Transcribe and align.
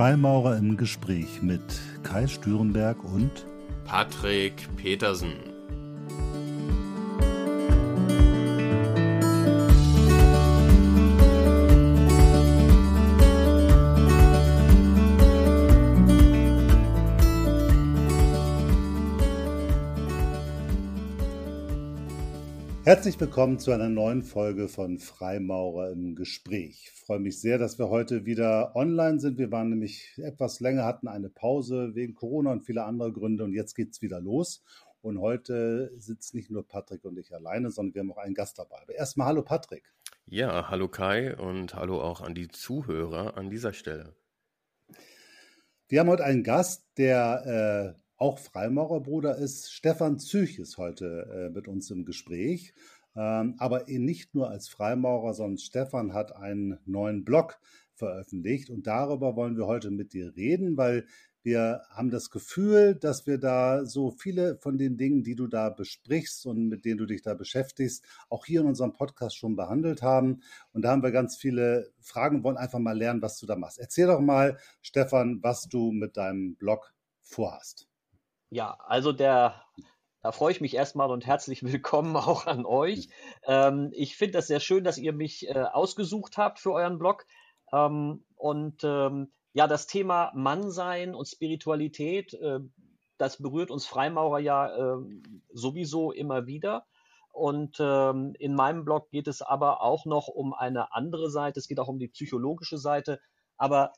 Freimaurer 0.00 0.56
im 0.56 0.78
Gespräch 0.78 1.42
mit 1.42 1.60
Kai 2.04 2.26
Stürenberg 2.26 3.04
und 3.04 3.44
Patrick 3.84 4.54
Petersen. 4.78 5.49
Herzlich 22.90 23.20
willkommen 23.20 23.60
zu 23.60 23.70
einer 23.70 23.88
neuen 23.88 24.24
Folge 24.24 24.66
von 24.66 24.98
Freimaurer 24.98 25.92
im 25.92 26.16
Gespräch. 26.16 26.90
Ich 26.92 27.00
freue 27.06 27.20
mich 27.20 27.40
sehr, 27.40 27.56
dass 27.56 27.78
wir 27.78 27.88
heute 27.88 28.24
wieder 28.26 28.74
online 28.74 29.20
sind. 29.20 29.38
Wir 29.38 29.52
waren 29.52 29.70
nämlich 29.70 30.18
etwas 30.18 30.58
länger, 30.58 30.84
hatten 30.84 31.06
eine 31.06 31.28
Pause 31.28 31.94
wegen 31.94 32.16
Corona 32.16 32.50
und 32.50 32.62
viele 32.62 32.82
andere 32.82 33.12
Gründe 33.12 33.44
und 33.44 33.52
jetzt 33.52 33.76
geht 33.76 33.92
es 33.92 34.02
wieder 34.02 34.20
los. 34.20 34.64
Und 35.02 35.20
heute 35.20 35.92
sitzt 36.00 36.34
nicht 36.34 36.50
nur 36.50 36.66
Patrick 36.66 37.04
und 37.04 37.16
ich 37.16 37.32
alleine, 37.32 37.70
sondern 37.70 37.94
wir 37.94 38.00
haben 38.00 38.10
auch 38.10 38.24
einen 38.24 38.34
Gast 38.34 38.58
dabei. 38.58 38.82
Aber 38.82 38.92
erstmal 38.92 39.28
hallo 39.28 39.42
Patrick. 39.42 39.84
Ja, 40.26 40.68
hallo 40.68 40.88
Kai 40.88 41.36
und 41.36 41.76
hallo 41.76 42.02
auch 42.02 42.20
an 42.20 42.34
die 42.34 42.48
Zuhörer 42.48 43.36
an 43.36 43.50
dieser 43.50 43.72
Stelle. 43.72 44.16
Wir 45.86 46.00
haben 46.00 46.08
heute 46.08 46.24
einen 46.24 46.42
Gast, 46.42 46.88
der 46.96 47.94
äh, 47.94 48.00
auch 48.20 48.38
Freimaurerbruder 48.38 49.36
ist. 49.36 49.72
Stefan 49.72 50.18
Züch 50.18 50.58
ist 50.58 50.76
heute 50.76 51.26
äh, 51.32 51.50
mit 51.50 51.66
uns 51.66 51.90
im 51.90 52.04
Gespräch. 52.04 52.74
Ähm, 53.16 53.54
aber 53.58 53.84
nicht 53.86 54.34
nur 54.34 54.50
als 54.50 54.68
Freimaurer, 54.68 55.34
sondern 55.34 55.58
Stefan 55.58 56.12
hat 56.12 56.36
einen 56.36 56.78
neuen 56.84 57.24
Blog 57.24 57.58
veröffentlicht 57.94 58.70
und 58.70 58.86
darüber 58.86 59.36
wollen 59.36 59.56
wir 59.56 59.66
heute 59.66 59.90
mit 59.90 60.12
dir 60.12 60.36
reden, 60.36 60.76
weil 60.76 61.06
wir 61.42 61.82
haben 61.90 62.10
das 62.10 62.30
Gefühl, 62.30 62.94
dass 62.94 63.26
wir 63.26 63.38
da 63.38 63.86
so 63.86 64.10
viele 64.10 64.58
von 64.58 64.76
den 64.76 64.98
Dingen, 64.98 65.22
die 65.24 65.34
du 65.34 65.46
da 65.46 65.70
besprichst 65.70 66.44
und 66.46 66.68
mit 66.68 66.84
denen 66.84 66.98
du 66.98 67.06
dich 67.06 67.22
da 67.22 67.32
beschäftigst, 67.32 68.04
auch 68.28 68.44
hier 68.44 68.60
in 68.60 68.66
unserem 68.66 68.92
Podcast 68.92 69.36
schon 69.38 69.56
behandelt 69.56 70.02
haben. 70.02 70.42
Und 70.72 70.82
da 70.82 70.90
haben 70.90 71.02
wir 71.02 71.12
ganz 71.12 71.38
viele 71.38 71.90
Fragen 72.00 72.36
und 72.36 72.44
wollen 72.44 72.58
einfach 72.58 72.78
mal 72.78 72.96
lernen, 72.96 73.22
was 73.22 73.38
du 73.38 73.46
da 73.46 73.56
machst. 73.56 73.78
Erzähl 73.78 74.06
doch 74.06 74.20
mal, 74.20 74.58
Stefan, 74.82 75.42
was 75.42 75.66
du 75.68 75.92
mit 75.92 76.18
deinem 76.18 76.56
Blog 76.56 76.92
vorhast. 77.22 77.89
Ja, 78.52 78.76
also 78.80 79.12
der, 79.12 79.62
da 80.22 80.32
freue 80.32 80.50
ich 80.50 80.60
mich 80.60 80.74
erstmal 80.74 81.12
und 81.12 81.24
herzlich 81.24 81.62
willkommen 81.72 82.16
auch 82.16 82.46
an 82.46 82.66
euch. 82.66 83.08
Ähm, 83.46 83.90
ich 83.92 84.16
finde 84.16 84.32
das 84.32 84.48
sehr 84.48 84.58
schön, 84.58 84.82
dass 84.82 84.98
ihr 84.98 85.12
mich 85.12 85.48
äh, 85.48 85.62
ausgesucht 85.62 86.36
habt 86.36 86.58
für 86.58 86.72
euren 86.72 86.98
Blog. 86.98 87.26
Ähm, 87.72 88.24
und 88.34 88.82
ähm, 88.82 89.32
ja, 89.52 89.68
das 89.68 89.86
Thema 89.86 90.32
Mannsein 90.34 91.14
und 91.14 91.28
Spiritualität, 91.28 92.34
äh, 92.34 92.58
das 93.18 93.40
berührt 93.40 93.70
uns 93.70 93.86
Freimaurer 93.86 94.40
ja 94.40 94.96
äh, 94.96 94.98
sowieso 95.52 96.10
immer 96.10 96.46
wieder. 96.46 96.86
Und 97.32 97.76
ähm, 97.78 98.34
in 98.40 98.56
meinem 98.56 98.84
Blog 98.84 99.10
geht 99.10 99.28
es 99.28 99.42
aber 99.42 99.80
auch 99.80 100.06
noch 100.06 100.26
um 100.26 100.54
eine 100.54 100.92
andere 100.92 101.30
Seite. 101.30 101.60
Es 101.60 101.68
geht 101.68 101.78
auch 101.78 101.86
um 101.86 102.00
die 102.00 102.08
psychologische 102.08 102.78
Seite. 102.78 103.20
Aber 103.56 103.92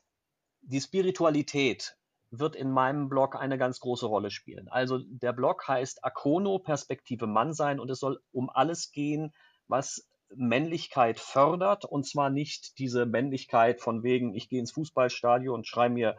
die 0.61 0.79
Spiritualität, 0.79 1.97
wird 2.39 2.55
in 2.55 2.71
meinem 2.71 3.09
Blog 3.09 3.35
eine 3.35 3.59
ganz 3.59 3.79
große 3.79 4.07
Rolle 4.07 4.31
spielen. 4.31 4.67
Also 4.67 4.99
der 5.05 5.33
Blog 5.33 5.67
heißt 5.67 6.03
Akono 6.03 6.57
Perspektive 6.57 7.27
Mannsein 7.27 7.79
und 7.79 7.91
es 7.91 7.99
soll 7.99 8.21
um 8.31 8.49
alles 8.49 8.91
gehen, 8.91 9.31
was 9.67 10.09
Männlichkeit 10.35 11.19
fördert 11.19 11.85
und 11.85 12.07
zwar 12.07 12.31
nicht 12.31 12.79
diese 12.79 13.05
Männlichkeit 13.05 13.81
von 13.81 14.01
wegen, 14.01 14.33
ich 14.33 14.49
gehe 14.49 14.59
ins 14.59 14.71
Fußballstadion 14.71 15.53
und 15.53 15.67
schreibe 15.67 15.93
mir 15.93 16.17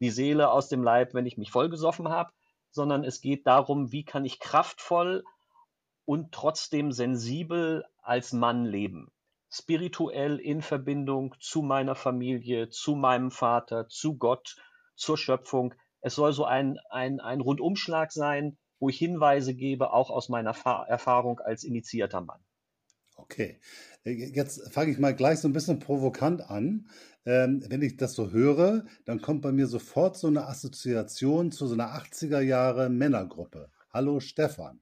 die 0.00 0.10
Seele 0.10 0.50
aus 0.50 0.68
dem 0.68 0.82
Leib, 0.82 1.14
wenn 1.14 1.24
ich 1.24 1.38
mich 1.38 1.50
vollgesoffen 1.50 2.10
habe, 2.10 2.30
sondern 2.70 3.02
es 3.02 3.22
geht 3.22 3.46
darum, 3.46 3.90
wie 3.90 4.04
kann 4.04 4.26
ich 4.26 4.40
kraftvoll 4.40 5.24
und 6.04 6.32
trotzdem 6.32 6.92
sensibel 6.92 7.86
als 8.02 8.34
Mann 8.34 8.66
leben. 8.66 9.10
Spirituell 9.50 10.38
in 10.40 10.60
Verbindung 10.60 11.34
zu 11.40 11.62
meiner 11.62 11.94
Familie, 11.94 12.68
zu 12.68 12.96
meinem 12.96 13.30
Vater, 13.30 13.88
zu 13.88 14.18
Gott 14.18 14.56
zur 14.96 15.18
Schöpfung. 15.18 15.74
Es 16.00 16.14
soll 16.14 16.32
so 16.32 16.44
ein, 16.44 16.78
ein, 16.90 17.20
ein 17.20 17.40
Rundumschlag 17.40 18.12
sein, 18.12 18.58
wo 18.78 18.88
ich 18.88 18.98
Hinweise 18.98 19.54
gebe, 19.54 19.92
auch 19.92 20.10
aus 20.10 20.28
meiner 20.28 20.54
Fa 20.54 20.84
Erfahrung 20.84 21.40
als 21.40 21.64
initiierter 21.64 22.20
Mann. 22.20 22.40
Okay, 23.16 23.60
äh, 24.04 24.10
jetzt 24.10 24.72
fange 24.72 24.90
ich 24.90 24.98
mal 24.98 25.14
gleich 25.14 25.38
so 25.38 25.48
ein 25.48 25.52
bisschen 25.52 25.78
provokant 25.78 26.50
an. 26.50 26.88
Ähm, 27.26 27.64
wenn 27.68 27.80
ich 27.80 27.96
das 27.96 28.14
so 28.14 28.30
höre, 28.30 28.84
dann 29.06 29.22
kommt 29.22 29.40
bei 29.40 29.52
mir 29.52 29.66
sofort 29.66 30.18
so 30.18 30.26
eine 30.26 30.46
Assoziation 30.46 31.52
zu 31.52 31.66
so 31.66 31.74
einer 31.74 31.94
80er 31.94 32.40
Jahre 32.40 32.90
Männergruppe. 32.90 33.70
Hallo 33.92 34.20
Stefan. 34.20 34.80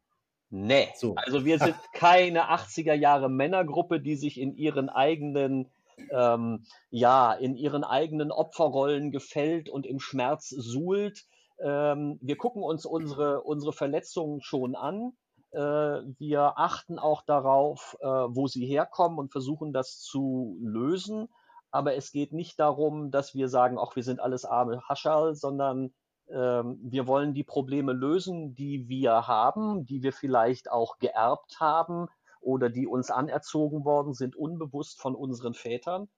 Nee, 0.51 0.89
so. 0.97 1.15
also 1.15 1.45
wir 1.45 1.59
sind 1.59 1.77
keine 1.95 2.51
80er 2.51 2.95
Jahre 2.95 3.31
Männergruppe, 3.31 4.01
die 4.01 4.17
sich 4.17 4.41
in 4.41 4.55
ihren 4.57 4.89
eigenen 4.89 5.71
ähm, 6.11 6.65
ja, 6.91 7.33
in 7.33 7.57
ihren 7.57 7.85
eigenen 7.85 8.31
Opferrollen 8.31 9.11
gefällt 9.11 9.69
und 9.69 9.87
im 9.87 10.01
Schmerz 10.01 10.49
suhlt. 10.49 11.25
Ähm, 11.61 12.19
wir 12.21 12.37
gucken 12.37 12.63
uns 12.63 12.87
unsere, 12.87 13.43
unsere 13.43 13.73
Verletzungen 13.73 14.41
schon 14.41 14.75
an. 14.75 15.13
Äh, 15.53 15.59
wir 15.59 16.55
achten 16.57 16.99
auch 16.99 17.23
darauf, 17.23 17.97
äh, 18.01 18.07
wo 18.07 18.47
sie 18.47 18.67
herkommen 18.67 19.19
und 19.19 19.33
versuchen 19.33 19.73
das 19.73 20.01
zu 20.01 20.59
lösen. 20.61 21.29
Aber 21.71 21.95
es 21.95 22.13
geht 22.13 22.33
nicht 22.33 22.61
darum, 22.61 23.11
dass 23.11 23.35
wir 23.35 23.49
sagen, 23.49 23.79
ach, 23.79 23.97
wir 23.97 24.03
sind 24.03 24.21
alles 24.21 24.45
arme 24.45 24.83
Haschal, 24.89 25.35
sondern 25.35 25.93
ähm, 26.31 26.79
wir 26.83 27.07
wollen 27.07 27.35
die 27.35 27.45
Probleme 27.45 27.93
lösen, 27.93 28.55
die 28.55 28.89
wir 28.89 29.27
haben, 29.27 29.87
die 29.87 30.03
wir 30.03 30.13
vielleicht 30.13 30.71
auch 30.71 30.99
geerbt 30.99 31.61
haben, 31.61 32.09
oder 32.43 32.69
die 32.69 32.87
uns 32.87 33.11
anerzogen 33.11 33.85
worden 33.85 34.15
sind, 34.15 34.37
unbewusst 34.37 35.01
von 35.01 35.15
unseren 35.15 35.55
Vätern, 35.55 36.09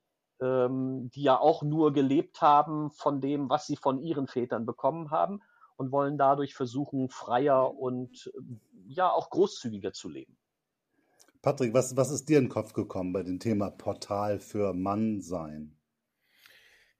ähm, 0.40 1.10
die 1.14 1.22
ja 1.22 1.38
auch 1.38 1.62
nur 1.62 1.92
gelebt 1.92 2.40
haben 2.40 2.90
von 2.90 3.20
dem, 3.20 3.48
was 3.48 3.66
sie 3.66 3.76
von 3.76 3.98
ihren 4.00 4.26
Vätern 4.26 4.66
bekommen 4.66 5.10
haben 5.10 5.40
und 5.76 5.92
wollen 5.92 6.18
dadurch 6.18 6.54
versuchen, 6.54 7.08
freier 7.08 7.76
und 7.76 8.32
ja 8.86 9.10
auch 9.10 9.30
großzügiger 9.30 9.92
zu 9.92 10.08
leben. 10.08 10.36
Patrick, 11.42 11.74
was, 11.74 11.96
was 11.96 12.10
ist 12.10 12.28
dir 12.28 12.38
in 12.38 12.44
den 12.44 12.50
Kopf 12.50 12.72
gekommen 12.72 13.12
bei 13.12 13.22
dem 13.22 13.38
Thema 13.38 13.70
Portal 13.70 14.40
für 14.40 14.72
Mannsein? 14.72 15.76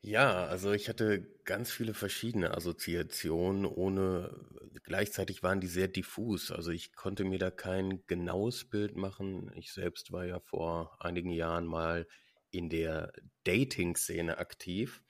Ja, 0.07 0.45
also 0.45 0.73
ich 0.73 0.91
hatte 0.91 1.23
ganz 1.45 1.73
viele 1.73 1.95
verschiedene 1.95 2.55
Assoziationen, 2.55 3.65
ohne 3.65 4.39
gleichzeitig 4.83 5.43
waren 5.43 5.61
die 5.63 5.67
sehr 5.67 5.89
diffus. 5.89 6.51
Also 6.51 6.73
ich 6.73 6.93
konnte 6.95 7.25
mir 7.25 7.39
da 7.39 7.51
kein 7.51 8.05
genaues 8.07 8.69
Bild 8.69 8.97
machen. 8.97 9.51
Ich 9.57 9.73
selbst 9.73 10.13
war 10.13 10.27
ja 10.27 10.41
vor 10.41 10.95
einigen 11.03 11.31
Jahren 11.31 11.65
mal 11.65 12.07
in 12.51 12.69
der 12.69 13.15
Dating-Szene 13.45 14.37
aktiv, 14.37 15.03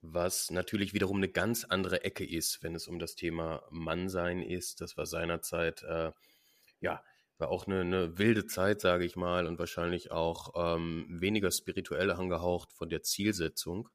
was 0.00 0.50
natürlich 0.50 0.94
wiederum 0.94 1.16
eine 1.18 1.28
ganz 1.28 1.64
andere 1.64 2.04
Ecke 2.04 2.24
ist, 2.24 2.62
wenn 2.62 2.76
es 2.76 2.86
um 2.88 3.00
das 3.00 3.16
Thema 3.16 3.64
Mannsein 3.70 4.42
ist. 4.42 4.80
Das 4.80 4.96
war 4.96 5.06
seinerzeit, 5.06 5.82
äh, 5.82 6.12
ja, 6.80 7.02
war 7.38 7.48
auch 7.50 7.66
eine, 7.66 7.80
eine 7.80 8.18
wilde 8.18 8.46
Zeit, 8.46 8.80
sage 8.80 9.04
ich 9.04 9.16
mal, 9.16 9.46
und 9.46 9.58
wahrscheinlich 9.58 10.12
auch 10.12 10.52
ähm, 10.76 11.06
weniger 11.10 11.50
spirituell 11.50 12.12
angehaucht 12.12 12.72
von 12.72 12.88
der 12.90 13.02
Zielsetzung. 13.02 13.88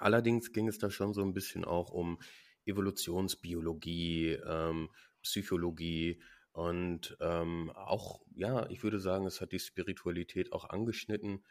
Allerdings 0.00 0.52
ging 0.52 0.68
es 0.68 0.78
da 0.78 0.90
schon 0.90 1.12
so 1.12 1.22
ein 1.22 1.34
bisschen 1.34 1.64
auch 1.64 1.90
um 1.90 2.18
Evolutionsbiologie, 2.64 4.38
ähm, 4.46 4.90
Psychologie 5.22 6.20
und 6.52 7.16
ähm, 7.20 7.70
auch, 7.74 8.20
ja, 8.34 8.68
ich 8.68 8.82
würde 8.82 8.98
sagen, 8.98 9.26
es 9.26 9.40
hat 9.40 9.52
die 9.52 9.58
Spiritualität 9.58 10.52
auch 10.52 10.68
angeschnitten. 10.68 11.44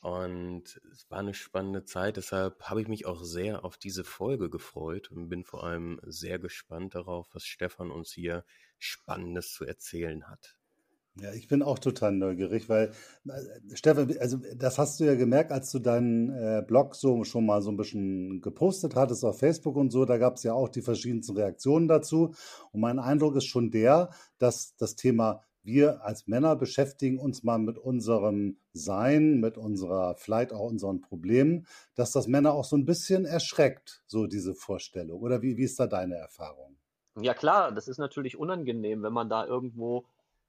Und 0.00 0.80
es 0.92 1.10
war 1.10 1.18
eine 1.18 1.34
spannende 1.34 1.84
Zeit, 1.84 2.16
deshalb 2.16 2.62
habe 2.62 2.80
ich 2.80 2.88
mich 2.88 3.06
auch 3.06 3.24
sehr 3.24 3.64
auf 3.64 3.76
diese 3.76 4.04
Folge 4.04 4.48
gefreut 4.50 5.10
und 5.10 5.28
bin 5.28 5.44
vor 5.44 5.64
allem 5.64 6.00
sehr 6.04 6.38
gespannt 6.38 6.94
darauf, 6.94 7.28
was 7.32 7.44
Stefan 7.44 7.90
uns 7.90 8.12
hier 8.12 8.44
Spannendes 8.78 9.52
zu 9.52 9.64
erzählen 9.64 10.28
hat. 10.28 10.56
Ja, 11.18 11.32
ich 11.32 11.48
bin 11.48 11.62
auch 11.62 11.78
total 11.78 12.12
neugierig, 12.12 12.68
weil, 12.68 12.92
äh, 13.26 13.74
Stefan, 13.74 14.14
also 14.20 14.38
das 14.54 14.76
hast 14.76 15.00
du 15.00 15.04
ja 15.04 15.14
gemerkt, 15.14 15.50
als 15.50 15.70
du 15.70 15.78
deinen 15.78 16.28
äh, 16.30 16.62
Blog 16.66 16.94
so 16.94 17.24
schon 17.24 17.46
mal 17.46 17.62
so 17.62 17.70
ein 17.70 17.78
bisschen 17.78 18.42
gepostet 18.42 18.94
hattest 18.94 19.24
auf 19.24 19.38
Facebook 19.38 19.76
und 19.76 19.90
so, 19.90 20.04
da 20.04 20.18
gab 20.18 20.36
es 20.36 20.42
ja 20.42 20.52
auch 20.52 20.68
die 20.68 20.82
verschiedensten 20.82 21.34
Reaktionen 21.34 21.88
dazu. 21.88 22.34
Und 22.70 22.80
mein 22.80 22.98
Eindruck 22.98 23.36
ist 23.36 23.46
schon 23.46 23.70
der, 23.70 24.10
dass 24.38 24.76
das 24.76 24.94
Thema 24.94 25.42
wir 25.62 26.04
als 26.04 26.28
Männer 26.28 26.54
beschäftigen 26.54 27.18
uns 27.18 27.42
mal 27.42 27.58
mit 27.58 27.76
unserem 27.76 28.58
Sein, 28.72 29.40
mit 29.40 29.58
unserer, 29.58 30.14
vielleicht 30.16 30.52
auch 30.52 30.70
unseren 30.70 31.00
Problemen, 31.00 31.66
dass 31.96 32.12
das 32.12 32.28
Männer 32.28 32.52
auch 32.52 32.64
so 32.64 32.76
ein 32.76 32.84
bisschen 32.84 33.24
erschreckt, 33.24 34.02
so 34.06 34.26
diese 34.26 34.54
Vorstellung. 34.54 35.20
Oder 35.20 35.42
wie, 35.42 35.56
wie 35.56 35.64
ist 35.64 35.80
da 35.80 35.86
deine 35.86 36.16
Erfahrung? 36.16 36.76
Ja 37.18 37.34
klar, 37.34 37.72
das 37.72 37.88
ist 37.88 37.98
natürlich 37.98 38.38
unangenehm, 38.38 39.02
wenn 39.02 39.12
man 39.12 39.28
da 39.28 39.46
irgendwo 39.46 40.04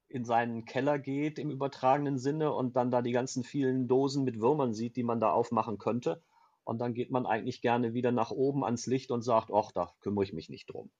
in 0.08 0.24
seinen 0.24 0.64
Keller 0.64 0.98
geht 0.98 1.38
im 1.38 1.50
übertragenen 1.50 2.18
Sinne 2.18 2.52
und 2.52 2.76
dann 2.76 2.90
da 2.90 3.02
die 3.02 3.12
ganzen 3.12 3.44
vielen 3.44 3.88
Dosen 3.88 4.24
mit 4.24 4.40
Würmern 4.40 4.72
sieht, 4.74 4.96
die 4.96 5.02
man 5.02 5.20
da 5.20 5.30
aufmachen 5.30 5.78
könnte. 5.78 6.22
Und 6.64 6.80
dann 6.80 6.94
geht 6.94 7.10
man 7.10 7.26
eigentlich 7.26 7.62
gerne 7.62 7.94
wieder 7.94 8.12
nach 8.12 8.30
oben 8.30 8.64
ans 8.64 8.86
Licht 8.86 9.10
und 9.10 9.22
sagt, 9.22 9.50
ach, 9.52 9.72
da 9.72 9.92
kümmere 10.00 10.24
ich 10.24 10.32
mich 10.32 10.50
nicht 10.50 10.66
drum. 10.66 10.90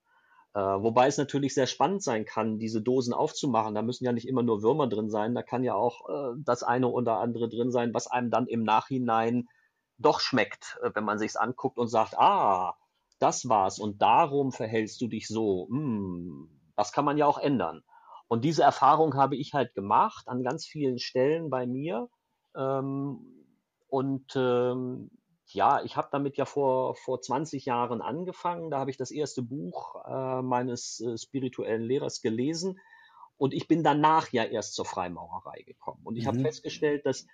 Äh, 0.54 0.60
wobei 0.60 1.06
es 1.06 1.18
natürlich 1.18 1.54
sehr 1.54 1.66
spannend 1.66 2.02
sein 2.02 2.24
kann, 2.24 2.58
diese 2.58 2.80
Dosen 2.80 3.12
aufzumachen. 3.12 3.74
Da 3.74 3.82
müssen 3.82 4.04
ja 4.04 4.12
nicht 4.12 4.26
immer 4.26 4.42
nur 4.42 4.62
Würmer 4.62 4.88
drin 4.88 5.10
sein, 5.10 5.34
da 5.34 5.42
kann 5.42 5.64
ja 5.64 5.74
auch 5.74 6.08
äh, 6.08 6.36
das 6.44 6.62
eine 6.62 6.88
oder 6.88 7.18
andere 7.18 7.48
drin 7.48 7.70
sein, 7.70 7.92
was 7.92 8.06
einem 8.06 8.30
dann 8.30 8.46
im 8.46 8.62
Nachhinein 8.62 9.48
doch 9.98 10.20
schmeckt, 10.20 10.78
äh, 10.82 10.90
wenn 10.94 11.04
man 11.04 11.18
sich's 11.18 11.36
anguckt 11.36 11.78
und 11.78 11.88
sagt, 11.88 12.18
ah, 12.18 12.74
das 13.18 13.48
war's 13.48 13.78
und 13.78 14.00
darum 14.00 14.52
verhältst 14.52 15.00
du 15.00 15.08
dich 15.08 15.28
so. 15.28 15.68
Hm, 15.70 16.48
das 16.76 16.92
kann 16.92 17.04
man 17.04 17.18
ja 17.18 17.26
auch 17.26 17.38
ändern. 17.38 17.82
Und 18.28 18.44
diese 18.44 18.62
Erfahrung 18.62 19.14
habe 19.14 19.36
ich 19.36 19.54
halt 19.54 19.74
gemacht 19.74 20.28
an 20.28 20.42
ganz 20.42 20.66
vielen 20.66 20.98
Stellen 20.98 21.50
bei 21.50 21.66
mir. 21.66 22.08
Ähm, 22.54 23.46
und 23.88 24.36
ähm, 24.36 25.10
ja, 25.46 25.82
ich 25.82 25.96
habe 25.96 26.08
damit 26.12 26.36
ja 26.36 26.44
vor, 26.44 26.94
vor 26.94 27.22
20 27.22 27.64
Jahren 27.64 28.02
angefangen. 28.02 28.70
Da 28.70 28.78
habe 28.78 28.90
ich 28.90 28.98
das 28.98 29.10
erste 29.10 29.42
Buch 29.42 29.96
äh, 30.06 30.42
meines 30.42 31.00
äh, 31.00 31.16
spirituellen 31.16 31.82
Lehrers 31.82 32.20
gelesen. 32.20 32.78
Und 33.38 33.54
ich 33.54 33.66
bin 33.66 33.82
danach 33.82 34.30
ja 34.30 34.44
erst 34.44 34.74
zur 34.74 34.84
Freimaurerei 34.84 35.62
gekommen. 35.62 36.00
Und 36.04 36.16
ich 36.16 36.24
mhm. 36.24 36.28
habe 36.28 36.40
festgestellt, 36.40 37.06
dass 37.06 37.26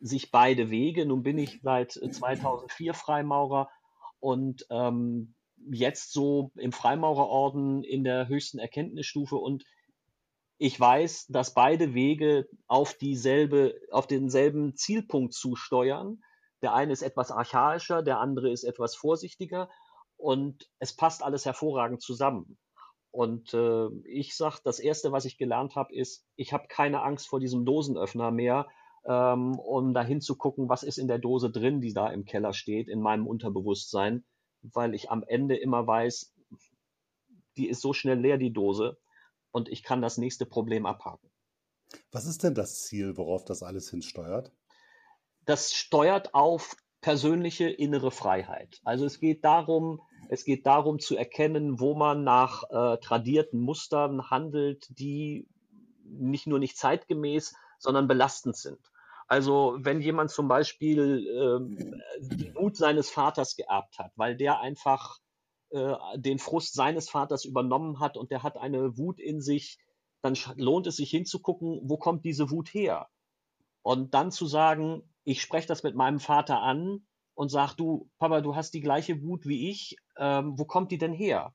sich 0.00 0.30
beide 0.30 0.70
Wege, 0.70 1.06
nun 1.06 1.22
bin 1.22 1.38
ich 1.38 1.60
seit 1.62 1.92
2004 1.92 2.94
Freimaurer 2.94 3.70
und 4.20 4.66
ähm, 4.70 5.34
jetzt 5.70 6.12
so 6.12 6.50
im 6.54 6.72
Freimaurerorden 6.72 7.82
in 7.82 8.04
der 8.04 8.28
höchsten 8.28 8.58
Erkenntnisstufe 8.58 9.36
und 9.36 9.64
ich 10.58 10.78
weiß, 10.78 11.26
dass 11.28 11.54
beide 11.54 11.94
Wege 11.94 12.48
auf 12.66 12.94
dieselbe, 12.94 13.74
auf 13.90 14.06
denselben 14.06 14.74
Zielpunkt 14.74 15.34
zusteuern. 15.34 16.22
Der 16.62 16.74
eine 16.74 16.92
ist 16.92 17.02
etwas 17.02 17.30
archaischer, 17.30 18.02
der 18.02 18.20
andere 18.20 18.50
ist 18.50 18.64
etwas 18.64 18.96
vorsichtiger 18.96 19.68
und 20.16 20.68
es 20.78 20.96
passt 20.96 21.22
alles 21.22 21.44
hervorragend 21.44 22.00
zusammen. 22.00 22.58
Und 23.10 23.54
äh, 23.54 23.88
ich 24.04 24.36
sage, 24.36 24.58
das 24.64 24.78
Erste, 24.78 25.12
was 25.12 25.24
ich 25.24 25.38
gelernt 25.38 25.74
habe, 25.74 25.94
ist, 25.94 26.26
ich 26.36 26.52
habe 26.52 26.68
keine 26.68 27.02
Angst 27.02 27.28
vor 27.28 27.40
diesem 27.40 27.64
Dosenöffner 27.64 28.30
mehr, 28.30 28.66
ähm, 29.06 29.58
um 29.58 29.94
dahin 29.94 30.20
zu 30.20 30.36
gucken, 30.36 30.68
was 30.68 30.82
ist 30.82 30.98
in 30.98 31.08
der 31.08 31.18
Dose 31.18 31.50
drin, 31.50 31.80
die 31.80 31.92
da 31.92 32.08
im 32.08 32.24
Keller 32.24 32.52
steht, 32.52 32.88
in 32.88 33.00
meinem 33.00 33.26
Unterbewusstsein, 33.26 34.24
weil 34.62 34.94
ich 34.94 35.10
am 35.10 35.22
Ende 35.22 35.56
immer 35.56 35.86
weiß, 35.86 36.34
die 37.56 37.68
ist 37.68 37.80
so 37.80 37.92
schnell 37.92 38.20
leer, 38.20 38.36
die 38.36 38.52
Dose, 38.52 38.98
und 39.52 39.68
ich 39.68 39.82
kann 39.82 40.02
das 40.02 40.18
nächste 40.18 40.46
Problem 40.46 40.86
abhaken. 40.86 41.30
Was 42.10 42.26
ist 42.26 42.42
denn 42.42 42.54
das 42.54 42.82
Ziel, 42.82 43.16
worauf 43.16 43.44
das 43.44 43.62
alles 43.62 43.90
hinsteuert? 43.90 44.52
Das 45.44 45.72
steuert 45.72 46.34
auf 46.34 46.76
persönliche 47.00 47.68
innere 47.68 48.10
Freiheit. 48.10 48.80
Also 48.84 49.04
es 49.04 49.20
geht 49.20 49.44
darum, 49.44 50.02
es 50.28 50.44
geht 50.44 50.66
darum 50.66 50.98
zu 50.98 51.16
erkennen, 51.16 51.78
wo 51.78 51.94
man 51.94 52.24
nach 52.24 52.64
äh, 52.70 52.98
tradierten 52.98 53.60
Mustern 53.60 54.28
handelt, 54.30 54.86
die 54.88 55.46
nicht 56.02 56.46
nur 56.46 56.58
nicht 56.58 56.76
zeitgemäß, 56.76 57.54
sondern 57.78 58.08
belastend 58.08 58.56
sind. 58.56 58.80
Also 59.28 59.76
wenn 59.78 60.00
jemand 60.00 60.30
zum 60.30 60.48
Beispiel 60.48 61.26
ähm, 61.28 62.00
die 62.20 62.54
Wut 62.54 62.76
seines 62.76 63.10
Vaters 63.10 63.56
geerbt 63.56 63.98
hat, 63.98 64.12
weil 64.16 64.36
der 64.36 64.60
einfach 64.60 65.18
äh, 65.76 65.96
den 66.16 66.38
Frust 66.38 66.74
seines 66.74 67.10
Vaters 67.10 67.44
übernommen 67.44 68.00
hat 68.00 68.16
und 68.16 68.30
der 68.30 68.42
hat 68.42 68.56
eine 68.56 68.96
Wut 68.96 69.20
in 69.20 69.40
sich, 69.40 69.78
dann 70.22 70.36
lohnt 70.56 70.86
es 70.86 70.96
sich 70.96 71.10
hinzugucken, 71.10 71.80
wo 71.84 71.98
kommt 71.98 72.24
diese 72.24 72.50
Wut 72.50 72.68
her? 72.68 73.08
Und 73.82 74.14
dann 74.14 74.32
zu 74.32 74.46
sagen, 74.46 75.02
ich 75.24 75.40
spreche 75.40 75.68
das 75.68 75.82
mit 75.82 75.94
meinem 75.94 76.18
Vater 76.18 76.60
an 76.60 77.06
und 77.34 77.50
sag 77.50 77.74
du, 77.74 78.10
Papa, 78.18 78.40
du 78.40 78.56
hast 78.56 78.72
die 78.72 78.80
gleiche 78.80 79.22
Wut 79.22 79.46
wie 79.46 79.70
ich, 79.70 79.96
ähm, 80.18 80.58
wo 80.58 80.64
kommt 80.64 80.90
die 80.90 80.98
denn 80.98 81.12
her? 81.12 81.54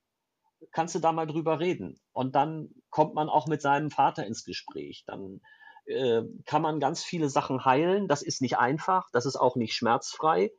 Kannst 0.72 0.94
du 0.94 1.00
da 1.00 1.12
mal 1.12 1.26
drüber 1.26 1.60
reden? 1.60 2.00
Und 2.14 2.36
dann 2.36 2.70
kommt 2.90 3.16
man 3.16 3.30
auch 3.30 3.48
mit 3.48 3.62
seinem 3.62 3.90
Vater 3.90 4.26
ins 4.26 4.46
Gespräch. 4.46 5.04
Dann 5.08 5.42
äh, 5.86 6.22
kann 6.46 6.62
man 6.62 6.80
ganz 6.80 7.04
viele 7.04 7.30
Sachen 7.30 7.66
heilen. 7.66 8.08
Das 8.08 8.22
ist 8.22 8.42
nicht 8.42 8.58
einfach, 8.60 9.10
das 9.12 9.26
ist 9.26 9.38
auch 9.38 9.56
nicht 9.56 9.74
schmerzfrei. 9.74 10.52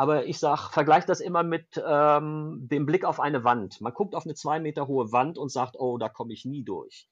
Aber 0.00 0.24
ich 0.24 0.38
sage, 0.38 0.62
vergleiche 0.72 1.06
das 1.06 1.20
immer 1.20 1.42
mit 1.42 1.78
ähm, 1.86 2.66
dem 2.70 2.86
Blick 2.86 3.04
auf 3.04 3.20
eine 3.20 3.44
Wand. 3.44 3.82
Man 3.82 3.92
guckt 3.92 4.14
auf 4.14 4.24
eine 4.24 4.34
zwei 4.34 4.58
Meter 4.58 4.88
hohe 4.88 5.12
Wand 5.12 5.36
und 5.36 5.52
sagt, 5.52 5.76
oh, 5.78 5.98
da 5.98 6.08
komme 6.08 6.32
ich 6.32 6.46
nie 6.46 6.64
durch. 6.64 7.06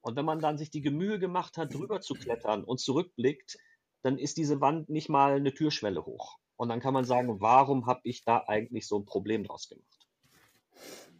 Und 0.00 0.16
wenn 0.16 0.24
man 0.24 0.40
dann 0.40 0.56
sich 0.56 0.70
die 0.70 0.80
Gemühe 0.80 1.18
gemacht 1.18 1.58
hat, 1.58 1.74
drüber 1.74 2.00
zu 2.00 2.14
klettern 2.14 2.64
und 2.64 2.80
zurückblickt, 2.80 3.58
dann 4.00 4.16
ist 4.16 4.38
diese 4.38 4.62
Wand 4.62 4.88
nicht 4.88 5.10
mal 5.10 5.34
eine 5.34 5.52
Türschwelle 5.52 6.06
hoch. 6.06 6.38
Und 6.56 6.70
dann 6.70 6.80
kann 6.80 6.94
man 6.94 7.04
sagen, 7.04 7.42
warum 7.42 7.84
habe 7.84 8.00
ich 8.04 8.24
da 8.24 8.42
eigentlich 8.46 8.88
so 8.88 8.98
ein 8.98 9.04
Problem 9.04 9.44
draus 9.44 9.68
gemacht? 9.68 10.08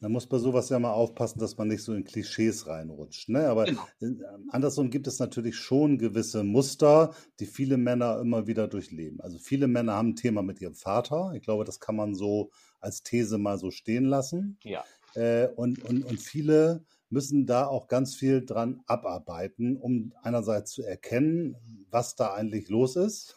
Da 0.02 0.08
muss 0.08 0.26
bei 0.26 0.38
sowas 0.38 0.68
ja 0.68 0.80
mal 0.80 0.90
aufpassen, 0.90 1.38
dass 1.38 1.56
man 1.56 1.68
nicht 1.68 1.84
so 1.84 1.94
in 1.94 2.02
Klischees 2.02 2.66
reinrutscht. 2.66 3.28
Ne? 3.28 3.48
Aber 3.48 3.66
genau. 3.66 3.86
Äh, 4.00 4.08
andersrum 4.48 4.90
gibt 4.90 5.06
es 5.06 5.20
natürlich 5.20 5.54
schon 5.54 5.96
gewisse 5.96 6.42
Muster, 6.42 7.14
die 7.38 7.46
viele 7.46 7.76
Männer 7.76 8.18
immer 8.18 8.48
wieder 8.48 8.66
durchleben. 8.66 9.20
Also 9.20 9.38
viele 9.38 9.68
Männer 9.68 9.92
haben 9.94 10.08
ein 10.08 10.16
Thema 10.16 10.42
mit 10.42 10.60
ihrem 10.60 10.74
Vater. 10.74 11.34
Ich 11.36 11.42
glaube, 11.42 11.62
das 11.62 11.78
kann 11.78 11.94
man 11.94 12.16
so 12.16 12.50
als 12.80 13.04
These 13.04 13.38
mal 13.38 13.58
so 13.58 13.70
stehen 13.70 14.04
lassen. 14.04 14.58
Ja. 14.64 14.82
Äh, 15.14 15.46
und, 15.54 15.84
und, 15.84 16.04
und 16.04 16.20
viele 16.20 16.84
müssen 17.08 17.46
da 17.46 17.68
auch 17.68 17.86
ganz 17.86 18.16
viel 18.16 18.44
dran 18.44 18.82
abarbeiten, 18.86 19.76
um 19.76 20.14
einerseits 20.20 20.72
zu 20.72 20.82
erkennen, 20.82 21.54
was 21.90 22.16
da 22.16 22.34
eigentlich 22.34 22.68
los 22.68 22.96
ist. 22.96 23.36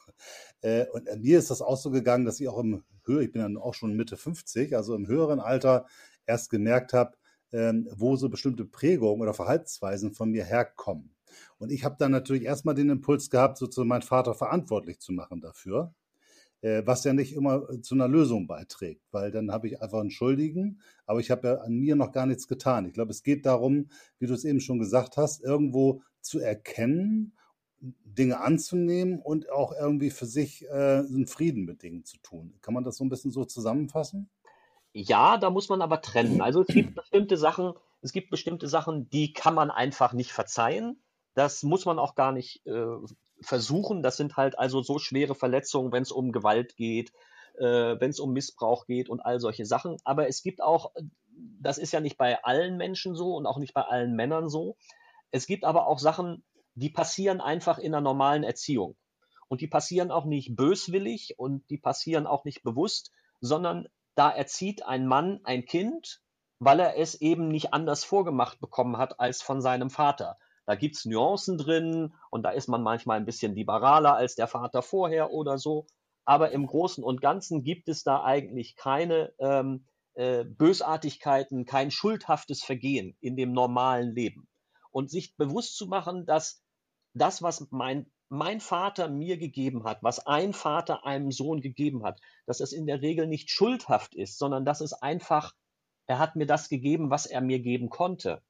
Äh, 0.62 0.88
und 0.94 1.08
mir 1.22 1.38
ist 1.38 1.52
das 1.52 1.62
auch 1.62 1.78
so 1.78 1.92
gegangen, 1.92 2.26
dass 2.26 2.40
ich 2.40 2.48
auch 2.48 2.58
im 2.58 2.84
Höhe, 3.04 3.24
ich 3.24 3.32
bin 3.32 3.44
dann 3.44 3.58
auch 3.58 3.76
schon 3.76 3.96
Mitte 3.96 4.18
50, 4.18 4.76
also 4.76 4.96
im 4.96 5.06
höheren 5.06 5.40
Alter 5.40 5.86
erst 6.27 6.50
gemerkt 6.50 6.94
habe, 6.94 7.18
ähm, 7.51 7.88
wo 7.95 8.16
so 8.16 8.30
bestimmte 8.30 8.66
Prägungen 8.66 9.22
oder 9.22 9.33
Verhaltensweisen 9.33 10.13
von 10.13 10.31
mir 10.31 10.44
herkommen. 10.44 11.16
Und 11.57 11.72
ich 11.72 11.83
habe 11.83 11.95
dann 12.00 12.12
natürlich 12.12 12.44
erstmal 12.44 12.75
den 12.75 12.89
Impuls 12.89 13.30
gehabt, 13.30 13.57
sozusagen 13.57 13.89
meinen 13.89 14.01
Vater 14.01 14.33
verantwortlich 14.33 15.00
zu 15.00 15.13
machen 15.13 15.42
dafür, 15.42 15.94
äh, 16.62 16.83
was 16.86 17.04
ja 17.04 17.13
nicht 17.13 17.33
immer 17.33 17.69
äh, 17.69 17.81
zu 17.81 17.95
einer 17.95 18.07
Lösung 18.07 18.48
beiträgt, 18.48 19.04
weil 19.12 19.31
dann 19.31 19.51
habe 19.51 19.68
ich 19.68 19.81
einfach 19.81 20.00
einen 20.00 20.12
Schuldigen, 20.12 20.81
aber 21.06 21.19
ich 21.19 21.31
habe 21.31 21.48
ja 21.48 21.56
an 21.56 21.75
mir 21.75 21.95
noch 21.95 22.12
gar 22.12 22.25
nichts 22.25 22.48
getan. 22.48 22.86
Ich 22.86 22.94
glaube, 22.94 23.12
es 23.12 23.24
geht 23.24 23.45
darum, 23.45 23.89
wie 24.19 24.27
du 24.27 24.33
es 24.33 24.45
eben 24.45 24.60
schon 24.60 24.80
gesagt 24.80 25.18
hast, 25.18 25.44
irgendwo 25.44 26.01
zu 26.22 26.39
erkennen, 26.39 27.33
Dinge 27.80 28.39
anzunehmen 28.39 29.19
und 29.19 29.51
auch 29.51 29.74
irgendwie 29.80 30.10
für 30.10 30.25
sich 30.25 30.65
äh, 30.65 31.00
einen 31.00 31.27
Frieden 31.27 31.65
mit 31.65 31.84
Dingen 31.84 32.03
zu 32.03 32.17
tun. 32.17 32.55
Kann 32.62 32.74
man 32.74 32.84
das 32.84 32.98
so 32.98 33.05
ein 33.05 33.10
bisschen 33.10 33.32
so 33.32 33.46
zusammenfassen? 33.46 34.29
Ja, 34.98 35.38
da 35.38 35.50
muss 35.50 35.68
man 35.68 35.82
aber 35.82 36.00
trennen. 36.00 36.40
Also 36.40 36.62
es 36.62 36.68
gibt 36.68 36.96
bestimmte 36.96 37.36
Sachen, 37.36 37.74
es 38.02 38.14
gibt 38.14 38.30
bestimmte 38.30 38.70
Sachen, 38.70 39.10
die 39.10 39.34
kann 39.34 39.54
man 39.54 39.70
einfach 39.70 40.14
nicht 40.14 40.32
verzeihen. 40.32 41.04
Das 41.34 41.64
muss 41.64 41.86
man 41.86 42.00
auch 42.00 42.16
gar 42.16 42.32
nicht 42.32 42.66
äh, 42.66 42.96
versuchen. 43.42 44.04
Das 44.04 44.16
sind 44.16 44.38
halt 44.38 44.58
also 44.58 44.82
so 44.82 44.98
schwere 44.98 45.36
Verletzungen, 45.36 45.92
wenn 45.92 46.04
es 46.04 46.14
um 46.14 46.32
Gewalt 46.32 46.78
geht, 46.78 47.12
äh, 47.58 48.00
wenn 48.00 48.10
es 48.10 48.22
um 48.22 48.32
Missbrauch 48.32 48.86
geht 48.86 49.10
und 49.10 49.20
all 49.20 49.42
solche 49.42 49.66
Sachen. 49.66 49.98
Aber 50.06 50.30
es 50.30 50.42
gibt 50.42 50.62
auch, 50.62 50.94
das 51.60 51.78
ist 51.78 51.92
ja 51.92 52.00
nicht 52.00 52.18
bei 52.18 52.42
allen 52.46 52.78
Menschen 52.78 53.16
so 53.16 53.36
und 53.36 53.48
auch 53.48 53.58
nicht 53.58 53.74
bei 53.74 53.82
allen 53.82 54.16
Männern 54.16 54.48
so. 54.48 54.78
Es 55.30 55.46
gibt 55.46 55.66
aber 55.66 55.88
auch 55.88 56.00
Sachen, 56.00 56.46
die 56.75 56.90
passieren 56.90 57.42
einfach 57.42 57.80
in 57.80 57.94
einer 57.94 58.02
normalen 58.02 58.44
Erziehung. 58.44 58.96
Und 59.50 59.60
die 59.60 59.68
passieren 59.68 60.10
auch 60.10 60.24
nicht 60.24 60.56
böswillig 60.56 61.38
und 61.38 61.70
die 61.70 61.80
passieren 61.80 62.28
auch 62.28 62.46
nicht 62.46 62.64
bewusst, 62.64 63.12
sondern 63.42 63.90
da 64.15 64.31
erzieht 64.31 64.86
ein 64.86 65.07
Mann 65.07 65.41
ein 65.43 65.65
Kind, 65.65 66.22
weil 66.60 66.79
er 66.79 66.98
es 66.98 67.22
eben 67.22 67.50
nicht 67.50 67.74
anders 67.74 68.03
vorgemacht 68.03 68.60
bekommen 68.60 68.98
hat 68.98 69.19
als 69.19 69.41
von 69.41 69.62
seinem 69.62 69.89
Vater. 69.89 70.38
Da 70.65 70.75
gibt's 70.75 71.05
Nuancen 71.05 71.57
drin 71.57 72.15
und 72.31 72.43
da 72.43 72.50
ist 72.50 72.67
man 72.67 72.81
manchmal 72.81 73.17
ein 73.17 73.25
bisschen 73.25 73.53
liberaler 73.53 74.15
als 74.15 74.36
der 74.36 74.48
Vater 74.48 74.81
vorher 74.81 75.31
oder 75.31 75.57
so. 75.57 75.86
Aber 76.25 76.51
im 76.51 76.65
Großen 76.65 77.03
und 77.03 77.22
Ganzen 77.22 77.62
gibt 77.62 77.88
es 77.88 78.03
da 78.03 78.24
eigentlich 78.24 78.75
keine 78.75 79.34
ähm, 79.38 79.86
äh, 80.15 80.43
Bösartigkeiten, 80.43 81.65
kein 81.65 81.91
schuldhaftes 81.91 82.63
Vergehen 82.63 83.15
in 83.19 83.36
dem 83.36 83.51
normalen 83.51 84.15
Leben. 84.15 84.48
Und 84.91 85.12
sich 85.12 85.36
bewusst 85.36 85.77
zu 85.77 85.88
machen, 85.88 86.25
dass 86.25 86.63
das, 87.13 87.43
was 87.43 87.67
mein 87.69 88.12
mein 88.36 88.60
Vater 88.60 89.10
mir 89.10 89.38
gegeben 89.38 89.84
hat, 89.84 90.04
was 90.04 90.25
ein 90.25 90.54
Vater 90.54 91.06
einem 91.06 91.32
Sohn 91.32 91.62
gegeben 91.62 92.04
hat, 92.04 92.20
dass 92.46 92.60
es 92.60 92.74
in 92.74 92.86
der 92.86 93.01
Regel 93.01 93.27
nicht 93.27 93.50
schuldhaft 93.50 94.15
ist, 94.15 94.38
sondern 94.38 94.65
dass 94.65 94.82
es 94.82 94.94
einfach, 94.94 95.54
er 96.08 96.20
hat 96.20 96.36
mir 96.36 96.46
das 96.46 96.70
gegeben, 96.70 97.10
was 97.10 97.25
er 97.25 97.42
mir 97.42 97.60
geben 97.60 97.89
konnte, 97.89 98.42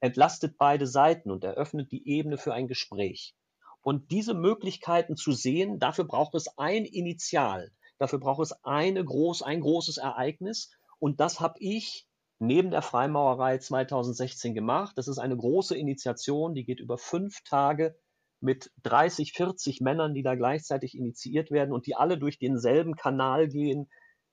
entlastet 0.00 0.56
beide 0.58 0.86
Seiten 0.86 1.30
und 1.30 1.44
eröffnet 1.44 1.92
die 1.92 2.06
Ebene 2.08 2.38
für 2.38 2.54
ein 2.54 2.68
Gespräch. 2.68 3.34
Und 3.82 4.10
diese 4.10 4.34
Möglichkeiten 4.34 5.16
zu 5.16 5.32
sehen, 5.32 5.78
dafür 5.78 6.04
braucht 6.04 6.34
es 6.34 6.56
ein 6.56 6.84
Initial, 6.84 7.72
dafür 7.98 8.20
braucht 8.20 8.42
es 8.42 8.52
eine 8.64 9.04
groß, 9.04 9.42
ein 9.42 9.60
großes 9.60 9.98
Ereignis. 9.98 10.70
Und 10.98 11.20
das 11.20 11.40
habe 11.40 11.58
ich 11.58 12.06
neben 12.38 12.70
der 12.70 12.82
Freimaurerei 12.82 13.58
2016 13.58 14.54
gemacht. 14.54 14.96
Das 14.98 15.08
ist 15.08 15.18
eine 15.18 15.36
große 15.36 15.76
Initiation, 15.76 16.54
die 16.54 16.64
geht 16.64 16.80
über 16.80 16.98
fünf 16.98 17.42
Tage 17.42 17.96
mit 18.42 18.70
30, 18.82 19.32
40 19.32 19.80
Männern, 19.80 20.14
die 20.14 20.22
da 20.22 20.34
gleichzeitig 20.34 20.96
initiiert 20.96 21.50
werden 21.50 21.72
und 21.72 21.86
die 21.86 21.94
alle 21.94 22.18
durch 22.18 22.38
denselben 22.38 22.96
Kanal 22.96 23.48
gehen, 23.48 23.88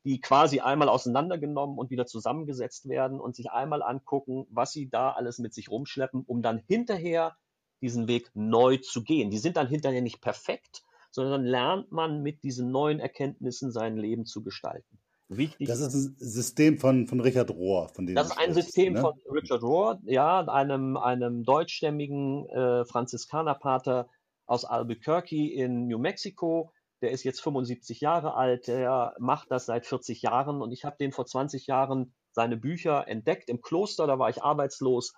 die 0.06 0.20
quasi 0.20 0.62
einmal 0.62 0.90
auseinandergenommen 0.90 1.78
und 1.78 1.90
wieder 1.90 2.06
zusammengesetzt 2.06 2.88
werden 2.88 3.20
und 3.20 3.36
sich 3.36 3.52
einmal 3.52 3.84
angucken, 3.84 4.46
was 4.50 4.72
sie 4.72 4.90
da 4.90 5.12
alles 5.12 5.40
mit 5.40 5.54
sich 5.54 5.70
rumschleppen, 5.70 6.24
um 6.26 6.42
dann 6.42 6.60
hinterher 6.68 7.36
diesen 7.82 8.08
Weg 8.08 8.32
neu 8.34 8.78
zu 8.78 9.04
gehen. 9.04 9.30
Die 9.30 9.38
sind 9.38 9.58
dann 9.58 9.68
hinterher 9.68 10.02
nicht 10.02 10.22
perfekt, 10.22 10.84
sondern 11.12 11.44
lernt 11.44 11.92
man 11.92 12.22
mit 12.22 12.44
diesen 12.44 12.72
neuen 12.72 13.00
Erkenntnissen 13.00 13.72
sein 13.72 13.98
Leben 13.98 14.26
zu 14.26 14.44
gestalten. 14.44 14.99
Wichtig. 15.30 15.68
Das 15.68 15.80
ist 15.80 15.94
ein 15.94 16.16
System 16.18 16.80
von, 16.80 17.06
von 17.06 17.20
Richard 17.20 17.52
Rohr. 17.52 17.90
Von 17.90 18.08
dem 18.08 18.16
das 18.16 18.32
ist 18.32 18.38
ein 18.38 18.54
System 18.54 18.94
ne? 18.94 19.02
von 19.02 19.14
Richard 19.32 19.62
Rohr, 19.62 20.00
ja, 20.06 20.40
einem, 20.48 20.98
einem 20.98 21.44
deutschstämmigen 21.44 22.50
äh, 22.50 22.86
Franziskanerpater 22.86 24.10
aus 24.48 24.66
Albuquerque 24.66 25.54
in 25.54 25.88
New 25.88 26.00
Mexico. 26.00 26.72
Der 27.02 27.12
ist 27.12 27.24
jetzt 27.24 27.42
75 27.42 28.02
Jahre 28.02 28.34
alt, 28.34 28.68
der 28.68 29.14
macht 29.20 29.52
das 29.52 29.68
seit 29.68 29.86
40 29.86 30.24
Jahren 30.24 30.62
und 30.62 30.72
ich 30.72 30.84
habe 30.84 30.98
den 31.00 31.12
vor 31.12 31.28
20 31.28 31.68
Jahren 31.68 32.14
seine 32.32 32.58
Bücher 32.58 33.08
entdeckt 33.08 33.50
im 33.50 33.62
Kloster, 33.62 34.08
da 34.08 34.20
war 34.20 34.30
ich 34.30 34.44
arbeitslos 34.44 35.14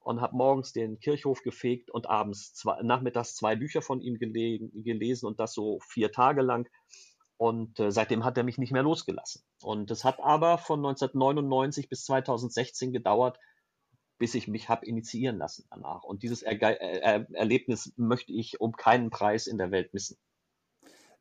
und 0.00 0.20
habe 0.20 0.36
morgens 0.36 0.72
den 0.72 0.98
Kirchhof 0.98 1.42
gefegt 1.42 1.90
und 1.90 2.08
abends 2.08 2.54
zwei, 2.54 2.80
nachmittags 2.82 3.34
zwei 3.34 3.54
Bücher 3.56 3.82
von 3.82 4.00
ihm 4.00 4.18
gelegen, 4.18 4.70
gelesen 4.82 5.26
und 5.26 5.38
das 5.38 5.52
so 5.52 5.78
vier 5.86 6.10
Tage 6.10 6.42
lang. 6.42 6.68
Und 7.40 7.80
äh, 7.80 7.90
seitdem 7.90 8.26
hat 8.26 8.36
er 8.36 8.44
mich 8.44 8.58
nicht 8.58 8.70
mehr 8.70 8.82
losgelassen. 8.82 9.42
Und 9.62 9.90
es 9.90 10.04
hat 10.04 10.20
aber 10.20 10.58
von 10.58 10.80
1999 10.80 11.88
bis 11.88 12.04
2016 12.04 12.92
gedauert, 12.92 13.38
bis 14.18 14.34
ich 14.34 14.46
mich 14.46 14.68
habe 14.68 14.84
initiieren 14.84 15.38
lassen 15.38 15.64
danach. 15.70 16.02
Und 16.02 16.22
dieses 16.22 16.42
Erge 16.42 16.78
er 16.78 17.26
Erlebnis 17.32 17.94
möchte 17.96 18.30
ich 18.30 18.60
um 18.60 18.72
keinen 18.72 19.08
Preis 19.08 19.46
in 19.46 19.56
der 19.56 19.70
Welt 19.70 19.94
missen. 19.94 20.18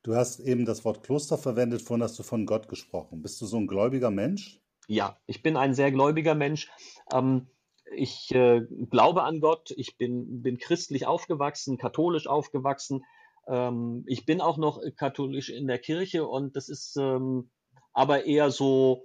Du 0.03 0.13
hast 0.13 0.41
eben 0.41 0.65
das 0.65 0.83
Wort 0.83 1.03
Kloster 1.03 1.37
verwendet, 1.37 1.81
vorhin 1.81 2.03
hast 2.03 2.19
du 2.19 2.23
von 2.23 2.45
Gott 2.45 2.67
gesprochen. 2.67 3.21
Bist 3.21 3.39
du 3.39 3.45
so 3.45 3.55
ein 3.55 3.67
gläubiger 3.67 4.11
Mensch? 4.11 4.59
Ja, 4.89 5.17
ich 5.25 5.41
bin 5.41 5.55
ein 5.55 5.73
sehr 5.73 5.93
gläubiger 5.93 6.35
Mensch. 6.35 6.69
Ähm, 7.13 7.47
ich 7.95 8.29
äh, 8.35 8.63
glaube 8.89 9.23
an 9.23 9.39
Gott, 9.39 9.71
ich 9.77 9.97
bin, 9.97 10.41
bin 10.41 10.57
christlich 10.57 11.07
aufgewachsen, 11.07 11.77
katholisch 11.77 12.27
aufgewachsen. 12.27 13.05
Ähm, 13.49 14.03
ich 14.07 14.25
bin 14.25 14.41
auch 14.41 14.57
noch 14.57 14.79
katholisch 14.95 15.49
in 15.49 15.67
der 15.67 15.79
Kirche 15.79 16.25
und 16.25 16.55
das 16.55 16.69
ist 16.69 16.95
ähm, 16.97 17.49
aber 17.93 18.25
eher 18.25 18.51
so 18.51 19.03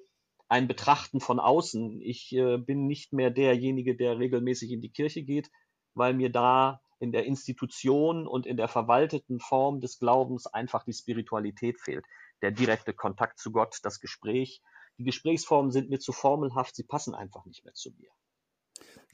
ein 0.49 0.69
Betrachten 0.69 1.21
von 1.21 1.41
außen. 1.41 2.01
Ich 2.03 2.33
äh, 2.33 2.59
bin 2.59 2.87
nicht 2.87 3.13
mehr 3.13 3.31
derjenige, 3.31 3.97
der 3.97 4.19
regelmäßig 4.19 4.71
in 4.71 4.83
die 4.83 4.93
Kirche 4.93 5.23
geht, 5.23 5.51
weil 5.95 6.15
mir 6.15 6.31
da 6.31 6.81
in 7.01 7.11
der 7.11 7.25
Institution 7.25 8.27
und 8.27 8.47
in 8.47 8.57
der 8.57 8.69
verwalteten 8.69 9.41
Form 9.41 9.81
des 9.81 9.99
Glaubens 9.99 10.47
einfach 10.47 10.85
die 10.85 10.93
Spiritualität 10.93 11.81
fehlt. 11.81 12.05
Der 12.43 12.51
direkte 12.51 12.93
Kontakt 12.93 13.39
zu 13.39 13.51
Gott, 13.51 13.79
das 13.83 14.01
Gespräch. 14.01 14.63
Die 14.99 15.05
Gesprächsformen 15.05 15.73
sind 15.73 15.91
mir 15.91 15.99
zu 15.99 16.13
formelhaft, 16.13 16.77
sie 16.77 16.85
passen 16.85 17.15
einfach 17.15 17.45
nicht 17.47 17.65
mehr 17.65 17.75
zu 17.75 17.91
mir. 17.99 18.11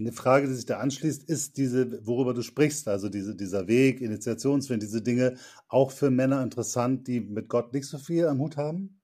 Eine 0.00 0.12
Frage, 0.12 0.48
die 0.48 0.54
sich 0.54 0.64
da 0.64 0.78
anschließt, 0.78 1.28
ist 1.28 1.58
diese, 1.58 2.06
worüber 2.06 2.32
du 2.32 2.40
sprichst, 2.40 2.88
also 2.88 3.10
diese, 3.10 3.36
dieser 3.36 3.68
Weg, 3.68 4.00
Initiationsweg, 4.00 4.80
diese 4.80 5.02
Dinge 5.02 5.36
auch 5.68 5.90
für 5.90 6.10
Männer 6.10 6.42
interessant, 6.42 7.06
die 7.06 7.20
mit 7.20 7.48
Gott 7.48 7.74
nicht 7.74 7.86
so 7.86 7.98
viel 7.98 8.26
am 8.26 8.38
Hut 8.38 8.56
haben? 8.56 8.98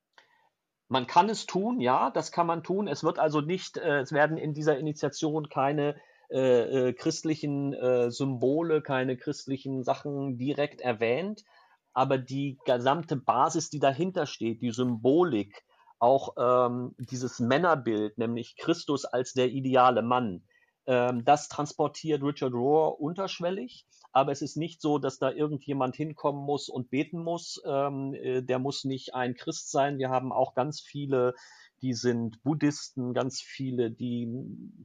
Man 0.89 1.07
kann 1.07 1.29
es 1.29 1.45
tun, 1.45 1.81
ja, 1.81 2.11
das 2.11 2.33
kann 2.33 2.47
man 2.47 2.63
tun. 2.63 2.89
Es 2.89 3.05
wird 3.05 3.19
also 3.19 3.43
nicht, 3.43 3.77
äh, 3.77 4.01
es 4.01 4.13
werden 4.13 4.39
in 4.39 4.55
dieser 4.55 4.79
Initiation 4.79 5.51
keine 5.51 5.97
äh, 6.31 6.89
äh, 6.89 6.93
christlichen 6.95 7.75
äh, 7.75 8.11
Symbole, 8.11 8.81
keine 8.81 9.19
christlichen 9.19 9.85
Sachen 9.85 10.39
direkt 10.39 10.81
erwähnt, 10.81 11.45
aber 11.93 12.17
die 12.17 12.59
gesamte 12.65 13.17
Basis, 13.17 13.69
die 13.69 13.81
dahinter 13.81 14.25
steht, 14.25 14.63
die 14.63 14.71
Symbolik, 14.71 15.63
auch 15.99 16.35
ähm, 16.39 16.95
dieses 16.99 17.39
Männerbild, 17.39 18.17
nämlich 18.19 18.57
Christus 18.57 19.05
als 19.05 19.35
der 19.35 19.49
ideale 19.49 20.03
Mann, 20.03 20.43
das 20.87 21.49
transportiert 21.49 22.23
Richard 22.23 22.53
Rohr 22.53 23.01
unterschwellig, 23.01 23.87
aber 24.17 24.33
es 24.33 24.41
ist 24.41 24.57
nicht 24.57 24.81
so, 24.81 24.97
dass 24.97 25.19
da 25.19 25.31
irgendjemand 25.31 25.95
hinkommen 25.95 26.43
muss 26.43 26.71
und 26.71 26.89
beten 26.89 27.23
muss. 27.23 27.61
Ähm, 27.67 28.15
äh, 28.15 28.41
der 28.41 28.59
muss 28.59 28.85
nicht 28.85 29.15
ein 29.15 29.35
Christ 29.35 29.71
sein. 29.71 29.99
Wir 29.99 30.09
haben 30.09 30.33
auch 30.33 30.55
ganz 30.55 30.81
viele, 30.81 31.35
die 31.83 31.93
sind 31.93 32.43
Buddhisten, 32.43 33.13
ganz 33.13 33.43
viele, 33.43 33.91
die 33.91 34.27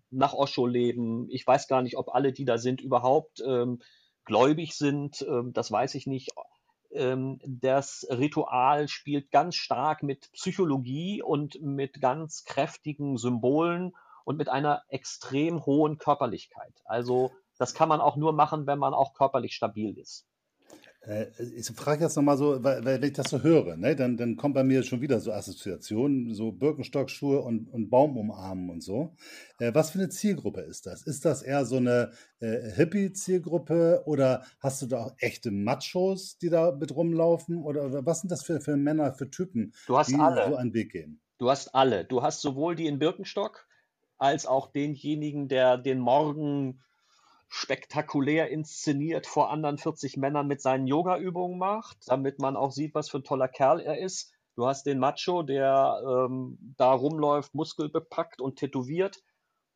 nach 0.10 0.34
Osho 0.34 0.68
leben. 0.68 1.30
Ich 1.30 1.48
weiß 1.48 1.70
gar 1.70 1.82
nicht, 1.82 1.96
ob 1.96 2.14
alle, 2.14 2.34
die 2.34 2.44
da 2.44 2.58
sind, 2.58 2.82
überhaupt 2.82 3.42
ähm, 3.48 3.82
gläubig 4.26 4.76
sind. 4.76 5.22
Ähm, 5.22 5.54
das 5.54 5.72
weiß 5.72 5.96
ich 5.96 6.08
nicht. 6.08 6.32
Ähm, 6.92 7.40
das 7.46 8.06
Ritual 8.10 8.90
spielt 8.90 9.32
ganz 9.32 9.56
stark 9.56 10.04
mit 10.04 10.30
Psychologie 10.34 11.22
und 11.22 11.62
mit 11.62 12.02
ganz 12.02 12.44
kräftigen 12.44 13.16
Symbolen 13.18 13.94
und 14.26 14.38
mit 14.38 14.50
einer 14.50 14.84
extrem 14.90 15.66
hohen 15.66 15.98
Körperlichkeit. 15.98 16.74
Also 16.86 17.32
das 17.58 17.74
kann 17.74 17.90
man 17.90 18.02
auch 18.02 18.16
nur 18.16 18.34
machen, 18.34 18.68
wenn 18.68 18.80
man 18.80 18.94
auch 18.94 19.14
körperlich 19.14 19.54
stabil 19.54 19.98
ist. 19.98 20.26
Äh, 21.02 21.28
ich 21.56 21.68
frage 21.68 22.04
jetzt 22.04 22.16
nochmal 22.16 22.38
so, 22.38 22.64
weil, 22.64 22.86
weil, 22.86 23.02
wenn 23.02 23.10
ich 23.10 23.14
das 23.14 23.30
so 23.30 23.42
höre, 23.42 23.76
ne, 23.76 23.96
dann, 23.96 24.18
dann 24.18 24.36
kommt 24.36 24.54
bei 24.54 24.64
mir 24.64 24.84
schon 24.84 25.02
wieder 25.02 25.20
so 25.20 25.32
Assoziationen, 25.32 26.34
so 26.36 26.52
Birkenstockschuhe 26.52 27.42
und, 27.42 27.68
und 27.70 27.90
Baum 27.90 28.18
umarmen 28.18 28.70
und 28.70 28.84
so. 28.84 29.16
Äh, 29.58 29.74
was 29.74 29.92
für 29.92 30.00
eine 30.00 30.10
Zielgruppe 30.10 30.62
ist 30.62 30.86
das? 30.86 31.02
Ist 31.04 31.26
das 31.26 31.42
eher 31.42 31.66
so 31.66 31.78
eine 31.78 32.12
äh, 32.40 32.72
Hippie-Zielgruppe 32.72 34.04
oder 34.06 34.44
hast 34.60 34.82
du 34.84 34.86
da 34.86 35.06
auch 35.06 35.14
echte 35.18 35.50
Machos, 35.50 36.38
die 36.38 36.50
da 36.50 36.72
mit 36.72 36.96
rumlaufen? 36.96 37.64
Oder 37.64 38.06
was 38.06 38.22
sind 38.22 38.32
das 38.32 38.44
für, 38.44 38.62
für 38.62 38.78
Männer, 38.78 39.14
für 39.14 39.30
Typen, 39.30 39.74
die 39.88 40.16
alle. 40.16 40.50
so 40.50 40.56
einen 40.56 40.74
Weg 40.74 40.92
gehen? 40.92 41.20
Du 41.40 41.50
hast 41.50 41.74
alle. 41.74 42.06
Du 42.06 42.22
hast 42.22 42.42
sowohl 42.42 42.76
die 42.76 42.86
in 42.86 43.00
Birkenstock, 43.00 43.68
als 44.22 44.46
auch 44.46 44.68
denjenigen, 44.68 45.48
der 45.48 45.80
den 45.80 46.00
Morgen 46.00 46.84
spektakulär 47.50 48.50
inszeniert 48.50 49.26
vor 49.26 49.50
anderen 49.50 49.80
40 49.80 50.16
Männern 50.16 50.46
mit 50.46 50.62
seinen 50.62 50.86
Yoga-Übungen 50.86 51.58
macht, 51.58 51.98
damit 52.06 52.38
man 52.38 52.56
auch 52.56 52.72
sieht, 52.72 52.94
was 52.94 53.10
für 53.10 53.18
ein 53.18 53.24
toller 53.24 53.48
Kerl 53.48 53.80
er 53.80 53.98
ist. 53.98 54.32
Du 54.56 54.68
hast 54.68 54.86
den 54.86 55.00
Macho, 55.00 55.42
der 55.42 56.02
ähm, 56.06 56.60
da 56.78 56.94
rumläuft, 56.94 57.56
muskelbepackt 57.56 58.42
und 58.42 58.58
tätowiert. 58.58 59.24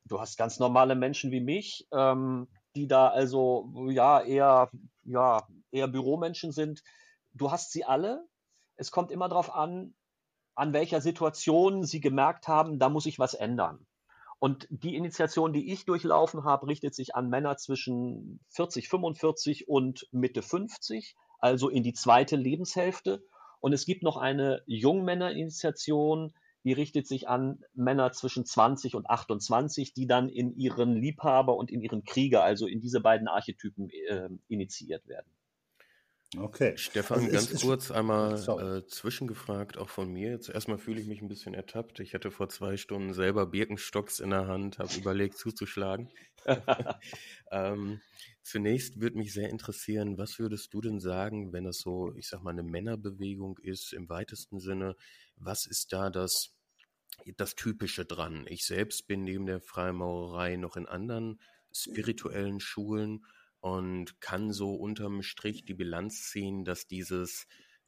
Du 0.05 0.21
hast 0.21 0.37
ganz 0.37 0.59
normale 0.59 0.93
Menschen 0.93 1.31
wie 1.31 1.41
mich, 1.41 1.87
ähm, 1.91 2.47
die 2.75 2.87
da 2.87 3.07
also 3.07 3.87
ja 3.89 4.21
eher 4.21 4.69
ja 5.05 5.47
eher 5.71 5.87
Büromenschen 5.87 6.51
sind. 6.51 6.83
Du 7.33 7.49
hast 7.49 7.71
sie 7.71 7.83
alle. 7.83 8.27
Es 8.75 8.91
kommt 8.91 9.09
immer 9.09 9.27
darauf 9.27 9.53
an, 9.53 9.95
an 10.53 10.71
welcher 10.71 11.01
Situation 11.01 11.83
sie 11.83 11.99
gemerkt 11.99 12.47
haben, 12.47 12.77
da 12.77 12.89
muss 12.89 13.07
ich 13.07 13.17
was 13.17 13.33
ändern. 13.33 13.87
Und 14.39 14.67
die 14.69 14.95
Initiation, 14.95 15.53
die 15.53 15.71
ich 15.71 15.85
durchlaufen 15.85 16.43
habe, 16.43 16.67
richtet 16.67 16.93
sich 16.93 17.15
an 17.15 17.29
Männer 17.29 17.57
zwischen 17.57 18.39
40, 18.49 18.89
45 18.89 19.67
und 19.67 20.07
Mitte 20.11 20.41
50, 20.41 21.15
also 21.39 21.69
in 21.69 21.83
die 21.83 21.93
zweite 21.93 22.35
Lebenshälfte. 22.35 23.23
Und 23.59 23.73
es 23.73 23.85
gibt 23.85 24.03
noch 24.03 24.17
eine 24.17 24.61
Jungmännerinitiation, 24.65 26.33
die 26.65 26.73
richtet 26.73 27.07
sich 27.07 27.29
an 27.29 27.63
Männer 27.73 28.11
zwischen 28.11 28.45
20 28.45 28.95
und 28.95 29.09
28, 29.09 29.93
die 29.93 30.07
dann 30.07 30.29
in 30.29 30.55
ihren 30.57 30.95
Liebhaber 30.95 31.55
und 31.55 31.71
in 31.71 31.81
ihren 31.81 32.03
Krieger, 32.03 32.43
also 32.43 32.67
in 32.67 32.81
diese 32.81 33.01
beiden 33.01 33.27
Archetypen 33.27 33.89
äh, 33.89 34.29
initiiert 34.47 35.07
werden. 35.07 35.29
Okay. 36.37 36.77
Stefan, 36.77 37.19
also 37.19 37.31
ganz 37.31 37.51
ist, 37.51 37.61
kurz 37.61 37.91
einmal 37.91 38.35
äh, 38.35 38.85
zwischengefragt, 38.87 39.77
auch 39.77 39.89
von 39.89 40.11
mir. 40.11 40.31
Jetzt 40.31 40.49
erstmal 40.49 40.77
fühle 40.77 40.99
ich 40.99 41.07
mich 41.07 41.21
ein 41.21 41.27
bisschen 41.27 41.53
ertappt. 41.53 41.99
Ich 41.99 42.13
hatte 42.13 42.31
vor 42.31 42.49
zwei 42.49 42.77
Stunden 42.77 43.13
selber 43.13 43.45
Birkenstocks 43.45 44.19
in 44.19 44.31
der 44.31 44.47
Hand, 44.47 44.79
habe 44.79 44.93
überlegt 44.95 45.37
zuzuschlagen. 45.37 46.09
ähm, 47.51 48.01
zunächst 48.41 48.99
würde 48.99 49.17
mich 49.17 49.33
sehr 49.33 49.49
interessieren, 49.49 50.17
was 50.17 50.39
würdest 50.39 50.73
du 50.73 50.81
denn 50.81 50.99
sagen, 50.99 51.53
wenn 51.53 51.63
das 51.63 51.79
so, 51.79 52.13
ich 52.15 52.27
sag 52.27 52.43
mal, 52.43 52.51
eine 52.51 52.63
Männerbewegung 52.63 53.57
ist 53.59 53.93
im 53.93 54.09
weitesten 54.09 54.59
Sinne? 54.59 54.95
Was 55.37 55.65
ist 55.65 55.91
da 55.93 56.09
das, 56.09 56.55
das 57.37 57.55
Typische 57.55 58.05
dran? 58.05 58.45
Ich 58.47 58.65
selbst 58.65 59.07
bin 59.07 59.23
neben 59.23 59.45
der 59.45 59.61
Freimaurerei 59.61 60.55
noch 60.55 60.77
in 60.77 60.85
anderen 60.85 61.39
spirituellen 61.71 62.59
Schulen 62.59 63.25
und 63.65 64.21
kann 64.21 64.51
so 64.51 64.75
unterm 64.75 65.23
Strich 65.23 65.65
die 65.65 65.73
Bilanz 65.73 66.29
ziehen, 66.29 66.65
dass 66.65 66.85
dieses 66.85 67.47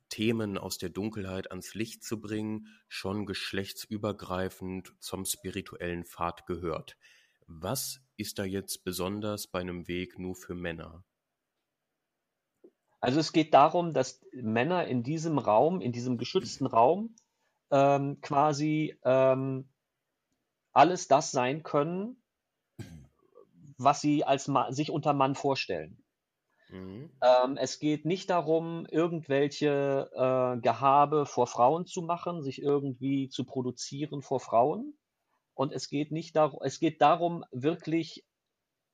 Themen 0.10 0.58
aus 0.58 0.80
der 0.80 0.90
Dunkelheit 0.90 1.52
ans 1.52 1.76
Licht 1.76 2.04
zu 2.04 2.20
bringen, 2.20 2.66
schon 2.88 3.28
geschlechtsübergreifend 3.28 4.96
zum 5.00 5.24
spirituellen 5.24 6.04
Pfad 6.04 6.48
gehört. 6.48 6.98
Was 7.46 8.02
ist 8.16 8.40
da 8.40 8.44
jetzt 8.44 8.86
besonders 8.86 9.46
bei 9.46 9.60
einem 9.60 9.88
Weg 9.88 10.18
nur 10.18 10.34
für 10.36 10.56
Männer? 10.56 11.04
Also 13.00 13.20
es 13.20 13.32
geht 13.32 13.54
darum, 13.54 13.94
dass 13.94 14.20
Männer 14.32 14.88
in 14.88 15.04
diesem 15.04 15.38
Raum, 15.38 15.80
in 15.80 15.92
diesem 15.92 16.18
geschützten 16.18 16.66
Raum, 16.66 17.16
ähm, 17.70 18.20
quasi 18.22 18.98
ähm, 19.04 19.70
alles 20.74 21.08
das 21.08 21.30
sein 21.30 21.62
können, 21.62 22.20
was 23.78 24.02
sie 24.02 24.24
als 24.24 24.48
Ma 24.48 24.72
sich 24.72 24.92
unter 24.92 25.14
Mann 25.14 25.36
vorstellen. 25.36 26.04
Mhm. 26.70 27.12
Ähm, 27.22 27.58
es 27.58 27.80
geht 27.80 28.06
nicht 28.06 28.30
darum, 28.30 28.86
irgendwelche 28.90 30.10
äh, 30.14 30.60
Gehabe 30.60 31.26
vor 31.26 31.48
Frauen 31.48 31.86
zu 31.86 32.02
machen, 32.02 32.44
sich 32.44 32.62
irgendwie 32.62 33.30
zu 33.30 33.46
produzieren 33.46 34.22
vor 34.22 34.40
Frauen. 34.40 34.98
Und 35.54 35.74
es 35.74 35.90
geht 35.90 36.12
nicht 36.12 36.36
darum, 36.36 36.60
es 36.64 36.80
geht 36.80 37.02
darum, 37.02 37.44
wirklich 37.52 38.26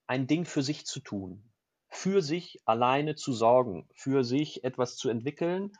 ein 0.07 0.27
Ding 0.27 0.45
für 0.45 0.61
sich 0.61 0.85
zu 0.85 0.99
tun, 0.99 1.51
für 1.89 2.21
sich 2.21 2.61
alleine 2.65 3.15
zu 3.15 3.33
sorgen, 3.33 3.89
für 3.95 4.23
sich 4.23 4.63
etwas 4.63 4.95
zu 4.95 5.09
entwickeln 5.09 5.71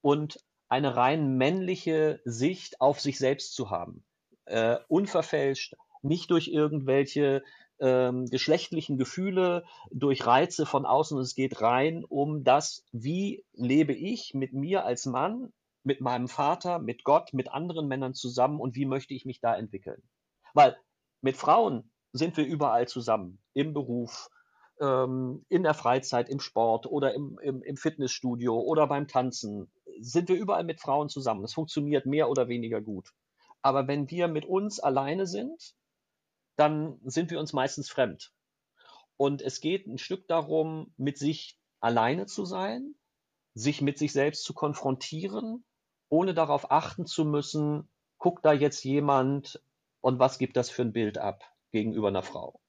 und 0.00 0.38
eine 0.68 0.96
rein 0.96 1.36
männliche 1.36 2.20
Sicht 2.24 2.80
auf 2.80 3.00
sich 3.00 3.18
selbst 3.18 3.54
zu 3.54 3.70
haben. 3.70 4.04
Äh, 4.46 4.78
unverfälscht, 4.88 5.76
nicht 6.00 6.30
durch 6.30 6.48
irgendwelche 6.48 7.42
ähm, 7.82 8.26
geschlechtlichen 8.26 8.96
Gefühle, 8.96 9.64
durch 9.90 10.24
Reize 10.24 10.64
von 10.64 10.86
außen. 10.86 11.18
Es 11.18 11.34
geht 11.34 11.60
rein 11.60 12.04
um 12.04 12.44
das, 12.44 12.84
wie 12.92 13.44
lebe 13.52 13.92
ich 13.92 14.34
mit 14.34 14.52
mir 14.52 14.84
als 14.84 15.04
Mann, 15.04 15.52
mit 15.82 16.00
meinem 16.00 16.28
Vater, 16.28 16.78
mit 16.78 17.02
Gott, 17.02 17.34
mit 17.34 17.50
anderen 17.52 17.88
Männern 17.88 18.14
zusammen 18.14 18.60
und 18.60 18.76
wie 18.76 18.86
möchte 18.86 19.14
ich 19.14 19.26
mich 19.26 19.40
da 19.40 19.56
entwickeln. 19.56 20.00
Weil 20.54 20.76
mit 21.22 21.36
Frauen 21.36 21.90
sind 22.12 22.36
wir 22.36 22.46
überall 22.46 22.86
zusammen, 22.86 23.40
im 23.52 23.74
Beruf, 23.74 24.30
ähm, 24.80 25.44
in 25.48 25.64
der 25.64 25.74
Freizeit, 25.74 26.28
im 26.28 26.38
Sport 26.38 26.86
oder 26.86 27.14
im, 27.14 27.38
im, 27.42 27.62
im 27.62 27.76
Fitnessstudio 27.76 28.60
oder 28.60 28.86
beim 28.86 29.08
Tanzen. 29.08 29.72
Sind 30.00 30.28
wir 30.28 30.36
überall 30.36 30.64
mit 30.64 30.80
Frauen 30.80 31.08
zusammen. 31.08 31.42
Es 31.42 31.54
funktioniert 31.54 32.06
mehr 32.06 32.30
oder 32.30 32.46
weniger 32.46 32.80
gut. 32.80 33.10
Aber 33.60 33.88
wenn 33.88 34.08
wir 34.08 34.28
mit 34.28 34.44
uns 34.44 34.78
alleine 34.78 35.26
sind, 35.26 35.74
dann 36.56 36.98
sind 37.04 37.30
wir 37.30 37.40
uns 37.40 37.52
meistens 37.52 37.88
fremd. 37.88 38.32
Und 39.16 39.42
es 39.42 39.60
geht 39.60 39.86
ein 39.86 39.98
Stück 39.98 40.26
darum, 40.28 40.92
mit 40.96 41.18
sich 41.18 41.58
alleine 41.80 42.26
zu 42.26 42.44
sein, 42.44 42.94
sich 43.54 43.80
mit 43.80 43.98
sich 43.98 44.12
selbst 44.12 44.44
zu 44.44 44.54
konfrontieren, 44.54 45.64
ohne 46.08 46.34
darauf 46.34 46.70
achten 46.70 47.06
zu 47.06 47.24
müssen, 47.24 47.88
guckt 48.18 48.44
da 48.44 48.52
jetzt 48.52 48.84
jemand 48.84 49.62
und 50.00 50.18
was 50.18 50.38
gibt 50.38 50.56
das 50.56 50.70
für 50.70 50.82
ein 50.82 50.92
Bild 50.92 51.18
ab 51.18 51.42
gegenüber 51.70 52.08
einer 52.08 52.22
Frau. 52.22 52.60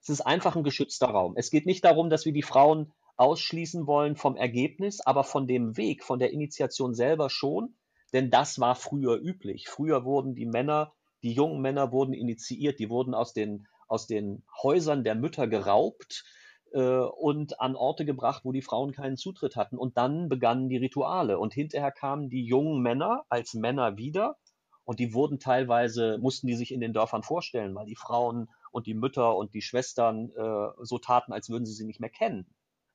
Es 0.00 0.08
ist 0.08 0.22
einfach 0.22 0.56
ein 0.56 0.64
geschützter 0.64 1.08
Raum. 1.08 1.34
Es 1.36 1.50
geht 1.50 1.66
nicht 1.66 1.84
darum, 1.84 2.10
dass 2.10 2.24
wir 2.24 2.32
die 2.32 2.42
Frauen 2.42 2.92
ausschließen 3.16 3.86
wollen 3.86 4.16
vom 4.16 4.36
Ergebnis, 4.36 5.00
aber 5.00 5.22
von 5.22 5.46
dem 5.46 5.76
Weg, 5.76 6.02
von 6.02 6.18
der 6.18 6.32
Initiation 6.32 6.94
selber 6.94 7.30
schon, 7.30 7.76
denn 8.12 8.30
das 8.30 8.58
war 8.58 8.74
früher 8.74 9.20
üblich. 9.20 9.68
Früher 9.68 10.04
wurden 10.04 10.34
die 10.34 10.46
Männer 10.46 10.92
die 11.22 11.32
jungen 11.32 11.60
Männer 11.60 11.92
wurden 11.92 12.14
initiiert, 12.14 12.78
die 12.78 12.90
wurden 12.90 13.14
aus 13.14 13.32
den, 13.32 13.66
aus 13.88 14.06
den 14.06 14.44
Häusern 14.62 15.04
der 15.04 15.14
Mütter 15.14 15.46
geraubt 15.46 16.24
äh, 16.72 16.80
und 16.80 17.60
an 17.60 17.76
Orte 17.76 18.04
gebracht, 18.04 18.44
wo 18.44 18.52
die 18.52 18.62
Frauen 18.62 18.92
keinen 18.92 19.16
Zutritt 19.16 19.56
hatten. 19.56 19.78
Und 19.78 19.96
dann 19.96 20.28
begannen 20.28 20.68
die 20.68 20.78
Rituale. 20.78 21.38
Und 21.38 21.54
hinterher 21.54 21.92
kamen 21.92 22.28
die 22.28 22.44
jungen 22.44 22.82
Männer 22.82 23.24
als 23.28 23.54
Männer 23.54 23.96
wieder. 23.96 24.36
Und 24.84 24.98
die 24.98 25.14
wurden 25.14 25.38
teilweise, 25.38 26.18
mussten 26.18 26.48
die 26.48 26.56
sich 26.56 26.72
in 26.72 26.80
den 26.80 26.92
Dörfern 26.92 27.22
vorstellen, 27.22 27.74
weil 27.74 27.86
die 27.86 27.96
Frauen 27.96 28.48
und 28.72 28.86
die 28.86 28.94
Mütter 28.94 29.36
und 29.36 29.54
die 29.54 29.62
Schwestern 29.62 30.30
äh, 30.30 30.68
so 30.80 30.98
taten, 30.98 31.32
als 31.32 31.50
würden 31.50 31.66
sie 31.66 31.74
sie 31.74 31.86
nicht 31.86 32.00
mehr 32.00 32.10
kennen. 32.10 32.46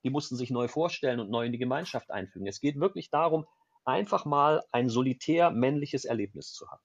Die 0.04 0.10
mussten 0.10 0.36
sich 0.36 0.52
neu 0.52 0.68
vorstellen 0.68 1.20
und 1.20 1.30
neu 1.30 1.46
in 1.46 1.54
die 1.54 1.58
Gemeinschaft 1.58 2.12
einfügen. 2.12 2.48
Es 2.48 2.60
geht 2.60 2.80
wirklich 2.80 3.10
darum, 3.10 3.46
einfach 3.86 4.26
mal 4.26 4.64
ein 4.72 4.90
solitär 4.90 5.50
männliches 5.50 6.04
Erlebnis 6.04 6.52
zu 6.52 6.70
haben. 6.70 6.82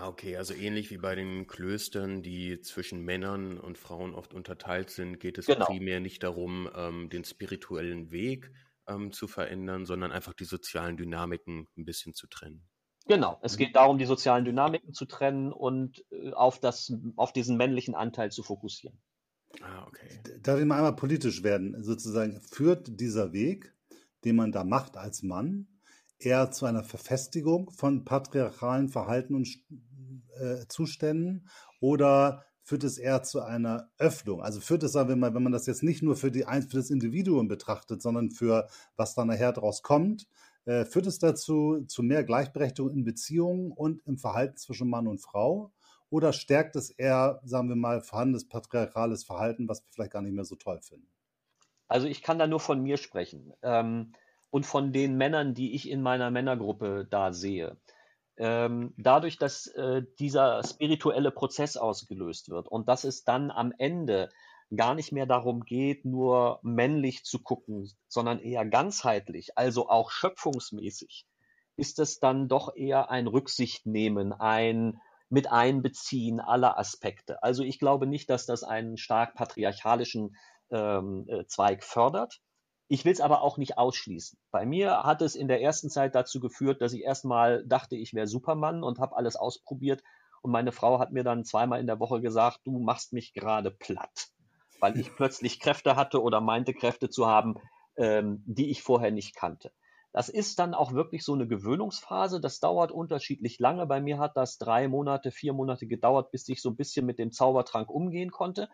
Ah, 0.00 0.06
okay, 0.06 0.36
also 0.36 0.54
ähnlich 0.54 0.90
wie 0.90 0.98
bei 0.98 1.16
den 1.16 1.48
Klöstern, 1.48 2.22
die 2.22 2.60
zwischen 2.60 3.00
Männern 3.00 3.58
und 3.58 3.78
Frauen 3.78 4.14
oft 4.14 4.32
unterteilt 4.32 4.90
sind, 4.90 5.18
geht 5.18 5.38
es 5.38 5.46
genau. 5.46 5.66
primär 5.66 5.98
nicht 5.98 6.22
darum, 6.22 6.70
ähm, 6.76 7.10
den 7.10 7.24
spirituellen 7.24 8.12
Weg 8.12 8.52
ähm, 8.86 9.10
zu 9.10 9.26
verändern, 9.26 9.86
sondern 9.86 10.12
einfach 10.12 10.34
die 10.34 10.44
sozialen 10.44 10.96
Dynamiken 10.96 11.66
ein 11.76 11.84
bisschen 11.84 12.14
zu 12.14 12.28
trennen. 12.28 12.68
Genau, 13.08 13.40
es 13.42 13.54
mhm. 13.54 13.58
geht 13.58 13.74
darum, 13.74 13.98
die 13.98 14.04
sozialen 14.04 14.44
Dynamiken 14.44 14.92
zu 14.92 15.04
trennen 15.04 15.52
und 15.52 16.04
äh, 16.12 16.30
auf, 16.30 16.60
das, 16.60 16.92
auf 17.16 17.32
diesen 17.32 17.56
männlichen 17.56 17.96
Anteil 17.96 18.30
zu 18.30 18.44
fokussieren. 18.44 19.00
Ah, 19.62 19.84
okay. 19.88 20.20
Darf 20.42 20.60
ich 20.60 20.64
mal 20.64 20.76
einmal 20.76 20.94
politisch 20.94 21.42
werden? 21.42 21.82
Sozusagen 21.82 22.40
führt 22.40 23.00
dieser 23.00 23.32
Weg, 23.32 23.74
den 24.24 24.36
man 24.36 24.52
da 24.52 24.62
macht 24.62 24.96
als 24.96 25.24
Mann, 25.24 25.66
eher 26.18 26.50
zu 26.50 26.66
einer 26.66 26.84
Verfestigung 26.84 27.70
von 27.70 28.04
patriarchalen 28.04 28.88
Verhalten 28.88 29.34
und 29.34 29.48
äh, 30.40 30.68
Zuständen 30.68 31.48
oder 31.80 32.44
führt 32.62 32.84
es 32.84 32.98
eher 32.98 33.22
zu 33.22 33.40
einer 33.40 33.90
Öffnung? 33.98 34.42
Also 34.42 34.60
führt 34.60 34.82
es, 34.82 34.92
sagen 34.92 35.08
wir 35.08 35.16
mal, 35.16 35.34
wenn 35.34 35.42
man 35.42 35.52
das 35.52 35.66
jetzt 35.66 35.82
nicht 35.82 36.02
nur 36.02 36.16
für, 36.16 36.30
die, 36.30 36.42
für 36.42 36.76
das 36.76 36.90
Individuum 36.90 37.48
betrachtet, 37.48 38.02
sondern 38.02 38.30
für 38.30 38.68
was 38.96 39.14
dann 39.14 39.28
nachher 39.28 39.52
daraus 39.52 39.82
kommt, 39.82 40.28
äh, 40.66 40.84
führt 40.84 41.06
es 41.06 41.18
dazu 41.18 41.84
zu 41.86 42.02
mehr 42.02 42.24
Gleichberechtigung 42.24 42.90
in 42.90 43.04
Beziehungen 43.04 43.72
und 43.72 44.02
im 44.06 44.18
Verhalten 44.18 44.58
zwischen 44.58 44.90
Mann 44.90 45.06
und 45.06 45.18
Frau? 45.18 45.72
Oder 46.10 46.34
stärkt 46.34 46.76
es 46.76 46.90
eher, 46.90 47.40
sagen 47.44 47.68
wir 47.68 47.76
mal, 47.76 48.02
vorhandenes 48.02 48.46
patriarchales 48.48 49.24
Verhalten, 49.24 49.68
was 49.68 49.82
wir 49.82 49.88
vielleicht 49.90 50.12
gar 50.12 50.22
nicht 50.22 50.34
mehr 50.34 50.44
so 50.44 50.56
toll 50.56 50.80
finden? 50.82 51.08
Also 51.86 52.06
ich 52.06 52.22
kann 52.22 52.38
da 52.38 52.46
nur 52.46 52.60
von 52.60 52.82
mir 52.82 52.98
sprechen 52.98 53.54
ähm, 53.62 54.12
und 54.50 54.66
von 54.66 54.92
den 54.92 55.16
Männern, 55.16 55.54
die 55.54 55.74
ich 55.74 55.88
in 55.88 56.02
meiner 56.02 56.30
Männergruppe 56.30 57.06
da 57.08 57.32
sehe 57.32 57.78
ähm, 58.38 58.94
dadurch, 58.96 59.36
dass 59.36 59.66
äh, 59.68 60.02
dieser 60.18 60.62
spirituelle 60.64 61.30
Prozess 61.30 61.76
ausgelöst 61.76 62.48
wird 62.48 62.68
und 62.68 62.88
dass 62.88 63.04
es 63.04 63.24
dann 63.24 63.50
am 63.50 63.72
Ende 63.76 64.30
gar 64.74 64.94
nicht 64.94 65.12
mehr 65.12 65.26
darum 65.26 65.64
geht, 65.64 66.04
nur 66.04 66.60
männlich 66.62 67.24
zu 67.24 67.42
gucken, 67.42 67.90
sondern 68.06 68.38
eher 68.38 68.64
ganzheitlich, 68.66 69.56
also 69.56 69.88
auch 69.88 70.10
schöpfungsmäßig, 70.10 71.26
ist 71.76 71.98
es 71.98 72.20
dann 72.20 72.48
doch 72.48 72.76
eher 72.76 73.10
ein 73.10 73.26
Rücksichtnehmen, 73.26 74.32
ein 74.32 75.00
mit 75.30 75.50
Einbeziehen 75.50 76.40
aller 76.40 76.78
Aspekte. 76.78 77.42
Also 77.42 77.62
ich 77.62 77.78
glaube 77.78 78.06
nicht, 78.06 78.30
dass 78.30 78.46
das 78.46 78.62
einen 78.62 78.96
stark 78.96 79.34
patriarchalischen 79.34 80.36
ähm, 80.70 81.26
äh, 81.28 81.44
Zweig 81.46 81.84
fördert. 81.84 82.40
Ich 82.88 83.04
will 83.04 83.12
es 83.12 83.20
aber 83.20 83.42
auch 83.42 83.58
nicht 83.58 83.76
ausschließen. 83.76 84.38
Bei 84.50 84.64
mir 84.64 85.02
hat 85.02 85.20
es 85.20 85.34
in 85.34 85.46
der 85.46 85.60
ersten 85.60 85.90
Zeit 85.90 86.14
dazu 86.14 86.40
geführt, 86.40 86.80
dass 86.80 86.94
ich 86.94 87.02
erstmal 87.02 87.64
dachte, 87.66 87.96
ich 87.96 88.14
wäre 88.14 88.26
Supermann 88.26 88.82
und 88.82 88.98
habe 88.98 89.16
alles 89.16 89.36
ausprobiert. 89.36 90.02
Und 90.40 90.52
meine 90.52 90.72
Frau 90.72 90.98
hat 90.98 91.12
mir 91.12 91.22
dann 91.22 91.44
zweimal 91.44 91.80
in 91.80 91.86
der 91.86 92.00
Woche 92.00 92.22
gesagt, 92.22 92.60
du 92.64 92.78
machst 92.78 93.12
mich 93.12 93.34
gerade 93.34 93.70
platt, 93.70 94.28
weil 94.80 94.98
ich 94.98 95.14
plötzlich 95.16 95.60
Kräfte 95.60 95.96
hatte 95.96 96.22
oder 96.22 96.40
meinte 96.40 96.72
Kräfte 96.72 97.10
zu 97.10 97.26
haben, 97.26 97.56
ähm, 97.96 98.42
die 98.46 98.70
ich 98.70 98.82
vorher 98.82 99.10
nicht 99.10 99.36
kannte. 99.36 99.70
Das 100.12 100.30
ist 100.30 100.58
dann 100.58 100.72
auch 100.72 100.92
wirklich 100.92 101.22
so 101.22 101.34
eine 101.34 101.46
Gewöhnungsphase. 101.46 102.40
Das 102.40 102.60
dauert 102.60 102.90
unterschiedlich 102.90 103.58
lange. 103.58 103.86
Bei 103.86 104.00
mir 104.00 104.18
hat 104.18 104.38
das 104.38 104.56
drei 104.56 104.88
Monate, 104.88 105.30
vier 105.30 105.52
Monate 105.52 105.86
gedauert, 105.86 106.30
bis 106.30 106.48
ich 106.48 106.62
so 106.62 106.70
ein 106.70 106.76
bisschen 106.76 107.04
mit 107.04 107.18
dem 107.18 107.32
Zaubertrank 107.32 107.90
umgehen 107.90 108.30
konnte. 108.30 108.70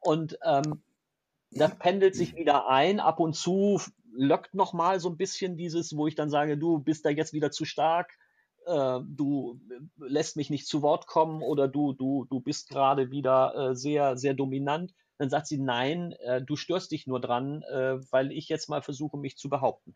Und 0.00 0.36
ähm, 0.44 0.82
das 1.54 1.78
pendelt 1.78 2.14
sich 2.14 2.34
wieder 2.36 2.68
ein. 2.68 3.00
Ab 3.00 3.20
und 3.20 3.34
zu 3.34 3.80
lockt 4.12 4.54
noch 4.54 4.72
mal 4.72 5.00
so 5.00 5.08
ein 5.08 5.16
bisschen 5.16 5.56
dieses, 5.56 5.96
wo 5.96 6.06
ich 6.06 6.14
dann 6.14 6.30
sage, 6.30 6.56
du 6.56 6.78
bist 6.78 7.04
da 7.04 7.10
jetzt 7.10 7.32
wieder 7.32 7.50
zu 7.50 7.64
stark, 7.64 8.12
äh, 8.66 9.00
du 9.06 9.60
lässt 9.98 10.36
mich 10.36 10.50
nicht 10.50 10.66
zu 10.66 10.82
Wort 10.82 11.06
kommen 11.06 11.42
oder 11.42 11.68
du, 11.68 11.92
du, 11.92 12.26
du 12.30 12.40
bist 12.40 12.68
gerade 12.68 13.10
wieder 13.10 13.54
äh, 13.70 13.76
sehr, 13.76 14.16
sehr 14.16 14.34
dominant. 14.34 14.94
Dann 15.18 15.30
sagt 15.30 15.46
sie, 15.46 15.58
nein, 15.58 16.12
äh, 16.20 16.42
du 16.42 16.56
störst 16.56 16.90
dich 16.90 17.06
nur 17.06 17.20
dran, 17.20 17.62
äh, 17.62 17.98
weil 18.10 18.32
ich 18.32 18.48
jetzt 18.48 18.68
mal 18.68 18.82
versuche, 18.82 19.16
mich 19.16 19.36
zu 19.36 19.48
behaupten. 19.48 19.94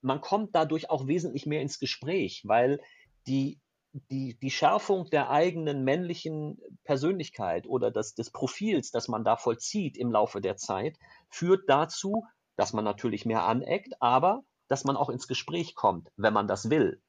Man 0.00 0.20
kommt 0.20 0.54
dadurch 0.54 0.90
auch 0.90 1.06
wesentlich 1.06 1.46
mehr 1.46 1.62
ins 1.62 1.78
Gespräch, 1.78 2.42
weil 2.44 2.80
die 3.26 3.60
die, 3.92 4.38
die 4.38 4.50
Schärfung 4.50 5.10
der 5.10 5.30
eigenen 5.30 5.84
männlichen 5.84 6.58
Persönlichkeit 6.84 7.66
oder 7.66 7.90
des, 7.90 8.14
des 8.14 8.30
Profils, 8.30 8.90
das 8.90 9.08
man 9.08 9.24
da 9.24 9.36
vollzieht 9.36 9.96
im 9.96 10.10
Laufe 10.10 10.40
der 10.40 10.56
Zeit, 10.56 10.96
führt 11.28 11.68
dazu, 11.68 12.24
dass 12.56 12.72
man 12.72 12.84
natürlich 12.84 13.26
mehr 13.26 13.44
aneckt, 13.44 13.94
aber 14.00 14.42
dass 14.68 14.84
man 14.84 14.96
auch 14.96 15.10
ins 15.10 15.28
Gespräch 15.28 15.74
kommt, 15.74 16.08
wenn 16.16 16.32
man 16.32 16.48
das 16.48 16.70
will. 16.70 17.02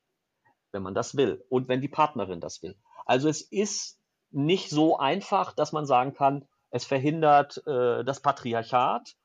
Wenn 0.71 0.83
man 0.83 0.95
das 0.95 1.15
will 1.15 1.45
und 1.49 1.67
wenn 1.67 1.81
die 1.81 1.87
Partnerin 1.87 2.41
das 2.41 2.61
will. 2.61 2.77
Also 3.05 3.29
es 3.29 3.41
ist 3.41 3.99
nicht 4.31 4.69
so 4.69 4.97
einfach, 4.97 5.53
dass 5.53 5.71
man 5.71 5.85
sagen 5.85 6.13
kann, 6.13 6.47
es 6.71 6.85
verhindert 6.85 7.65
äh, 7.67 8.03
das 8.03 8.21
Patriarchat. 8.21 9.15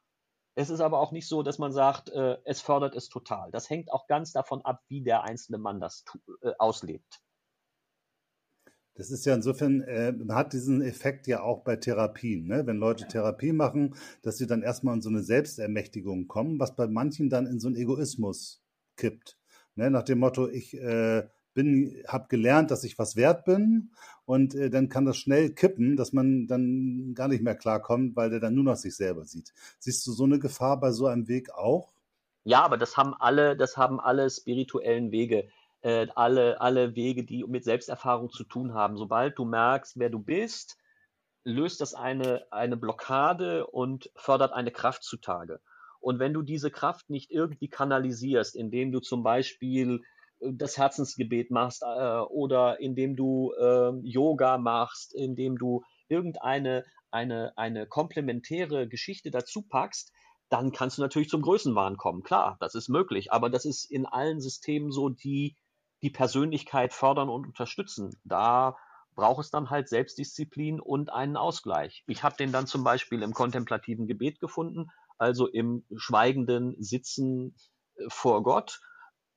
Es 0.55 0.71
ist 0.71 0.81
aber 0.81 1.01
auch 1.01 1.12
nicht 1.12 1.27
so, 1.27 1.42
dass 1.42 1.59
man 1.59 1.73
sagt, 1.73 2.11
äh, 2.11 2.37
es 2.44 2.61
fördert 2.61 2.94
es 2.94 3.09
total. 3.09 3.51
Das 3.51 3.71
hängt 3.71 3.90
auch 3.90 4.07
ganz 4.07 4.33
davon 4.33 4.62
ab, 4.62 4.83
wie 4.88 5.03
der 5.03 5.23
einzelne 5.23 5.59
Mann 5.59 5.81
das 5.81 6.05
äh, 6.42 6.53
auslebt. 6.59 7.23
Das 8.98 9.12
ist 9.12 9.24
ja 9.26 9.34
insofern, 9.34 9.82
äh, 9.82 10.11
man 10.11 10.37
hat 10.37 10.52
diesen 10.52 10.82
Effekt 10.82 11.28
ja 11.28 11.40
auch 11.40 11.62
bei 11.62 11.76
Therapien, 11.76 12.48
ne? 12.48 12.66
wenn 12.66 12.78
Leute 12.78 13.06
Therapie 13.06 13.52
machen, 13.52 13.94
dass 14.22 14.38
sie 14.38 14.48
dann 14.48 14.62
erstmal 14.62 14.96
in 14.96 15.02
so 15.02 15.08
eine 15.08 15.22
Selbstermächtigung 15.22 16.26
kommen, 16.26 16.58
was 16.58 16.74
bei 16.74 16.88
manchen 16.88 17.30
dann 17.30 17.46
in 17.46 17.61
so 17.61 17.68
einen 17.68 17.76
Egoismus 17.76 18.61
kippt. 18.96 19.38
Ne? 19.76 19.88
Nach 19.88 20.02
dem 20.02 20.18
Motto, 20.18 20.48
ich 20.48 20.74
äh, 20.74 21.28
bin, 21.54 22.02
habe 22.08 22.26
gelernt, 22.28 22.72
dass 22.72 22.82
ich 22.82 22.98
was 22.98 23.14
wert 23.14 23.44
bin 23.44 23.92
und 24.24 24.56
äh, 24.56 24.68
dann 24.68 24.88
kann 24.88 25.04
das 25.04 25.16
schnell 25.16 25.50
kippen, 25.54 25.96
dass 25.96 26.12
man 26.12 26.48
dann 26.48 27.14
gar 27.14 27.28
nicht 27.28 27.44
mehr 27.44 27.54
klarkommt, 27.54 28.16
weil 28.16 28.30
der 28.30 28.40
dann 28.40 28.56
nur 28.56 28.64
noch 28.64 28.76
sich 28.76 28.96
selber 28.96 29.24
sieht. 29.24 29.54
Siehst 29.78 30.04
du 30.08 30.12
so 30.12 30.24
eine 30.24 30.40
Gefahr 30.40 30.80
bei 30.80 30.90
so 30.90 31.06
einem 31.06 31.28
Weg 31.28 31.54
auch? 31.54 31.92
Ja, 32.42 32.64
aber 32.64 32.78
das 32.78 32.96
haben 32.96 33.14
alle, 33.14 33.56
das 33.56 33.76
haben 33.76 34.00
alle 34.00 34.28
spirituellen 34.28 35.12
Wege, 35.12 35.48
äh, 35.82 36.06
alle, 36.14 36.60
alle 36.60 36.94
Wege, 36.94 37.24
die 37.24 37.44
mit 37.44 37.64
Selbsterfahrung 37.64 38.30
zu 38.30 38.44
tun 38.44 38.74
haben. 38.74 38.96
Sobald 38.96 39.38
du 39.38 39.44
merkst, 39.44 39.98
wer 39.98 40.10
du 40.10 40.18
bist, 40.18 40.76
löst 41.44 41.80
das 41.80 41.94
eine, 41.94 42.46
eine 42.50 42.76
Blockade 42.76 43.66
und 43.66 44.10
fördert 44.16 44.52
eine 44.52 44.70
Kraft 44.70 45.02
zutage. 45.02 45.60
Und 46.00 46.18
wenn 46.18 46.34
du 46.34 46.42
diese 46.42 46.70
Kraft 46.70 47.10
nicht 47.10 47.30
irgendwie 47.30 47.68
kanalisierst, 47.68 48.54
indem 48.54 48.92
du 48.92 49.00
zum 49.00 49.22
Beispiel 49.22 50.02
äh, 50.40 50.52
das 50.52 50.76
Herzensgebet 50.76 51.50
machst 51.50 51.82
äh, 51.82 51.86
oder 51.86 52.80
indem 52.80 53.16
du 53.16 53.52
äh, 53.58 53.92
Yoga 54.02 54.58
machst, 54.58 55.14
indem 55.14 55.58
du 55.58 55.82
irgendeine 56.08 56.84
eine, 57.10 57.56
eine 57.56 57.86
komplementäre 57.86 58.86
Geschichte 58.86 59.30
dazu 59.30 59.62
packst, 59.62 60.12
dann 60.50 60.72
kannst 60.72 60.98
du 60.98 61.02
natürlich 61.02 61.28
zum 61.28 61.42
Größenwahn 61.42 61.96
kommen. 61.96 62.22
Klar, 62.22 62.56
das 62.60 62.74
ist 62.74 62.88
möglich, 62.88 63.32
aber 63.32 63.50
das 63.50 63.64
ist 63.64 63.90
in 63.90 64.06
allen 64.06 64.40
Systemen 64.40 64.90
so, 64.92 65.08
die 65.08 65.56
die 66.02 66.11
Persönlichkeit 66.11 66.92
fördern 66.92 67.28
und 67.28 67.46
unterstützen. 67.46 68.11
Da 68.24 68.76
braucht 69.14 69.40
es 69.40 69.50
dann 69.50 69.70
halt 69.70 69.88
Selbstdisziplin 69.88 70.80
und 70.80 71.12
einen 71.12 71.37
Ausgleich. 71.37 72.04
Ich 72.06 72.22
habe 72.22 72.37
den 72.37 72.52
dann 72.52 72.66
zum 72.68 72.84
Beispiel 72.84 73.22
im 73.22 73.32
kontemplativen 73.32 74.06
Gebet 74.06 74.38
gefunden, 74.38 74.90
also 75.18 75.48
im 75.48 75.84
schweigenden 75.96 76.80
Sitzen 76.80 77.56
äh, 77.96 78.04
vor 78.08 78.42
Gott, 78.44 78.80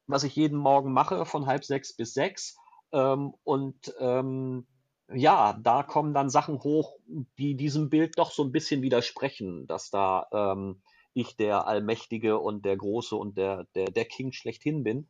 was 0.06 0.24
ich 0.24 0.36
jeden 0.36 0.58
Morgen 0.58 0.94
mache 0.94 1.26
von 1.26 1.48
halb 1.48 1.66
sechs 1.66 1.96
bis 1.96 2.14
sechs. 2.14 2.58
Ähm, 2.92 3.34
und 3.44 3.94
ähm, 4.00 4.68
ja, 5.14 5.58
da 5.62 5.84
kommen 5.84 6.14
dann 6.14 6.30
Sachen 6.30 6.60
hoch, 6.60 6.98
die 7.38 7.56
diesem 7.56 7.90
Bild 7.90 8.18
doch 8.18 8.32
so 8.32 8.44
ein 8.44 8.52
bisschen 8.52 8.82
widersprechen, 8.82 9.66
dass 9.68 9.90
da 9.90 10.28
ähm, 10.32 10.82
ich 11.14 11.36
der 11.36 11.68
Allmächtige 11.68 12.40
und 12.40 12.66
der 12.66 12.78
Große 12.78 13.16
und 13.16 13.38
der, 13.38 13.66
der, 13.76 13.92
der 13.92 14.06
King 14.06 14.32
schlechthin 14.32 14.84
bin. 14.84 15.10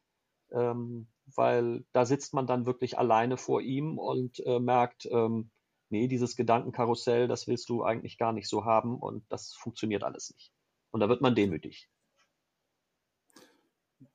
Ähm, 0.52 1.08
weil 1.36 1.86
da 1.94 2.06
sitzt 2.06 2.34
man 2.34 2.48
dann 2.48 2.66
wirklich 2.66 2.98
alleine 2.98 3.38
vor 3.38 3.62
ihm 3.62 3.98
und 3.98 4.40
äh, 4.46 4.60
merkt, 4.60 5.06
ähm, 5.12 5.52
nee, 5.90 6.08
dieses 6.08 6.36
Gedankenkarussell, 6.36 7.28
das 7.28 7.48
willst 7.48 7.70
du 7.70 7.84
eigentlich 7.84 8.18
gar 8.18 8.34
nicht 8.34 8.48
so 8.48 8.66
haben 8.66 8.98
und 8.98 9.26
das 9.30 9.54
funktioniert 9.54 10.04
alles 10.04 10.32
nicht. 10.34 10.52
Und 10.92 11.02
da 11.02 11.10
wird 11.10 11.22
man 11.22 11.36
demütig. 11.36 11.90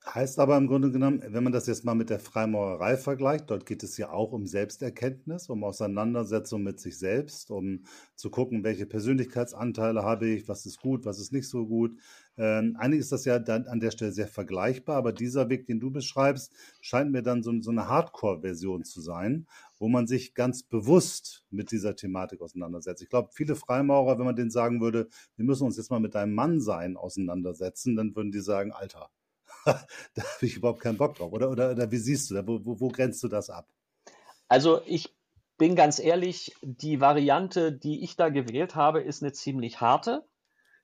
Heißt 0.05 0.39
aber 0.39 0.57
im 0.57 0.69
Grunde 0.69 0.91
genommen, 0.91 1.23
wenn 1.27 1.45
man 1.45 1.53
das 1.53 1.67
jetzt 1.67 1.85
mal 1.85 1.95
mit 1.95 2.11
der 2.11 2.21
Freimaurerei 2.21 2.97
vergleicht, 2.97 3.51
dort 3.51 3.67
geht 3.67 3.83
es 3.83 3.97
ja 3.97 4.11
auch 4.11 4.33
um 4.33 4.47
Selbsterkenntnis, 4.47 5.49
um 5.49 5.65
Auseinandersetzung 5.65 6.63
mit 6.63 6.81
sich 6.81 6.99
selbst, 6.99 7.51
um 7.51 7.85
zu 8.15 8.31
gucken, 8.31 8.65
welche 8.65 8.87
Persönlichkeitsanteile 8.87 10.03
habe 10.03 10.29
ich, 10.29 10.49
was 10.49 10.65
ist 10.65 10.81
gut, 10.81 11.05
was 11.05 11.19
ist 11.19 11.33
nicht 11.33 11.49
so 11.49 11.67
gut. 11.67 11.99
Ähm, 12.37 12.77
eigentlich 12.79 13.01
ist 13.01 13.13
das 13.13 13.25
ja 13.25 13.39
dann 13.39 13.67
an 13.67 13.81
der 13.81 13.91
Stelle 13.91 14.13
sehr 14.13 14.29
vergleichbar, 14.29 14.97
aber 14.97 15.13
dieser 15.13 15.49
Weg, 15.51 15.67
den 15.67 15.81
du 15.81 15.91
beschreibst, 15.91 16.53
scheint 16.81 17.11
mir 17.11 17.23
dann 17.23 17.43
so, 17.43 17.53
so 17.61 17.71
eine 17.71 17.89
Hardcore-Version 17.89 18.85
zu 18.85 19.01
sein, 19.01 19.47
wo 19.79 19.89
man 19.89 20.07
sich 20.07 20.35
ganz 20.35 20.63
bewusst 20.63 21.45
mit 21.51 21.71
dieser 21.73 21.97
Thematik 21.97 22.43
auseinandersetzt. 22.43 23.03
Ich 23.03 23.09
glaube, 23.09 23.31
viele 23.33 23.57
Freimaurer, 23.57 24.19
wenn 24.19 24.27
man 24.27 24.37
denen 24.37 24.51
sagen 24.51 24.81
würde, 24.81 25.09
wir 25.37 25.45
müssen 25.45 25.65
uns 25.65 25.77
jetzt 25.77 25.91
mal 25.91 26.01
mit 26.01 26.15
deinem 26.15 26.35
Mannsein 26.35 26.97
auseinandersetzen, 26.97 27.97
dann 27.97 28.15
würden 28.15 28.33
die 28.33 28.41
sagen, 28.41 28.73
Alter, 28.73 29.11
da 30.15 30.23
habe 30.23 30.47
ich 30.47 30.57
überhaupt 30.57 30.81
keinen 30.81 30.99
Bock 30.99 31.17
drauf. 31.17 31.33
Oder, 31.33 31.51
oder, 31.51 31.73
oder 31.73 31.91
wie 31.91 31.97
siehst 31.97 32.31
du 32.31 32.35
da? 32.35 32.47
Wo, 32.47 32.65
wo, 32.65 32.81
wo 32.81 32.89
grenzt 32.89 33.23
du 33.23 33.29
das 33.29 33.51
ab? 33.51 33.69
Also 34.49 34.81
ich 34.87 35.15
bin 35.59 35.75
ganz 35.75 35.99
ehrlich, 35.99 36.55
die 36.63 37.01
Variante, 37.01 37.73
die 37.73 38.05
ich 38.05 38.17
da 38.17 38.29
gewählt 38.29 38.75
habe, 38.75 39.01
ist 39.01 39.23
eine 39.23 39.33
ziemlich 39.33 39.81
harte. 39.81 40.25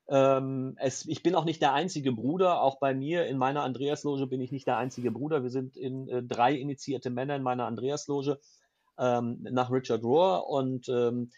Ähm, 0.09 0.77
es, 0.79 1.07
ich 1.07 1.23
bin 1.23 1.35
auch 1.35 1.45
nicht 1.45 1.63
der 1.63 1.75
einzige 1.75 2.13
Bruder. 2.13 2.61
Auch 2.61 2.81
bei 2.81 2.95
mir 2.95 3.27
in 3.27 3.39
meiner 3.39 3.63
Andreasloge 3.63 4.27
bin 4.27 4.41
ich 4.41 4.51
nicht 4.51 4.67
der 4.67 4.79
einzige 4.79 5.11
Bruder. 5.11 5.43
Wir 5.43 5.51
sind 5.51 5.77
in 5.77 6.09
äh, 6.09 6.23
drei 6.23 6.55
initiierte 6.55 7.11
Männer 7.11 7.37
in 7.37 7.43
meiner 7.43 7.67
Andreasloge 7.67 8.41
ähm, 8.99 9.39
nach 9.43 9.71
Richard 9.71 10.03
Rohr 10.03 10.49
und 10.49 10.89
ähm, 10.89 11.31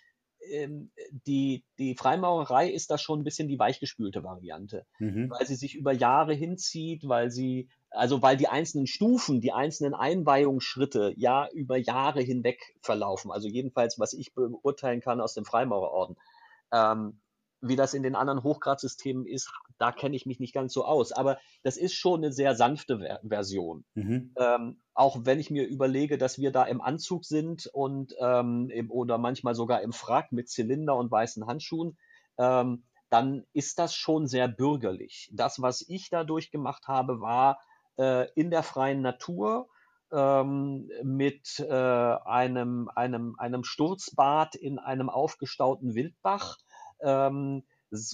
ähm, 0.50 0.90
die, 1.26 1.64
die 1.78 1.94
Freimaurerei 1.94 2.70
ist 2.70 2.90
da 2.90 2.98
schon 2.98 3.20
ein 3.20 3.24
bisschen 3.24 3.48
die 3.48 3.58
weichgespülte 3.58 4.22
Variante, 4.24 4.86
mhm. 4.98 5.30
weil 5.30 5.46
sie 5.46 5.56
sich 5.56 5.74
über 5.74 5.92
Jahre 5.92 6.34
hinzieht, 6.34 7.02
weil 7.06 7.30
sie, 7.30 7.68
also 7.90 8.22
weil 8.22 8.36
die 8.36 8.48
einzelnen 8.48 8.86
Stufen, 8.86 9.40
die 9.40 9.52
einzelnen 9.52 9.94
Einweihungsschritte 9.94 11.14
ja 11.16 11.48
über 11.52 11.76
Jahre 11.76 12.20
hinweg 12.20 12.60
verlaufen. 12.80 13.30
Also 13.30 13.48
jedenfalls, 13.48 13.98
was 13.98 14.12
ich 14.12 14.34
beurteilen 14.34 15.00
kann 15.00 15.20
aus 15.20 15.34
dem 15.34 15.44
Freimaurerorden. 15.44 16.16
Ähm, 16.72 17.20
wie 17.66 17.76
das 17.76 17.94
in 17.94 18.02
den 18.02 18.14
anderen 18.14 18.42
Hochgradsystemen 18.42 19.26
ist, 19.26 19.50
da 19.78 19.92
kenne 19.92 20.16
ich 20.16 20.26
mich 20.26 20.40
nicht 20.40 20.54
ganz 20.54 20.72
so 20.72 20.84
aus. 20.84 21.12
Aber 21.12 21.38
das 21.62 21.76
ist 21.76 21.94
schon 21.94 22.22
eine 22.22 22.32
sehr 22.32 22.54
sanfte 22.54 22.98
Ver 22.98 23.20
Version. 23.22 23.84
Mhm. 23.94 24.34
Ähm, 24.38 24.80
auch 24.94 25.18
wenn 25.22 25.40
ich 25.40 25.50
mir 25.50 25.66
überlege, 25.66 26.18
dass 26.18 26.38
wir 26.38 26.52
da 26.52 26.64
im 26.64 26.80
Anzug 26.80 27.24
sind 27.24 27.66
und 27.72 28.14
ähm, 28.20 28.70
im, 28.70 28.90
oder 28.90 29.18
manchmal 29.18 29.54
sogar 29.54 29.82
im 29.82 29.92
Frack 29.92 30.32
mit 30.32 30.48
Zylinder 30.48 30.96
und 30.96 31.10
weißen 31.10 31.46
Handschuhen, 31.46 31.96
ähm, 32.38 32.84
dann 33.10 33.44
ist 33.52 33.78
das 33.78 33.94
schon 33.94 34.26
sehr 34.26 34.48
bürgerlich. 34.48 35.30
Das, 35.32 35.62
was 35.62 35.84
ich 35.88 36.10
dadurch 36.10 36.50
gemacht 36.50 36.88
habe, 36.88 37.20
war 37.20 37.60
äh, 37.96 38.28
in 38.34 38.50
der 38.50 38.62
freien 38.62 39.02
Natur 39.02 39.68
ähm, 40.12 40.90
mit 41.02 41.58
äh, 41.60 41.72
einem, 41.72 42.88
einem, 42.94 43.34
einem 43.38 43.64
Sturzbad 43.64 44.54
in 44.54 44.78
einem 44.78 45.10
aufgestauten 45.10 45.94
Wildbach 45.94 46.56
ähm, 47.04 47.62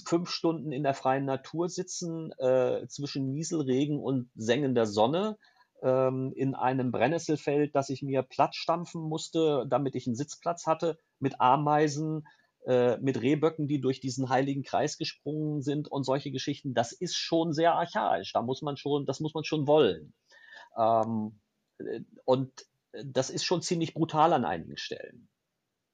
fünf 0.05 0.29
Stunden 0.29 0.71
in 0.71 0.83
der 0.83 0.93
freien 0.93 1.25
Natur 1.25 1.69
sitzen, 1.69 2.31
äh, 2.37 2.87
zwischen 2.87 3.33
Nieselregen 3.33 3.99
und 3.99 4.29
sengender 4.35 4.85
Sonne, 4.85 5.37
ähm, 5.81 6.33
in 6.35 6.53
einem 6.53 6.91
Brennnesselfeld, 6.91 7.75
das 7.75 7.89
ich 7.89 8.03
mir 8.03 8.21
platt 8.21 8.55
stampfen 8.55 9.01
musste, 9.01 9.65
damit 9.67 9.95
ich 9.95 10.05
einen 10.05 10.15
Sitzplatz 10.15 10.67
hatte, 10.67 10.99
mit 11.19 11.41
Ameisen, 11.41 12.27
äh, 12.65 12.97
mit 12.97 13.21
Rehböcken, 13.21 13.67
die 13.67 13.81
durch 13.81 13.99
diesen 13.99 14.29
heiligen 14.29 14.63
Kreis 14.63 14.97
gesprungen 14.97 15.61
sind 15.61 15.87
und 15.87 16.03
solche 16.03 16.31
Geschichten. 16.31 16.73
Das 16.75 16.91
ist 16.91 17.15
schon 17.15 17.53
sehr 17.53 17.73
archaisch. 17.73 18.33
Da 18.33 18.41
muss 18.41 18.61
man 18.61 18.77
schon, 18.77 19.05
das 19.05 19.19
muss 19.19 19.33
man 19.33 19.43
schon 19.43 19.65
wollen. 19.65 20.13
Ähm, 20.77 21.39
äh, 21.79 22.01
und 22.25 22.51
das 23.05 23.29
ist 23.29 23.45
schon 23.45 23.61
ziemlich 23.61 23.93
brutal 23.93 24.33
an 24.33 24.45
einigen 24.45 24.77
Stellen. 24.77 25.29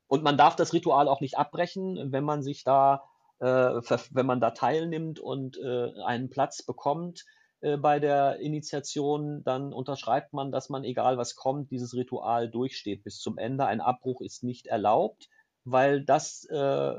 Und 0.07 0.23
man 0.23 0.37
darf 0.37 0.55
das 0.55 0.73
Ritual 0.73 1.07
auch 1.07 1.21
nicht 1.21 1.37
abbrechen, 1.37 2.11
wenn 2.11 2.23
man 2.23 2.41
sich 2.41 2.63
da, 2.63 3.03
äh, 3.39 3.45
wenn 3.45 4.25
man 4.25 4.39
da 4.39 4.51
teilnimmt 4.51 5.19
und 5.19 5.57
äh, 5.57 5.91
einen 6.05 6.29
Platz 6.29 6.63
bekommt 6.63 7.25
äh, 7.61 7.77
bei 7.77 7.99
der 7.99 8.39
Initiation, 8.39 9.43
dann 9.43 9.73
unterschreibt 9.73 10.33
man, 10.33 10.51
dass 10.51 10.69
man, 10.69 10.83
egal 10.83 11.17
was 11.17 11.35
kommt, 11.35 11.71
dieses 11.71 11.93
Ritual 11.93 12.49
durchsteht 12.49 13.03
bis 13.03 13.19
zum 13.19 13.37
Ende. 13.37 13.65
Ein 13.65 13.81
Abbruch 13.81 14.21
ist 14.21 14.43
nicht 14.43 14.67
erlaubt, 14.67 15.29
weil 15.65 16.03
das 16.03 16.45
äh, 16.45 16.93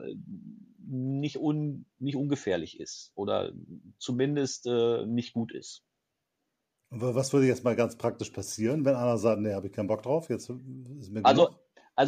nicht, 0.86 1.38
un, 1.38 1.86
nicht 1.98 2.16
ungefährlich 2.16 2.80
ist 2.80 3.12
oder 3.14 3.52
zumindest 3.98 4.66
äh, 4.66 5.06
nicht 5.06 5.32
gut 5.32 5.52
ist. 5.52 5.82
Was 6.90 7.34
würde 7.34 7.46
jetzt 7.46 7.64
mal 7.64 7.76
ganz 7.76 7.96
praktisch 7.96 8.30
passieren, 8.30 8.86
wenn 8.86 8.94
einer 8.94 9.18
sagt, 9.18 9.42
nee, 9.42 9.52
habe 9.52 9.66
ich 9.66 9.72
keinen 9.74 9.88
Bock 9.88 10.02
drauf, 10.02 10.30
jetzt 10.30 10.48
ist 10.48 11.10
mir 11.10 11.22
genug? 11.22 11.26
Also 11.26 11.50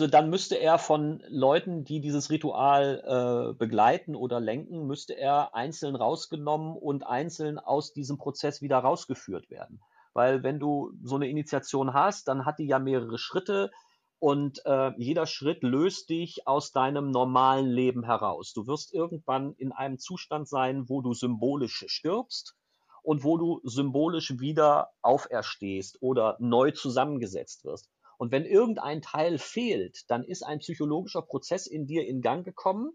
dann 0.07 0.31
müsste 0.31 0.55
er 0.55 0.79
von 0.79 1.20
Leuten, 1.26 1.83
die 1.83 2.00
dieses 2.00 2.31
Ritual 2.31 3.03
äh, 3.50 3.59
begleiten 3.59 4.14
oder 4.14 4.38
lenken, 4.38 4.87
müsste 4.87 5.18
er 5.18 5.53
einzeln 5.57 5.96
rausgenommen 5.96 6.76
und 6.76 7.05
einzeln 7.05 7.59
aus 7.59 7.92
diesem 7.92 8.16
Prozess 8.16 8.62
wieder 8.62 8.79
rausgeführt 8.79 9.50
werden. 9.50 9.81
Weil 10.12 10.44
wenn 10.44 10.61
du 10.61 10.92
so 11.03 11.16
eine 11.16 11.29
Initiation 11.29 11.92
hast, 11.92 12.29
dann 12.29 12.44
hat 12.44 12.61
die 12.61 12.68
ja 12.68 12.79
mehrere 12.79 13.18
Schritte 13.18 13.72
und 14.20 14.64
äh, 14.64 14.92
jeder 14.96 15.26
Schritt 15.26 15.64
löst 15.64 16.09
dich 16.09 16.46
aus 16.46 16.70
deinem 16.70 17.11
normalen 17.11 17.66
Leben 17.66 18.05
heraus. 18.05 18.53
Du 18.53 18.68
wirst 18.68 18.94
irgendwann 18.94 19.55
in 19.55 19.72
einem 19.72 19.98
Zustand 19.98 20.48
sein, 20.48 20.88
wo 20.88 21.03
du 21.03 21.14
symbolisch 21.14 21.85
stirbst 21.88 22.55
und 23.03 23.24
wo 23.24 23.38
du 23.38 23.61
symbolisch 23.64 24.38
wieder 24.38 24.90
auferstehst 25.03 26.00
oder 26.00 26.37
neu 26.38 26.70
zusammengesetzt 26.70 27.64
wirst. 27.64 27.90
Und 28.20 28.33
wenn 28.33 28.44
irgendein 28.44 29.00
Teil 29.00 29.38
fehlt, 29.38 30.04
dann 30.09 30.24
ist 30.24 30.42
ein 30.42 30.59
psychologischer 30.59 31.22
Prozess 31.22 31.66
in 31.66 31.87
dir 31.87 32.06
in 32.06 32.20
Gang 32.20 32.44
gekommen. 32.44 32.90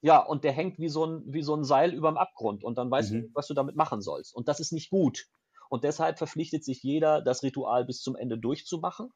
Ja, 0.00 0.24
und 0.24 0.44
der 0.44 0.52
hängt 0.52 0.78
wie 0.78 0.88
so 0.88 1.04
ein, 1.04 1.24
wie 1.26 1.42
so 1.42 1.56
ein 1.56 1.64
Seil 1.64 1.92
überm 1.92 2.16
Abgrund. 2.16 2.62
Und 2.62 2.78
dann 2.78 2.88
weißt 2.88 3.10
mhm. 3.10 3.22
du, 3.22 3.28
was 3.34 3.48
du 3.48 3.54
damit 3.54 3.74
machen 3.74 4.00
sollst. 4.00 4.32
Und 4.32 4.46
das 4.46 4.60
ist 4.60 4.70
nicht 4.70 4.90
gut. 4.90 5.26
Und 5.68 5.82
deshalb 5.82 6.18
verpflichtet 6.18 6.64
sich 6.64 6.84
jeder, 6.84 7.20
das 7.20 7.42
Ritual 7.42 7.84
bis 7.84 8.00
zum 8.00 8.14
Ende 8.14 8.38
durchzumachen. 8.38 9.10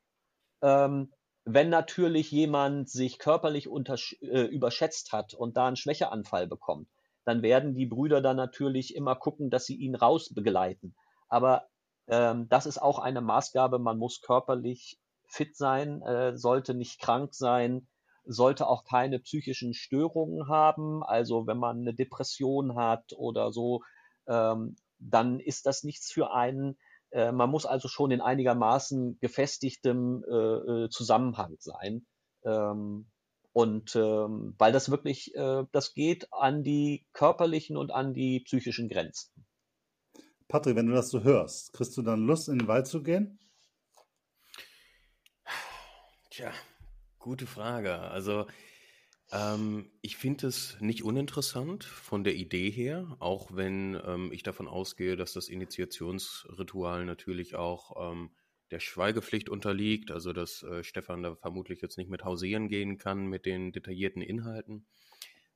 Ähm, 0.60 1.12
wenn 1.44 1.68
natürlich 1.68 2.32
jemand 2.32 2.90
sich 2.90 3.20
körperlich 3.20 3.68
äh, 3.68 4.42
überschätzt 4.46 5.12
hat 5.12 5.34
und 5.34 5.56
da 5.56 5.68
einen 5.68 5.76
Schwächeanfall 5.76 6.48
bekommt, 6.48 6.88
dann 7.24 7.42
werden 7.42 7.74
die 7.74 7.86
Brüder 7.86 8.20
dann 8.20 8.36
natürlich 8.36 8.96
immer 8.96 9.14
gucken, 9.14 9.50
dass 9.50 9.66
sie 9.66 9.76
ihn 9.76 9.94
rausbegleiten. 9.94 10.96
Aber 11.28 11.68
Ähm, 12.10 12.48
das 12.48 12.64
ist 12.64 12.80
auch 12.80 12.98
eine 12.98 13.20
Maßgabe. 13.20 13.78
Man 13.78 13.98
muss 13.98 14.22
körperlich 14.22 14.98
fit 15.28 15.56
sein, 15.56 16.02
äh, 16.02 16.36
sollte 16.36 16.74
nicht 16.74 17.00
krank 17.00 17.34
sein, 17.34 17.86
sollte 18.24 18.66
auch 18.66 18.84
keine 18.84 19.18
psychischen 19.18 19.74
Störungen 19.74 20.48
haben. 20.48 21.02
Also 21.02 21.46
wenn 21.46 21.58
man 21.58 21.80
eine 21.80 21.94
Depression 21.94 22.76
hat 22.76 23.12
oder 23.16 23.52
so, 23.52 23.82
ähm, 24.26 24.76
dann 24.98 25.40
ist 25.40 25.66
das 25.66 25.84
nichts 25.84 26.12
für 26.12 26.32
einen. 26.32 26.78
Äh, 27.10 27.32
man 27.32 27.50
muss 27.50 27.66
also 27.66 27.88
schon 27.88 28.10
in 28.10 28.20
einigermaßen 28.20 29.18
gefestigtem 29.20 30.24
äh, 30.28 30.84
äh 30.84 30.88
Zusammenhang 30.90 31.56
sein. 31.58 32.06
Ähm, 32.44 33.06
und 33.52 33.96
ähm, 33.96 34.54
weil 34.58 34.72
das 34.72 34.90
wirklich, 34.90 35.34
äh, 35.34 35.64
das 35.72 35.94
geht 35.94 36.32
an 36.32 36.62
die 36.62 37.06
körperlichen 37.12 37.76
und 37.76 37.90
an 37.90 38.14
die 38.14 38.40
psychischen 38.40 38.88
Grenzen. 38.88 39.32
Patrick, 40.48 40.76
wenn 40.76 40.86
du 40.86 40.94
das 40.94 41.10
so 41.10 41.22
hörst, 41.22 41.72
kriegst 41.72 41.96
du 41.96 42.02
dann 42.02 42.24
Lust, 42.24 42.48
in 42.48 42.58
den 42.58 42.68
Wald 42.68 42.86
zu 42.86 43.02
gehen? 43.02 43.38
Tja, 46.38 46.52
gute 47.18 47.48
Frage. 47.48 47.98
Also 47.98 48.46
ähm, 49.32 49.90
ich 50.02 50.16
finde 50.16 50.46
es 50.46 50.80
nicht 50.80 51.02
uninteressant 51.02 51.82
von 51.82 52.22
der 52.22 52.36
Idee 52.36 52.70
her, 52.70 53.16
auch 53.18 53.56
wenn 53.56 54.00
ähm, 54.06 54.30
ich 54.32 54.44
davon 54.44 54.68
ausgehe, 54.68 55.16
dass 55.16 55.32
das 55.32 55.48
Initiationsritual 55.48 57.04
natürlich 57.06 57.56
auch 57.56 58.12
ähm, 58.12 58.30
der 58.70 58.78
Schweigepflicht 58.78 59.48
unterliegt, 59.48 60.12
also 60.12 60.32
dass 60.32 60.62
äh, 60.62 60.84
Stefan 60.84 61.24
da 61.24 61.34
vermutlich 61.34 61.80
jetzt 61.80 61.98
nicht 61.98 62.08
mit 62.08 62.22
hausieren 62.22 62.68
gehen 62.68 62.98
kann 62.98 63.26
mit 63.26 63.44
den 63.44 63.72
detaillierten 63.72 64.22
Inhalten. 64.22 64.86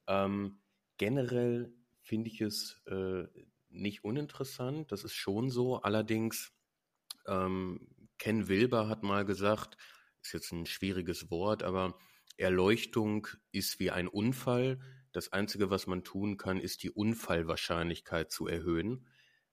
Ähm, 0.08 0.58
generell 0.96 1.72
finde 2.00 2.28
ich 2.28 2.40
es 2.40 2.82
äh, 2.86 3.28
nicht 3.68 4.02
uninteressant, 4.02 4.90
das 4.90 5.04
ist 5.04 5.14
schon 5.14 5.48
so. 5.48 5.76
Allerdings, 5.76 6.52
ähm, 7.28 7.86
Ken 8.18 8.48
Wilber 8.48 8.88
hat 8.88 9.04
mal 9.04 9.24
gesagt, 9.24 9.76
ist 10.22 10.32
jetzt 10.32 10.52
ein 10.52 10.66
schwieriges 10.66 11.30
Wort, 11.30 11.62
aber 11.62 11.98
Erleuchtung 12.36 13.26
ist 13.50 13.78
wie 13.78 13.90
ein 13.90 14.08
Unfall. 14.08 14.80
Das 15.12 15.32
Einzige, 15.32 15.70
was 15.70 15.86
man 15.86 16.04
tun 16.04 16.36
kann, 16.36 16.58
ist 16.58 16.82
die 16.82 16.90
Unfallwahrscheinlichkeit 16.90 18.30
zu 18.30 18.46
erhöhen. 18.46 19.06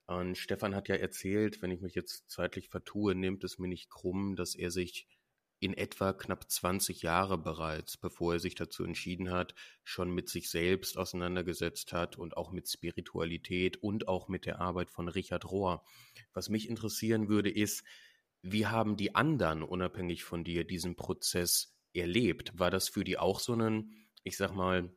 Und 0.06 0.38
Stefan 0.38 0.76
hat 0.76 0.88
ja 0.88 0.96
erzählt, 0.96 1.62
wenn 1.62 1.72
ich 1.72 1.82
mich 1.82 1.94
jetzt 1.94 2.30
zeitlich 2.32 2.70
vertue, 2.70 3.14
nimmt 3.14 3.44
es 3.44 3.60
mir 3.60 3.68
nicht 3.68 3.90
krumm, 3.90 4.36
dass 4.36 4.56
er 4.56 4.72
sich 4.72 5.08
in 5.60 5.74
etwa 5.74 6.14
knapp 6.14 6.50
20 6.50 7.02
Jahre 7.02 7.38
bereits, 7.38 7.98
bevor 7.98 8.34
er 8.34 8.40
sich 8.40 8.56
dazu 8.56 8.84
entschieden 8.84 9.30
hat, 9.30 9.54
schon 9.84 10.10
mit 10.10 10.30
sich 10.30 10.50
selbst 10.50 10.98
auseinandergesetzt 10.98 11.92
hat 11.92 12.18
und 12.18 12.38
auch 12.38 12.52
mit 12.52 12.70
Spiritualität 12.70 13.78
und 13.78 14.08
auch 14.08 14.30
mit 14.30 14.46
der 14.46 14.62
Arbeit 14.62 14.90
von 14.90 15.10
Richard 15.10 15.46
Rohr. 15.46 15.84
Was 16.34 16.50
mich 16.50 16.70
interessieren 16.70 17.28
würde, 17.28 17.52
ist, 17.52 17.84
wie 18.41 18.67
haben 18.67 18.97
die 18.97 19.15
anderen, 19.15 19.63
unabhängig 19.63 20.23
von 20.23 20.43
dir, 20.43 20.65
diesen 20.65 20.95
Prozess 20.95 21.75
erlebt? 21.93 22.58
War 22.58 22.71
das 22.71 22.89
für 22.89 23.04
die 23.04 23.17
auch 23.17 23.39
so 23.39 23.54
ein, 23.54 23.91
ich 24.23 24.38
sag 24.38 24.54
mal, 24.54 24.89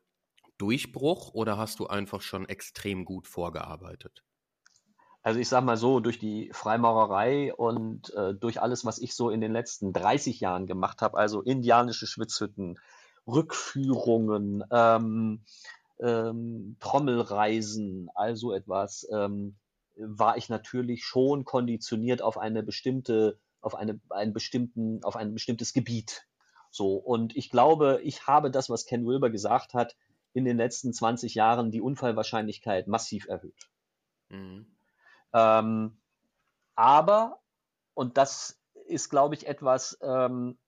Durchbruch 0.58 1.34
oder 1.34 1.56
hast 1.56 1.80
du 1.80 1.86
einfach 1.86 2.20
schon 2.20 2.48
extrem 2.48 3.04
gut 3.04 3.26
vorgearbeitet? 3.26 4.24
Also 5.22 5.38
ich 5.38 5.48
sage 5.48 5.64
mal 5.64 5.76
so, 5.76 6.00
durch 6.00 6.18
die 6.18 6.50
Freimaurerei 6.52 7.54
und 7.54 8.12
äh, 8.14 8.34
durch 8.34 8.60
alles, 8.60 8.84
was 8.84 8.98
ich 8.98 9.14
so 9.14 9.30
in 9.30 9.40
den 9.40 9.52
letzten 9.52 9.92
30 9.92 10.40
Jahren 10.40 10.66
gemacht 10.66 11.00
habe, 11.00 11.16
also 11.16 11.42
indianische 11.42 12.08
Schwitzhütten, 12.08 12.78
Rückführungen, 13.26 14.64
ähm, 14.72 15.44
ähm, 16.00 16.76
Trommelreisen, 16.80 18.10
also 18.14 18.52
etwas, 18.52 19.06
ähm, 19.12 19.56
war 20.04 20.36
ich 20.36 20.48
natürlich 20.48 21.04
schon 21.04 21.44
konditioniert 21.44 22.22
auf 22.22 22.38
eine 22.38 22.62
bestimmte, 22.62 23.38
auf 23.60 23.74
eine, 23.74 24.00
einen 24.10 24.32
bestimmten, 24.32 25.02
auf 25.04 25.16
ein 25.16 25.34
bestimmtes 25.34 25.72
Gebiet. 25.72 26.26
So. 26.70 26.96
Und 26.96 27.36
ich 27.36 27.50
glaube, 27.50 28.00
ich 28.02 28.26
habe 28.26 28.50
das, 28.50 28.70
was 28.70 28.86
Ken 28.86 29.06
Wilber 29.06 29.30
gesagt 29.30 29.74
hat, 29.74 29.96
in 30.32 30.44
den 30.44 30.56
letzten 30.56 30.92
20 30.92 31.34
Jahren 31.34 31.70
die 31.70 31.82
Unfallwahrscheinlichkeit 31.82 32.88
massiv 32.88 33.28
erhöht. 33.28 33.68
Mhm. 34.30 34.66
Ähm, 35.34 35.98
aber, 36.74 37.40
und 37.94 38.16
das 38.16 38.60
ist, 38.86 39.10
glaube 39.10 39.34
ich, 39.34 39.46
etwas, 39.46 39.98
ähm, 40.02 40.58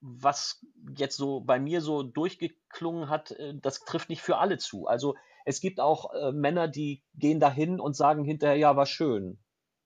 was 0.00 0.64
jetzt 0.96 1.16
so 1.16 1.40
bei 1.40 1.60
mir 1.60 1.82
so 1.82 2.02
durchgeklungen 2.02 3.10
hat, 3.10 3.32
äh, 3.32 3.54
das 3.54 3.84
trifft 3.84 4.08
nicht 4.08 4.22
für 4.22 4.38
alle 4.38 4.58
zu. 4.58 4.86
Also 4.86 5.16
es 5.44 5.60
gibt 5.60 5.80
auch 5.80 6.12
äh, 6.14 6.32
Männer, 6.32 6.68
die 6.68 7.02
gehen 7.14 7.40
dahin 7.40 7.80
und 7.80 7.96
sagen 7.96 8.24
hinterher, 8.24 8.56
ja, 8.56 8.76
war 8.76 8.86
schön. 8.86 9.38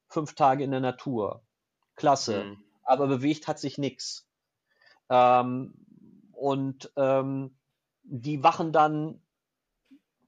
Fünf 0.08 0.34
Tage 0.34 0.64
in 0.64 0.70
der 0.70 0.80
Natur. 0.80 1.42
Klasse. 1.96 2.44
Mhm. 2.44 2.64
Aber 2.82 3.06
bewegt 3.06 3.48
hat 3.48 3.58
sich 3.58 3.78
nichts. 3.78 4.28
Ähm, 5.08 5.74
und 6.32 6.92
ähm, 6.96 7.56
die 8.02 8.42
wachen 8.42 8.72
dann 8.72 9.22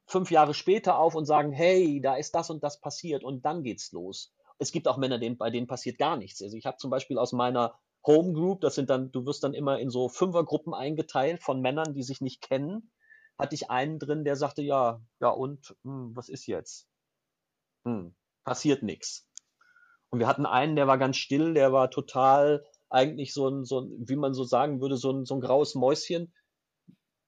fünf 0.06 0.30
Jahre 0.30 0.54
später 0.54 0.98
auf 0.98 1.14
und 1.14 1.26
sagen, 1.26 1.52
hey, 1.52 2.00
da 2.00 2.16
ist 2.16 2.34
das 2.34 2.50
und 2.50 2.62
das 2.62 2.80
passiert 2.80 3.24
und 3.24 3.44
dann 3.44 3.62
geht's 3.62 3.92
los. 3.92 4.32
Es 4.58 4.72
gibt 4.72 4.88
auch 4.88 4.96
Männer, 4.96 5.18
bei 5.36 5.50
denen 5.50 5.66
passiert 5.66 5.98
gar 5.98 6.16
nichts. 6.16 6.40
Also 6.42 6.56
ich 6.56 6.64
habe 6.64 6.78
zum 6.78 6.90
Beispiel 6.90 7.18
aus 7.18 7.32
meiner 7.32 7.78
Home 8.06 8.32
Group, 8.32 8.60
das 8.60 8.76
sind 8.76 8.88
dann, 8.88 9.10
du 9.10 9.26
wirst 9.26 9.42
dann 9.42 9.52
immer 9.52 9.78
in 9.78 9.90
so 9.90 10.08
Fünfergruppen 10.08 10.72
eingeteilt 10.72 11.42
von 11.42 11.60
Männern, 11.60 11.92
die 11.92 12.04
sich 12.04 12.20
nicht 12.20 12.40
kennen, 12.40 12.90
hatte 13.38 13.54
ich 13.54 13.70
einen 13.70 13.98
drin, 13.98 14.24
der 14.24 14.36
sagte, 14.36 14.62
ja, 14.62 15.00
ja 15.20 15.28
und, 15.28 15.76
hm, 15.82 16.14
was 16.14 16.28
ist 16.28 16.46
jetzt? 16.46 16.88
Hm, 17.84 18.14
passiert 18.44 18.82
nichts. 18.82 19.28
Und 20.10 20.20
wir 20.20 20.26
hatten 20.26 20.46
einen, 20.46 20.76
der 20.76 20.86
war 20.86 20.98
ganz 20.98 21.16
still, 21.16 21.54
der 21.54 21.72
war 21.72 21.90
total 21.90 22.64
eigentlich 22.88 23.34
so 23.34 23.48
ein, 23.48 23.64
so 23.64 23.80
ein 23.80 24.08
wie 24.08 24.16
man 24.16 24.34
so 24.34 24.44
sagen 24.44 24.80
würde, 24.80 24.96
so 24.96 25.10
ein, 25.10 25.24
so 25.24 25.34
ein 25.34 25.40
graues 25.40 25.74
Mäuschen 25.74 26.32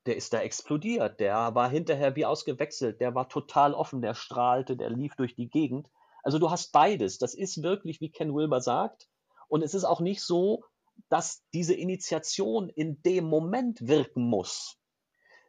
der 0.08 0.16
ist 0.16 0.32
da 0.32 0.40
explodiert. 0.40 1.20
Der 1.20 1.54
war 1.54 1.68
hinterher 1.68 2.16
wie 2.16 2.24
ausgewechselt. 2.24 2.98
Der 2.98 3.14
war 3.14 3.28
total 3.28 3.74
offen. 3.74 4.00
Der 4.00 4.14
strahlte, 4.14 4.74
der 4.74 4.88
lief 4.88 5.14
durch 5.16 5.34
die 5.34 5.50
Gegend. 5.50 5.86
Also 6.22 6.38
du 6.38 6.50
hast 6.50 6.72
beides. 6.72 7.18
Das 7.18 7.34
ist 7.34 7.62
wirklich, 7.62 8.00
wie 8.00 8.10
Ken 8.10 8.34
Wilber 8.34 8.62
sagt. 8.62 9.06
Und 9.48 9.62
es 9.62 9.74
ist 9.74 9.84
auch 9.84 10.00
nicht 10.00 10.22
so, 10.22 10.64
dass 11.10 11.44
diese 11.52 11.74
Initiation 11.74 12.70
in 12.70 13.02
dem 13.02 13.26
Moment 13.26 13.86
wirken 13.86 14.22
muss, 14.22 14.77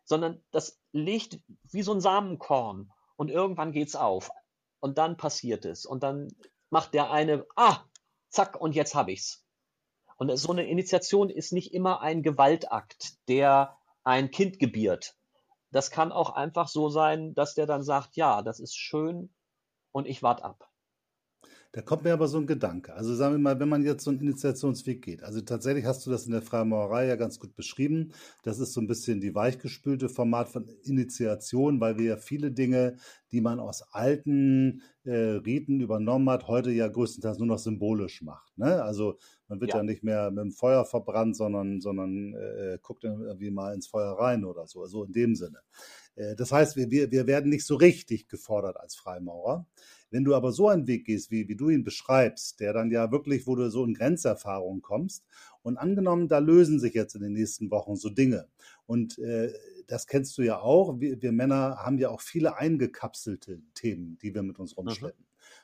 sondern 0.09 0.43
das 0.49 0.81
liegt 0.91 1.39
wie 1.71 1.83
so 1.83 1.93
ein 1.93 2.01
Samenkorn 2.01 2.91
und 3.15 3.29
irgendwann 3.29 3.71
geht's 3.71 3.95
auf 3.95 4.31
und 4.79 4.97
dann 4.97 5.17
passiert 5.17 5.65
es 5.65 5.85
und 5.85 6.01
dann 6.01 6.29
macht 6.71 6.95
der 6.95 7.11
eine, 7.11 7.45
ah, 7.55 7.77
zack 8.29 8.59
und 8.59 8.73
jetzt 8.73 8.95
habe 8.95 9.11
ich's. 9.11 9.45
Und 10.17 10.35
so 10.35 10.51
eine 10.51 10.67
Initiation 10.67 11.29
ist 11.29 11.53
nicht 11.53 11.73
immer 11.73 12.01
ein 12.01 12.23
Gewaltakt, 12.23 13.17
der 13.29 13.77
ein 14.03 14.31
Kind 14.31 14.57
gebiert. 14.57 15.15
Das 15.71 15.91
kann 15.91 16.11
auch 16.11 16.31
einfach 16.31 16.67
so 16.67 16.89
sein, 16.89 17.35
dass 17.35 17.53
der 17.53 17.67
dann 17.67 17.83
sagt, 17.83 18.15
ja, 18.15 18.41
das 18.41 18.59
ist 18.59 18.75
schön 18.75 19.33
und 19.91 20.07
ich 20.07 20.23
warte 20.23 20.43
ab. 20.43 20.68
Da 21.71 21.84
kommt 21.84 22.03
mir 22.03 22.13
aber 22.13 22.27
so 22.27 22.39
ein 22.39 22.47
Gedanke. 22.47 22.95
Also 22.95 23.13
sagen 23.13 23.36
wir 23.36 23.39
mal, 23.39 23.60
wenn 23.60 23.69
man 23.69 23.84
jetzt 23.84 24.03
so 24.03 24.10
einen 24.10 24.21
Initiationsweg 24.21 25.03
geht. 25.03 25.21
Also 25.21 25.39
tatsächlich 25.41 25.86
hast 25.86 26.03
du 26.03 26.10
das 26.10 26.25
in 26.25 26.32
der 26.32 26.41
Freimaurerei 26.41 27.05
ja 27.05 27.15
ganz 27.15 27.38
gut 27.38 27.55
beschrieben. 27.55 28.12
Das 28.41 28.58
ist 28.58 28.73
so 28.73 28.82
ein 28.82 28.88
bisschen 28.88 29.21
die 29.21 29.36
weichgespülte 29.36 30.10
Format 30.10 30.49
von 30.49 30.67
Initiation, 30.84 31.79
weil 31.79 31.99
wir 31.99 32.05
ja 32.05 32.17
viele 32.17 32.51
Dinge, 32.51 32.95
die 33.32 33.41
man 33.41 33.60
aus 33.60 33.84
alten 33.91 34.82
äh, 35.03 35.12
Riten 35.12 35.79
übernommen 35.79 36.27
hat, 36.32 36.47
heute 36.47 36.71
ja 36.71 36.88
größtenteils 36.88 37.38
nur 37.38 37.47
noch 37.47 37.60
symbolisch 37.60 38.23
macht. 38.23 38.58
Ne? 38.58 38.82
Also 38.82 39.19
man 39.47 39.62
wird 39.62 39.69
ja. 39.71 39.77
ja. 39.77 39.84
nicht 39.84 40.03
mehr 40.03 40.32
mit 40.32 40.43
dem 40.43 40.51
Feuer 40.51 40.86
verbrannt, 40.86 41.36
sondern, 41.36 41.82
sondern 41.82 42.34
äh, 42.34 42.79
guckt 42.82 43.03
irgendwie 43.03 43.51
mal 43.51 43.75
ins 43.75 43.86
Feuer 43.86 44.17
rein 44.17 44.43
oder 44.43 44.65
so. 44.65 44.82
Also 44.82 45.03
in 45.03 45.12
dem 45.12 45.36
Sinne. 45.36 45.60
Äh, 46.15 46.36
das 46.36 46.51
heißt, 46.51 46.75
wir, 46.75 46.89
wir, 46.89 47.12
wir 47.12 47.27
werden 47.27 47.51
nicht 47.51 47.65
so 47.65 47.75
richtig 47.75 48.27
gefordert 48.27 48.77
als 48.77 48.95
Freimaurer. 48.95 49.67
Wenn 50.11 50.23
du 50.23 50.35
aber 50.35 50.51
so 50.51 50.67
einen 50.69 50.87
Weg 50.87 51.05
gehst, 51.05 51.31
wie, 51.31 51.47
wie 51.47 51.55
du 51.55 51.69
ihn 51.69 51.83
beschreibst, 51.83 52.59
der 52.59 52.73
dann 52.73 52.91
ja 52.91 53.11
wirklich, 53.11 53.47
wo 53.47 53.55
du 53.55 53.69
so 53.69 53.85
in 53.85 53.93
Grenzerfahrung 53.93 54.81
kommst, 54.81 55.23
und 55.61 55.77
angenommen, 55.77 56.27
da 56.27 56.39
lösen 56.39 56.79
sich 56.79 56.93
jetzt 56.93 57.15
in 57.15 57.21
den 57.21 57.33
nächsten 57.33 57.69
Wochen 57.69 57.95
so 57.95 58.09
Dinge. 58.09 58.47
Und 58.85 59.19
äh, 59.19 59.53
das 59.87 60.07
kennst 60.07 60.37
du 60.37 60.41
ja 60.41 60.59
auch. 60.59 60.99
Wir, 60.99 61.21
wir, 61.21 61.31
Männer 61.31 61.77
haben 61.77 61.97
ja 61.97 62.09
auch 62.09 62.21
viele 62.21 62.57
eingekapselte 62.57 63.61
Themen, 63.73 64.17
die 64.21 64.33
wir 64.33 64.43
mit 64.43 64.59
uns 64.59 64.75
mhm. 64.77 65.11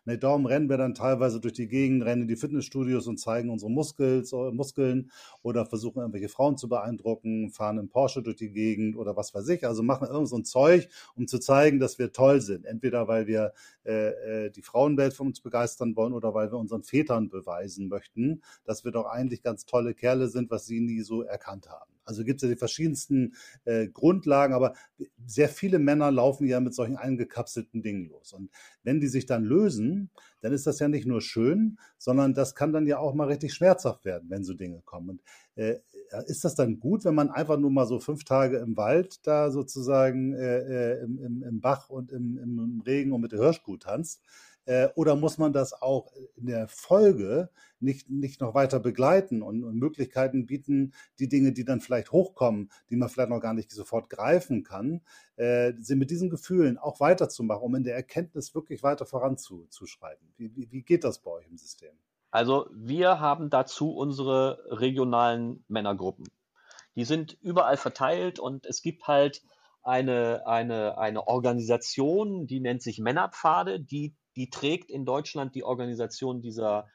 Rumschleppen. 0.05 0.13
Ne, 0.13 0.17
darum 0.17 0.45
rennen 0.45 0.69
wir 0.69 0.77
dann 0.77 0.93
teilweise 0.93 1.39
durch 1.39 1.53
die 1.53 1.67
Gegend, 1.67 2.03
rennen 2.03 2.23
in 2.23 2.27
die 2.27 2.35
Fitnessstudios 2.35 3.07
und 3.07 3.17
zeigen 3.17 3.49
unsere 3.49 3.71
Muskels, 3.71 4.31
äh, 4.33 4.51
Muskeln 4.51 5.11
oder 5.41 5.65
versuchen 5.65 5.99
irgendwelche 5.99 6.29
Frauen 6.29 6.57
zu 6.57 6.69
beeindrucken, 6.69 7.49
fahren 7.51 7.77
im 7.77 7.89
Porsche 7.89 8.21
durch 8.21 8.37
die 8.37 8.51
Gegend 8.51 8.95
oder 8.95 9.15
was 9.15 9.33
weiß 9.33 9.47
ich. 9.49 9.65
Also 9.65 9.83
machen 9.83 10.07
irgend 10.07 10.29
so 10.29 10.37
ein 10.37 10.45
Zeug, 10.45 10.87
um 11.15 11.27
zu 11.27 11.39
zeigen, 11.39 11.79
dass 11.79 11.99
wir 11.99 12.11
toll 12.11 12.41
sind. 12.41 12.65
Entweder 12.65 13.07
weil 13.07 13.27
wir 13.27 13.53
äh, 13.85 14.45
äh, 14.45 14.49
die 14.51 14.61
Frauenwelt 14.61 15.13
von 15.13 15.27
uns 15.27 15.41
begeistern 15.41 15.95
wollen 15.95 16.13
oder 16.13 16.33
weil 16.33 16.51
wir 16.51 16.57
unseren 16.57 16.83
Vätern 16.83 17.29
beweisen 17.29 17.87
möchten, 17.87 18.41
dass 18.65 18.85
wir 18.85 18.91
doch 18.91 19.05
eigentlich 19.05 19.41
ganz 19.41 19.65
tolle 19.65 19.93
Kerle 19.93 20.27
sind, 20.27 20.49
was 20.51 20.65
sie 20.65 20.79
nie 20.79 21.01
so 21.01 21.23
erkannt 21.23 21.69
haben. 21.69 21.94
Also 22.05 22.23
gibt 22.23 22.41
es 22.41 22.47
ja 22.47 22.53
die 22.53 22.59
verschiedensten 22.59 23.35
äh, 23.65 23.87
Grundlagen, 23.87 24.53
aber 24.53 24.73
sehr 25.25 25.49
viele 25.49 25.79
Männer 25.79 26.11
laufen 26.11 26.47
ja 26.47 26.59
mit 26.59 26.73
solchen 26.73 26.97
eingekapselten 26.97 27.81
Dingen 27.81 28.09
los. 28.09 28.33
Und 28.33 28.49
wenn 28.83 28.99
die 28.99 29.07
sich 29.07 29.25
dann 29.25 29.43
lösen, 29.43 30.09
dann 30.41 30.53
ist 30.53 30.67
das 30.67 30.79
ja 30.79 30.87
nicht 30.87 31.07
nur 31.07 31.21
schön, 31.21 31.77
sondern 31.97 32.33
das 32.33 32.53
kann 32.53 32.71
dann 32.71 32.85
ja 32.85 32.99
auch 32.99 33.15
mal 33.15 33.27
richtig 33.27 33.53
schmerzhaft 33.53 34.05
werden, 34.05 34.29
wenn 34.29 34.43
so 34.43 34.53
Dinge 34.53 34.81
kommen. 34.85 35.09
Und 35.09 35.21
äh, 35.55 35.79
ist 36.27 36.45
das 36.45 36.55
dann 36.55 36.79
gut, 36.79 37.03
wenn 37.05 37.15
man 37.15 37.31
einfach 37.31 37.57
nur 37.57 37.71
mal 37.71 37.87
so 37.87 37.99
fünf 37.99 38.23
Tage 38.23 38.57
im 38.57 38.77
Wald 38.77 39.25
da 39.25 39.49
sozusagen 39.49 40.33
äh, 40.33 40.59
äh 40.59 41.03
im, 41.03 41.17
im, 41.17 41.43
im, 41.43 41.61
Bach 41.61 41.89
und 41.89 42.11
im, 42.11 42.37
im, 42.37 42.81
Regen 42.85 43.11
und 43.11 43.21
mit 43.21 43.31
der 43.31 43.39
Hirschkuh 43.39 43.77
tanzt? 43.77 44.21
Äh, 44.65 44.89
oder 44.95 45.15
muss 45.15 45.37
man 45.37 45.53
das 45.53 45.79
auch 45.79 46.11
in 46.35 46.47
der 46.47 46.67
Folge 46.67 47.49
nicht, 47.79 48.09
nicht 48.09 48.41
noch 48.41 48.53
weiter 48.53 48.79
begleiten 48.79 49.41
und, 49.41 49.63
und, 49.63 49.75
Möglichkeiten 49.75 50.45
bieten, 50.45 50.93
die 51.19 51.29
Dinge, 51.29 51.51
die 51.51 51.65
dann 51.65 51.81
vielleicht 51.81 52.11
hochkommen, 52.11 52.71
die 52.89 52.95
man 52.95 53.09
vielleicht 53.09 53.29
noch 53.29 53.39
gar 53.39 53.53
nicht 53.53 53.71
sofort 53.71 54.09
greifen 54.09 54.63
kann, 54.63 55.01
äh, 55.35 55.73
sind 55.77 55.99
mit 55.99 56.09
diesen 56.09 56.29
Gefühlen 56.29 56.77
auch 56.77 56.99
weiterzumachen, 56.99 57.63
um 57.63 57.75
in 57.75 57.83
der 57.83 57.95
Erkenntnis 57.95 58.55
wirklich 58.55 58.81
weiter 58.81 59.05
voranzuschreiten? 59.05 60.33
Wie, 60.37 60.55
wie, 60.55 60.71
wie 60.71 60.81
geht 60.81 61.03
das 61.03 61.19
bei 61.19 61.31
euch 61.31 61.47
im 61.47 61.57
System? 61.57 61.91
Also 62.31 62.67
wir 62.73 63.19
haben 63.19 63.49
dazu 63.49 63.95
unsere 63.95 64.59
regionalen 64.69 65.63
Männergruppen. 65.67 66.25
Die 66.95 67.05
sind 67.05 67.37
überall 67.41 67.77
verteilt 67.77 68.39
und 68.39 68.65
es 68.65 68.81
gibt 68.81 69.07
halt 69.07 69.43
eine, 69.83 70.47
eine, 70.47 70.97
eine 70.97 71.27
Organisation, 71.27 72.47
die 72.47 72.59
nennt 72.59 72.81
sich 72.81 72.99
Männerpfade, 72.99 73.79
die, 73.79 74.15
die 74.35 74.49
trägt 74.49 74.89
in 74.89 75.05
Deutschland 75.05 75.55
die 75.55 75.63
Organisation 75.63 76.41
dieser, 76.41 76.87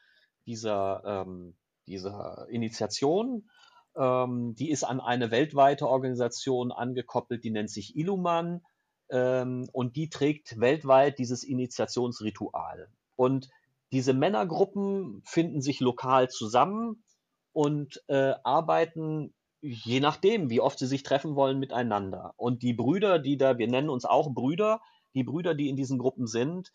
dieser, 0.45 1.03
ähm, 1.05 1.55
dieser 1.87 2.47
Initiation. 2.49 3.49
Ähm, 3.95 4.55
die 4.55 4.69
ist 4.69 4.83
an 4.83 4.99
eine 4.99 5.31
weltweite 5.31 5.87
Organisation 5.87 6.71
angekoppelt, 6.71 7.43
die 7.43 7.51
nennt 7.51 7.69
sich 7.69 7.95
Illuman 7.95 8.61
ähm, 9.09 9.67
und 9.73 9.95
die 9.95 10.09
trägt 10.09 10.59
weltweit 10.59 11.19
dieses 11.19 11.43
Initiationsritual. 11.43 12.89
Und 13.15 13.49
diese 13.91 14.13
Männergruppen 14.13 15.21
finden 15.25 15.61
sich 15.61 15.81
lokal 15.81 16.29
zusammen 16.29 17.03
und 17.51 18.01
äh, 18.07 18.33
arbeiten 18.43 19.33
je 19.61 19.99
nachdem, 19.99 20.49
wie 20.49 20.59
oft 20.59 20.79
sie 20.79 20.87
sich 20.87 21.03
treffen 21.03 21.35
wollen, 21.35 21.59
miteinander. 21.59 22.33
Und 22.37 22.63
die 22.63 22.73
Brüder, 22.73 23.19
die 23.19 23.37
da, 23.37 23.57
wir 23.57 23.67
nennen 23.67 23.89
uns 23.89 24.05
auch 24.05 24.33
Brüder, 24.33 24.81
die 25.13 25.23
Brüder, 25.23 25.53
die 25.53 25.69
in 25.69 25.75
diesen 25.75 25.99
Gruppen 25.99 26.25
sind, 26.25 26.71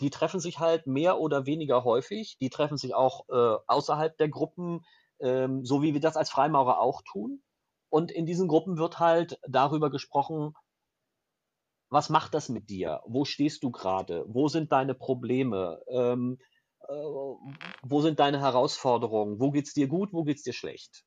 die 0.00 0.10
treffen 0.10 0.40
sich 0.40 0.58
halt 0.58 0.86
mehr 0.86 1.20
oder 1.20 1.46
weniger 1.46 1.84
häufig. 1.84 2.36
Die 2.40 2.50
treffen 2.50 2.76
sich 2.76 2.94
auch 2.94 3.28
äh, 3.28 3.56
außerhalb 3.66 4.16
der 4.18 4.28
Gruppen, 4.28 4.84
ähm, 5.20 5.64
so 5.64 5.82
wie 5.82 5.94
wir 5.94 6.00
das 6.00 6.16
als 6.16 6.30
Freimaurer 6.30 6.80
auch 6.80 7.02
tun. 7.02 7.42
Und 7.90 8.10
in 8.10 8.26
diesen 8.26 8.48
Gruppen 8.48 8.76
wird 8.76 8.98
halt 8.98 9.38
darüber 9.48 9.90
gesprochen, 9.90 10.54
was 11.90 12.10
macht 12.10 12.34
das 12.34 12.48
mit 12.48 12.68
dir? 12.70 13.02
Wo 13.06 13.24
stehst 13.24 13.62
du 13.62 13.70
gerade? 13.70 14.24
Wo 14.26 14.48
sind 14.48 14.72
deine 14.72 14.94
Probleme? 14.94 15.80
Ähm, 15.88 16.38
äh, 16.88 16.92
wo 16.92 18.00
sind 18.00 18.18
deine 18.18 18.40
Herausforderungen, 18.40 19.38
wo 19.38 19.52
geht 19.52 19.66
es 19.66 19.74
dir 19.74 19.86
gut, 19.86 20.12
wo 20.12 20.24
geht 20.24 20.38
es 20.38 20.42
dir 20.42 20.52
schlecht. 20.52 21.04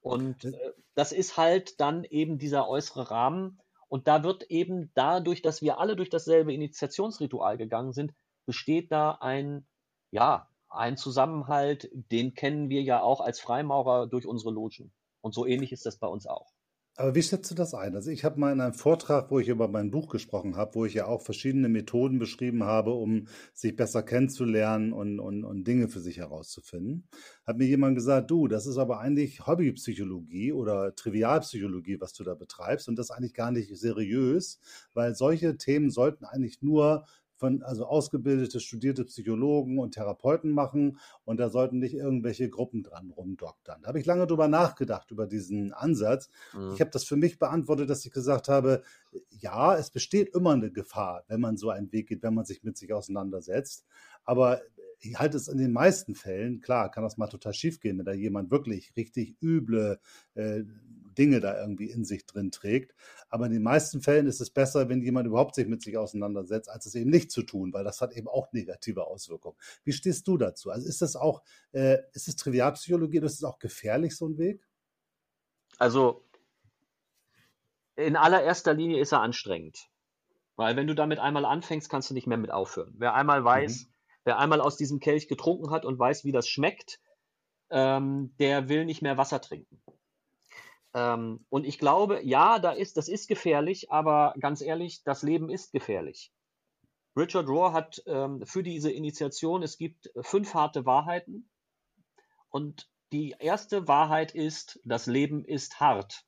Und 0.00 0.44
äh, 0.44 0.72
das 0.94 1.10
ist 1.10 1.36
halt 1.36 1.80
dann 1.80 2.04
eben 2.04 2.38
dieser 2.38 2.68
äußere 2.68 3.10
Rahmen. 3.10 3.60
Und 3.90 4.06
da 4.06 4.22
wird 4.22 4.44
eben 4.44 4.92
dadurch, 4.94 5.42
dass 5.42 5.62
wir 5.62 5.80
alle 5.80 5.96
durch 5.96 6.10
dasselbe 6.10 6.54
Initiationsritual 6.54 7.58
gegangen 7.58 7.92
sind, 7.92 8.14
besteht 8.46 8.92
da 8.92 9.18
ein, 9.20 9.66
ja, 10.12 10.48
ein 10.68 10.96
Zusammenhalt, 10.96 11.90
den 11.92 12.34
kennen 12.34 12.68
wir 12.68 12.82
ja 12.82 13.02
auch 13.02 13.20
als 13.20 13.40
Freimaurer 13.40 14.06
durch 14.06 14.26
unsere 14.26 14.52
Logen. 14.52 14.92
Und 15.22 15.34
so 15.34 15.44
ähnlich 15.44 15.72
ist 15.72 15.86
das 15.86 15.98
bei 15.98 16.06
uns 16.06 16.28
auch. 16.28 16.52
Aber 17.00 17.14
wie 17.14 17.22
schätzt 17.22 17.50
du 17.50 17.54
das 17.54 17.72
ein? 17.72 17.94
Also 17.94 18.10
ich 18.10 18.24
habe 18.26 18.38
mal 18.38 18.52
in 18.52 18.60
einem 18.60 18.74
Vortrag, 18.74 19.30
wo 19.30 19.38
ich 19.38 19.48
über 19.48 19.68
mein 19.68 19.90
Buch 19.90 20.10
gesprochen 20.10 20.56
habe, 20.56 20.74
wo 20.74 20.84
ich 20.84 20.92
ja 20.92 21.06
auch 21.06 21.22
verschiedene 21.22 21.70
Methoden 21.70 22.18
beschrieben 22.18 22.64
habe, 22.64 22.92
um 22.92 23.26
sich 23.54 23.74
besser 23.74 24.02
kennenzulernen 24.02 24.92
und, 24.92 25.18
und, 25.18 25.44
und 25.44 25.66
Dinge 25.66 25.88
für 25.88 26.00
sich 26.00 26.18
herauszufinden, 26.18 27.08
hat 27.46 27.56
mir 27.56 27.64
jemand 27.64 27.94
gesagt, 27.94 28.30
du, 28.30 28.48
das 28.48 28.66
ist 28.66 28.76
aber 28.76 29.00
eigentlich 29.00 29.46
Hobbypsychologie 29.46 30.52
oder 30.52 30.94
Trivialpsychologie, 30.94 32.02
was 32.02 32.12
du 32.12 32.22
da 32.22 32.34
betreibst 32.34 32.86
und 32.86 32.96
das 32.96 33.10
eigentlich 33.10 33.32
gar 33.32 33.50
nicht 33.50 33.74
seriös, 33.74 34.60
weil 34.92 35.14
solche 35.14 35.56
Themen 35.56 35.88
sollten 35.88 36.26
eigentlich 36.26 36.60
nur 36.60 37.06
von, 37.40 37.62
also 37.62 37.86
ausgebildete, 37.86 38.60
studierte 38.60 39.04
Psychologen 39.06 39.78
und 39.78 39.92
Therapeuten 39.92 40.52
machen 40.52 40.98
und 41.24 41.40
da 41.40 41.48
sollten 41.48 41.78
nicht 41.78 41.94
irgendwelche 41.94 42.50
Gruppen 42.50 42.82
dran 42.82 43.10
rumdoktern. 43.10 43.80
Da 43.82 43.88
habe 43.88 43.98
ich 43.98 44.06
lange 44.06 44.26
drüber 44.26 44.46
nachgedacht, 44.46 45.10
über 45.10 45.26
diesen 45.26 45.72
Ansatz. 45.72 46.28
Mhm. 46.52 46.74
Ich 46.74 46.80
habe 46.80 46.90
das 46.90 47.04
für 47.04 47.16
mich 47.16 47.38
beantwortet, 47.38 47.88
dass 47.88 48.04
ich 48.04 48.12
gesagt 48.12 48.48
habe, 48.48 48.82
ja, 49.30 49.74
es 49.74 49.90
besteht 49.90 50.34
immer 50.34 50.52
eine 50.52 50.70
Gefahr, 50.70 51.24
wenn 51.28 51.40
man 51.40 51.56
so 51.56 51.70
einen 51.70 51.90
Weg 51.92 52.08
geht, 52.08 52.22
wenn 52.22 52.34
man 52.34 52.44
sich 52.44 52.62
mit 52.62 52.76
sich 52.76 52.92
auseinandersetzt. 52.92 53.86
Aber 54.24 54.60
ich 55.00 55.18
halte 55.18 55.38
es 55.38 55.48
in 55.48 55.56
den 55.56 55.72
meisten 55.72 56.14
Fällen, 56.14 56.60
klar, 56.60 56.90
kann 56.90 57.02
das 57.02 57.16
mal 57.16 57.28
total 57.28 57.54
schief 57.54 57.80
gehen, 57.80 57.96
wenn 57.96 58.04
da 58.04 58.12
jemand 58.12 58.50
wirklich 58.50 58.92
richtig 58.96 59.36
üble 59.42 59.98
äh, 60.34 60.62
Dinge 61.20 61.40
da 61.40 61.60
irgendwie 61.60 61.90
in 61.90 62.04
sich 62.06 62.24
drin 62.24 62.50
trägt. 62.50 62.94
Aber 63.28 63.44
in 63.44 63.52
den 63.52 63.62
meisten 63.62 64.00
Fällen 64.00 64.26
ist 64.26 64.40
es 64.40 64.48
besser, 64.48 64.88
wenn 64.88 65.02
jemand 65.02 65.26
überhaupt 65.26 65.54
sich 65.54 65.68
mit 65.68 65.82
sich 65.82 65.98
auseinandersetzt, 65.98 66.70
als 66.70 66.86
es 66.86 66.94
eben 66.94 67.10
nicht 67.10 67.30
zu 67.30 67.42
tun, 67.42 67.74
weil 67.74 67.84
das 67.84 68.00
hat 68.00 68.12
eben 68.12 68.26
auch 68.26 68.50
negative 68.52 69.06
Auswirkungen. 69.06 69.56
Wie 69.84 69.92
stehst 69.92 70.26
du 70.26 70.38
dazu? 70.38 70.70
Also 70.70 70.88
ist 70.88 71.02
das 71.02 71.14
auch, 71.14 71.42
äh, 71.72 71.98
ist 72.14 72.26
es 72.26 72.36
Trivialpsychologie, 72.36 73.18
ist 73.18 73.34
es 73.34 73.44
auch 73.44 73.58
gefährlich, 73.58 74.16
so 74.16 74.26
ein 74.28 74.38
Weg? 74.38 74.66
Also 75.78 76.24
in 77.96 78.16
allererster 78.16 78.72
Linie 78.72 79.00
ist 79.00 79.12
er 79.12 79.20
anstrengend. 79.20 79.90
Weil 80.56 80.76
wenn 80.76 80.86
du 80.86 80.94
damit 80.94 81.18
einmal 81.18 81.44
anfängst, 81.44 81.90
kannst 81.90 82.08
du 82.08 82.14
nicht 82.14 82.26
mehr 82.26 82.38
mit 82.38 82.50
aufhören. 82.50 82.94
Wer 82.96 83.14
einmal 83.14 83.44
weiß, 83.44 83.84
mhm. 83.84 83.92
wer 84.24 84.38
einmal 84.38 84.60
aus 84.62 84.78
diesem 84.78 85.00
Kelch 85.00 85.28
getrunken 85.28 85.70
hat 85.70 85.84
und 85.84 85.98
weiß, 85.98 86.24
wie 86.24 86.32
das 86.32 86.48
schmeckt, 86.48 86.98
ähm, 87.70 88.34
der 88.38 88.68
will 88.68 88.86
nicht 88.86 89.02
mehr 89.02 89.16
Wasser 89.16 89.40
trinken. 89.40 89.82
Ähm, 90.94 91.44
und 91.48 91.64
ich 91.64 91.78
glaube, 91.78 92.22
ja, 92.24 92.58
da 92.58 92.72
ist, 92.72 92.96
das 92.96 93.08
ist 93.08 93.28
gefährlich, 93.28 93.90
aber 93.90 94.34
ganz 94.40 94.60
ehrlich, 94.60 95.02
das 95.04 95.22
Leben 95.22 95.50
ist 95.50 95.72
gefährlich. 95.72 96.32
Richard 97.16 97.48
Rohr 97.48 97.72
hat 97.72 98.02
ähm, 98.06 98.44
für 98.46 98.62
diese 98.62 98.90
Initiation, 98.90 99.62
es 99.62 99.78
gibt 99.78 100.10
fünf 100.20 100.54
harte 100.54 100.86
Wahrheiten. 100.86 101.50
Und 102.50 102.88
die 103.12 103.34
erste 103.38 103.88
Wahrheit 103.88 104.34
ist, 104.34 104.80
das 104.84 105.06
Leben 105.06 105.44
ist 105.44 105.80
hart. 105.80 106.24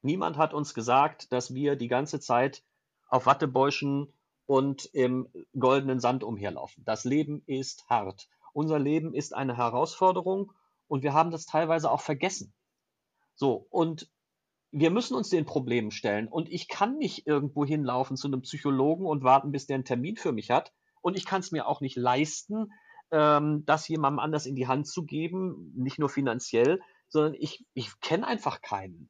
Niemand 0.00 0.36
hat 0.36 0.54
uns 0.54 0.74
gesagt, 0.74 1.32
dass 1.32 1.54
wir 1.54 1.76
die 1.76 1.88
ganze 1.88 2.20
Zeit 2.20 2.62
auf 3.08 3.26
Wattebäuschen 3.26 4.12
und 4.46 4.86
im 4.86 5.28
goldenen 5.58 6.00
Sand 6.00 6.24
umherlaufen. 6.24 6.84
Das 6.84 7.04
Leben 7.04 7.42
ist 7.46 7.88
hart. 7.90 8.28
Unser 8.52 8.78
Leben 8.78 9.12
ist 9.12 9.34
eine 9.34 9.56
Herausforderung 9.56 10.52
und 10.86 11.02
wir 11.02 11.12
haben 11.12 11.30
das 11.30 11.44
teilweise 11.44 11.90
auch 11.90 12.00
vergessen. 12.00 12.54
So, 13.38 13.68
und 13.70 14.10
wir 14.72 14.90
müssen 14.90 15.14
uns 15.14 15.28
den 15.30 15.46
Problemen 15.46 15.92
stellen. 15.92 16.26
Und 16.26 16.50
ich 16.50 16.66
kann 16.66 16.98
nicht 16.98 17.24
irgendwo 17.24 17.64
hinlaufen 17.64 18.16
zu 18.16 18.26
einem 18.26 18.42
Psychologen 18.42 19.06
und 19.06 19.22
warten, 19.22 19.52
bis 19.52 19.66
der 19.66 19.76
einen 19.76 19.84
Termin 19.84 20.16
für 20.16 20.32
mich 20.32 20.50
hat. 20.50 20.72
Und 21.02 21.16
ich 21.16 21.24
kann 21.24 21.40
es 21.40 21.52
mir 21.52 21.68
auch 21.68 21.80
nicht 21.80 21.96
leisten, 21.96 22.72
ähm, 23.12 23.64
das 23.64 23.86
jemandem 23.86 24.18
anders 24.18 24.44
in 24.44 24.56
die 24.56 24.66
Hand 24.66 24.88
zu 24.88 25.04
geben, 25.04 25.72
nicht 25.76 26.00
nur 26.00 26.08
finanziell, 26.08 26.80
sondern 27.08 27.34
ich, 27.34 27.64
ich 27.74 28.00
kenne 28.00 28.26
einfach 28.26 28.60
keinen. 28.60 29.08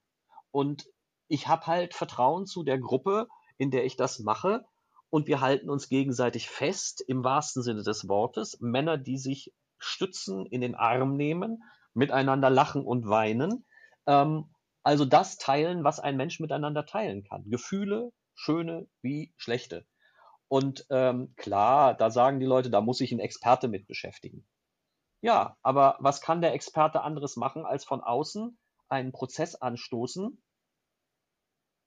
Und 0.51 0.85
ich 1.29 1.49
habe 1.49 1.67
halt 1.67 1.95
Vertrauen 1.95 2.45
zu 2.45 2.65
der 2.65 2.79
Gruppe, 2.79 3.29
in 3.57 3.71
der 3.71 3.87
ich 3.87 3.97
das 3.97 4.19
mache. 4.19 4.67
Und 5.09 5.27
wir 5.27 5.41
halten 5.41 5.71
uns 5.71 5.89
gegenseitig 5.89 6.51
fest, 6.51 7.01
im 7.01 7.25
wahrsten 7.25 7.63
Sinne 7.63 7.83
des 7.83 8.09
Wortes. 8.09 8.59
Männer, 8.61 8.99
die 8.99 9.17
sich 9.17 9.55
stützen, 9.79 10.45
in 10.45 10.61
den 10.61 10.75
Arm 10.75 11.17
nehmen, 11.17 11.63
miteinander 11.95 12.51
lachen 12.51 12.85
und 12.85 13.09
weinen 13.09 13.65
ähm, 14.09 14.47
also 14.83 15.05
das 15.05 15.37
teilen, 15.37 15.85
was 15.85 16.01
ein 16.01 16.17
Mensch 16.17 16.41
miteinander 16.41 16.87
teilen 16.87 17.23
kann. 17.23 17.49
Gefühle, 17.49 18.11
schöne 18.35 18.89
wie 19.03 19.35
schlechte. 19.37 19.87
Und 20.49 20.87
ähm, 20.89 21.35
klar, 21.37 21.95
da 21.95 22.11
sagen 22.11 22.41
die 22.41 22.47
Leute, 22.47 22.71
da 22.71 22.81
muss 22.81 22.99
sich 22.99 23.13
ein 23.13 23.21
Experte 23.21 23.69
mit 23.69 23.87
beschäftigen. 23.87 24.49
Ja, 25.21 25.59
aber 25.63 25.99
was 26.01 26.23
kann 26.23 26.41
der 26.41 26.55
Experte 26.55 27.03
anderes 27.03 27.37
machen, 27.37 27.67
als 27.67 27.85
von 27.85 28.01
außen 28.01 28.59
einen 28.89 29.13
Prozess 29.13 29.57
anstoßen? 29.57 30.43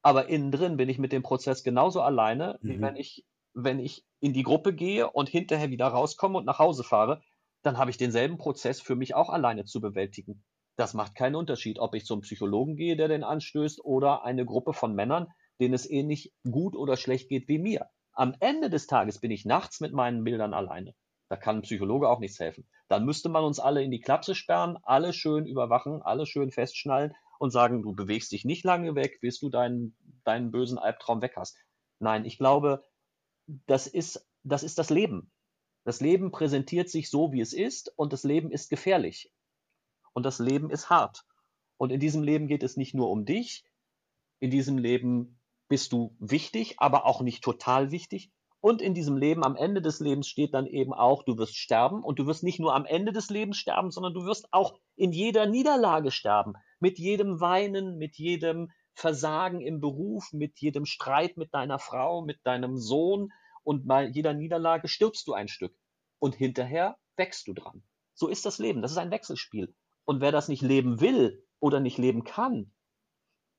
Aber 0.03 0.29
innen 0.29 0.51
drin 0.51 0.77
bin 0.77 0.89
ich 0.89 0.99
mit 0.99 1.11
dem 1.11 1.23
Prozess 1.23 1.63
genauso 1.63 2.01
alleine, 2.01 2.59
mhm. 2.61 2.69
wie 2.69 2.81
wenn 2.81 2.95
ich, 2.97 3.25
wenn 3.53 3.79
ich 3.79 4.05
in 4.19 4.33
die 4.33 4.43
Gruppe 4.43 4.73
gehe 4.73 5.09
und 5.09 5.29
hinterher 5.29 5.71
wieder 5.71 5.87
rauskomme 5.87 6.37
und 6.37 6.45
nach 6.45 6.59
Hause 6.59 6.83
fahre, 6.83 7.23
dann 7.63 7.77
habe 7.77 7.89
ich 7.89 7.97
denselben 7.97 8.37
Prozess 8.37 8.79
für 8.79 8.95
mich 8.95 9.15
auch 9.15 9.29
alleine 9.29 9.65
zu 9.65 9.81
bewältigen. 9.81 10.43
Das 10.75 10.93
macht 10.93 11.15
keinen 11.15 11.35
Unterschied, 11.35 11.79
ob 11.79 11.95
ich 11.95 12.05
zum 12.05 12.21
Psychologen 12.21 12.75
gehe, 12.75 12.95
der 12.95 13.07
den 13.07 13.23
anstößt, 13.23 13.83
oder 13.83 14.23
eine 14.23 14.45
Gruppe 14.45 14.73
von 14.73 14.95
Männern, 14.95 15.27
denen 15.59 15.73
es 15.73 15.89
ähnlich 15.89 16.33
gut 16.49 16.75
oder 16.75 16.97
schlecht 16.97 17.29
geht 17.29 17.47
wie 17.47 17.59
mir. 17.59 17.89
Am 18.13 18.35
Ende 18.39 18.69
des 18.69 18.87
Tages 18.87 19.19
bin 19.19 19.31
ich 19.31 19.45
nachts 19.45 19.79
mit 19.79 19.93
meinen 19.93 20.23
Bildern 20.23 20.53
alleine. 20.53 20.93
Da 21.29 21.37
kann 21.37 21.57
ein 21.57 21.61
Psychologe 21.61 22.09
auch 22.09 22.19
nichts 22.19 22.39
helfen. 22.39 22.67
Dann 22.89 23.05
müsste 23.05 23.29
man 23.29 23.45
uns 23.45 23.59
alle 23.59 23.83
in 23.83 23.91
die 23.91 24.01
Klapse 24.01 24.35
sperren, 24.35 24.77
alle 24.83 25.13
schön 25.13 25.45
überwachen, 25.45 26.01
alle 26.01 26.25
schön 26.25 26.51
festschnallen 26.51 27.13
und 27.39 27.51
sagen, 27.51 27.83
du 27.83 27.93
bewegst 27.93 28.31
dich 28.33 28.43
nicht 28.43 28.65
lange 28.65 28.95
weg, 28.95 29.19
bis 29.21 29.39
du 29.39 29.49
deinen, 29.49 29.95
deinen 30.25 30.51
bösen 30.51 30.77
Albtraum 30.77 31.21
weg 31.21 31.33
hast. 31.37 31.57
Nein, 31.99 32.25
ich 32.25 32.37
glaube, 32.37 32.83
das 33.65 33.87
ist, 33.87 34.27
das 34.43 34.63
ist 34.63 34.77
das 34.77 34.89
Leben. 34.89 35.31
Das 35.83 36.01
Leben 36.01 36.31
präsentiert 36.31 36.89
sich 36.89 37.09
so, 37.09 37.31
wie 37.31 37.41
es 37.41 37.53
ist 37.53 37.93
und 37.95 38.13
das 38.13 38.23
Leben 38.23 38.51
ist 38.51 38.69
gefährlich. 38.69 39.31
Und 40.13 40.25
das 40.25 40.39
Leben 40.39 40.69
ist 40.69 40.89
hart. 40.89 41.23
Und 41.77 41.91
in 41.91 41.99
diesem 41.99 42.23
Leben 42.23 42.47
geht 42.47 42.63
es 42.63 42.77
nicht 42.77 42.93
nur 42.93 43.09
um 43.09 43.25
dich. 43.25 43.63
In 44.39 44.51
diesem 44.51 44.77
Leben 44.77 45.39
bist 45.67 45.91
du 45.93 46.15
wichtig, 46.19 46.75
aber 46.77 47.05
auch 47.05 47.21
nicht 47.21 47.43
total 47.43 47.91
wichtig. 47.91 48.31
Und 48.59 48.81
in 48.81 48.93
diesem 48.93 49.17
Leben, 49.17 49.43
am 49.43 49.55
Ende 49.55 49.81
des 49.81 49.99
Lebens 49.99 50.27
steht 50.27 50.53
dann 50.53 50.67
eben 50.67 50.93
auch, 50.93 51.23
du 51.23 51.37
wirst 51.37 51.57
sterben. 51.57 52.03
Und 52.03 52.19
du 52.19 52.27
wirst 52.27 52.43
nicht 52.43 52.59
nur 52.59 52.75
am 52.75 52.85
Ende 52.85 53.11
des 53.11 53.29
Lebens 53.29 53.57
sterben, 53.57 53.89
sondern 53.89 54.13
du 54.13 54.25
wirst 54.25 54.47
auch 54.51 54.77
in 54.95 55.11
jeder 55.11 55.47
Niederlage 55.47 56.11
sterben. 56.11 56.53
Mit 56.79 56.99
jedem 56.99 57.39
Weinen, 57.39 57.97
mit 57.97 58.17
jedem 58.17 58.71
Versagen 58.93 59.61
im 59.61 59.79
Beruf, 59.79 60.31
mit 60.33 60.59
jedem 60.59 60.85
Streit 60.85 61.37
mit 61.37 61.53
deiner 61.53 61.79
Frau, 61.79 62.21
mit 62.23 62.39
deinem 62.43 62.77
Sohn, 62.77 63.29
und 63.63 63.87
bei 63.87 64.07
jeder 64.07 64.33
Niederlage 64.33 64.87
stirbst 64.87 65.27
du 65.27 65.33
ein 65.33 65.47
Stück 65.47 65.75
und 66.19 66.35
hinterher 66.35 66.97
wächst 67.15 67.47
du 67.47 67.53
dran. 67.53 67.83
So 68.13 68.27
ist 68.27 68.45
das 68.45 68.57
Leben. 68.59 68.81
Das 68.81 68.91
ist 68.91 68.97
ein 68.97 69.11
Wechselspiel. 69.11 69.73
Und 70.05 70.21
wer 70.21 70.31
das 70.31 70.47
nicht 70.47 70.61
leben 70.61 70.99
will 71.01 71.45
oder 71.59 71.79
nicht 71.79 71.97
leben 71.97 72.23
kann, 72.23 72.71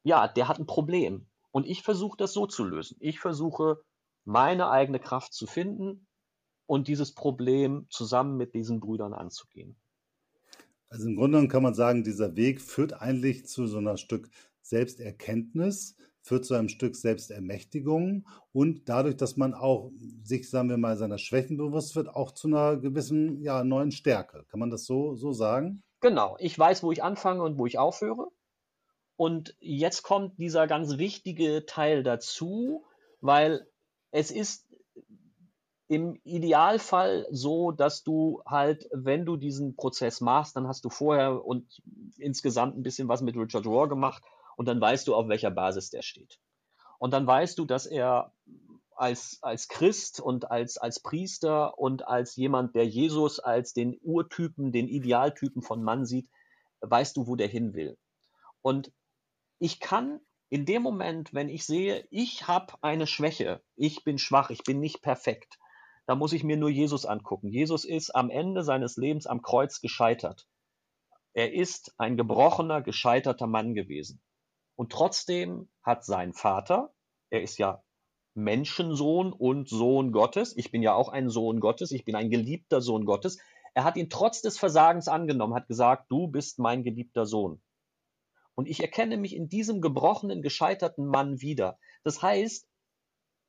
ja, 0.02 0.28
der 0.28 0.48
hat 0.48 0.58
ein 0.58 0.66
Problem. 0.66 1.26
Und 1.50 1.66
ich 1.66 1.82
versuche 1.82 2.16
das 2.16 2.32
so 2.32 2.46
zu 2.46 2.64
lösen. 2.64 2.96
Ich 3.00 3.20
versuche 3.20 3.82
meine 4.24 4.70
eigene 4.70 4.98
Kraft 4.98 5.32
zu 5.32 5.46
finden 5.46 6.06
und 6.66 6.88
dieses 6.88 7.14
Problem 7.14 7.86
zusammen 7.90 8.36
mit 8.36 8.54
diesen 8.54 8.80
Brüdern 8.80 9.12
anzugehen. 9.12 9.76
Also 10.88 11.08
im 11.08 11.16
Grunde 11.16 11.48
kann 11.48 11.62
man 11.62 11.74
sagen, 11.74 12.04
dieser 12.04 12.36
Weg 12.36 12.60
führt 12.60 12.94
eigentlich 12.94 13.46
zu 13.46 13.66
so 13.66 13.78
einer 13.78 13.96
Stück 13.96 14.28
Selbsterkenntnis, 14.60 15.96
führt 16.20 16.44
zu 16.44 16.54
einem 16.54 16.68
Stück 16.68 16.96
Selbstermächtigung 16.96 18.28
und 18.52 18.88
dadurch, 18.88 19.16
dass 19.16 19.36
man 19.36 19.54
auch 19.54 19.90
sich, 20.22 20.48
sagen 20.48 20.68
wir 20.68 20.76
mal, 20.76 20.96
seiner 20.96 21.18
Schwächen 21.18 21.56
bewusst 21.56 21.96
wird, 21.96 22.08
auch 22.08 22.32
zu 22.32 22.48
einer 22.48 22.76
gewissen 22.76 23.40
ja, 23.42 23.64
neuen 23.64 23.90
Stärke. 23.90 24.44
Kann 24.48 24.60
man 24.60 24.70
das 24.70 24.84
so, 24.84 25.14
so 25.14 25.32
sagen? 25.32 25.82
Genau. 26.02 26.36
Ich 26.40 26.58
weiß, 26.58 26.82
wo 26.82 26.92
ich 26.92 27.02
anfange 27.02 27.42
und 27.42 27.56
wo 27.56 27.66
ich 27.66 27.78
aufhöre. 27.78 28.28
Und 29.16 29.56
jetzt 29.60 30.02
kommt 30.02 30.38
dieser 30.38 30.66
ganz 30.66 30.98
wichtige 30.98 31.64
Teil 31.64 32.02
dazu, 32.02 32.84
weil 33.20 33.66
es 34.10 34.30
ist 34.30 34.66
im 35.86 36.18
Idealfall 36.24 37.26
so, 37.30 37.70
dass 37.70 38.02
du 38.02 38.42
halt, 38.46 38.88
wenn 38.92 39.24
du 39.24 39.36
diesen 39.36 39.76
Prozess 39.76 40.20
machst, 40.20 40.56
dann 40.56 40.66
hast 40.66 40.84
du 40.84 40.90
vorher 40.90 41.44
und 41.44 41.82
insgesamt 42.16 42.76
ein 42.76 42.82
bisschen 42.82 43.08
was 43.08 43.22
mit 43.22 43.36
Richard 43.36 43.66
Rohr 43.66 43.88
gemacht 43.88 44.24
und 44.56 44.66
dann 44.66 44.80
weißt 44.80 45.06
du, 45.06 45.14
auf 45.14 45.28
welcher 45.28 45.50
Basis 45.50 45.90
der 45.90 46.02
steht. 46.02 46.40
Und 46.98 47.12
dann 47.12 47.26
weißt 47.26 47.58
du, 47.58 47.64
dass 47.64 47.86
er 47.86 48.32
als, 48.96 49.38
als 49.42 49.68
Christ 49.68 50.20
und 50.20 50.50
als, 50.50 50.78
als 50.78 51.00
Priester 51.00 51.78
und 51.78 52.06
als 52.06 52.36
jemand, 52.36 52.74
der 52.74 52.86
Jesus 52.86 53.40
als 53.40 53.72
den 53.72 53.98
Urtypen, 54.02 54.72
den 54.72 54.88
Idealtypen 54.88 55.62
von 55.62 55.82
Mann 55.82 56.04
sieht, 56.04 56.28
weißt 56.80 57.16
du, 57.16 57.26
wo 57.26 57.36
der 57.36 57.48
hin 57.48 57.74
will. 57.74 57.96
Und 58.60 58.92
ich 59.58 59.80
kann 59.80 60.20
in 60.48 60.66
dem 60.66 60.82
Moment, 60.82 61.32
wenn 61.32 61.48
ich 61.48 61.64
sehe, 61.64 62.06
ich 62.10 62.46
habe 62.46 62.74
eine 62.82 63.06
Schwäche, 63.06 63.62
ich 63.74 64.04
bin 64.04 64.18
schwach, 64.18 64.50
ich 64.50 64.64
bin 64.64 64.80
nicht 64.80 65.00
perfekt, 65.00 65.58
da 66.06 66.14
muss 66.14 66.32
ich 66.32 66.44
mir 66.44 66.56
nur 66.56 66.68
Jesus 66.68 67.06
angucken. 67.06 67.48
Jesus 67.48 67.84
ist 67.84 68.14
am 68.14 68.28
Ende 68.28 68.64
seines 68.64 68.96
Lebens 68.96 69.26
am 69.26 69.40
Kreuz 69.40 69.80
gescheitert. 69.80 70.46
Er 71.32 71.54
ist 71.54 71.94
ein 71.96 72.16
gebrochener, 72.16 72.82
gescheiterter 72.82 73.46
Mann 73.46 73.74
gewesen. 73.74 74.20
Und 74.76 74.92
trotzdem 74.92 75.70
hat 75.82 76.04
sein 76.04 76.32
Vater, 76.34 76.92
er 77.30 77.42
ist 77.42 77.58
ja 77.58 77.82
Menschensohn 78.34 79.32
und 79.32 79.68
Sohn 79.68 80.12
Gottes, 80.12 80.56
ich 80.56 80.70
bin 80.70 80.82
ja 80.82 80.94
auch 80.94 81.08
ein 81.08 81.28
Sohn 81.28 81.60
Gottes, 81.60 81.92
ich 81.92 82.04
bin 82.04 82.14
ein 82.14 82.30
geliebter 82.30 82.80
Sohn 82.80 83.04
Gottes, 83.04 83.38
er 83.74 83.84
hat 83.84 83.96
ihn 83.96 84.10
trotz 84.10 84.42
des 84.42 84.58
Versagens 84.58 85.08
angenommen, 85.08 85.54
hat 85.54 85.68
gesagt, 85.68 86.10
du 86.10 86.28
bist 86.28 86.58
mein 86.58 86.82
geliebter 86.82 87.26
Sohn. 87.26 87.60
Und 88.54 88.68
ich 88.68 88.80
erkenne 88.80 89.16
mich 89.16 89.34
in 89.34 89.48
diesem 89.48 89.80
gebrochenen, 89.80 90.42
gescheiterten 90.42 91.06
Mann 91.06 91.40
wieder. 91.40 91.78
Das 92.04 92.22
heißt, 92.22 92.68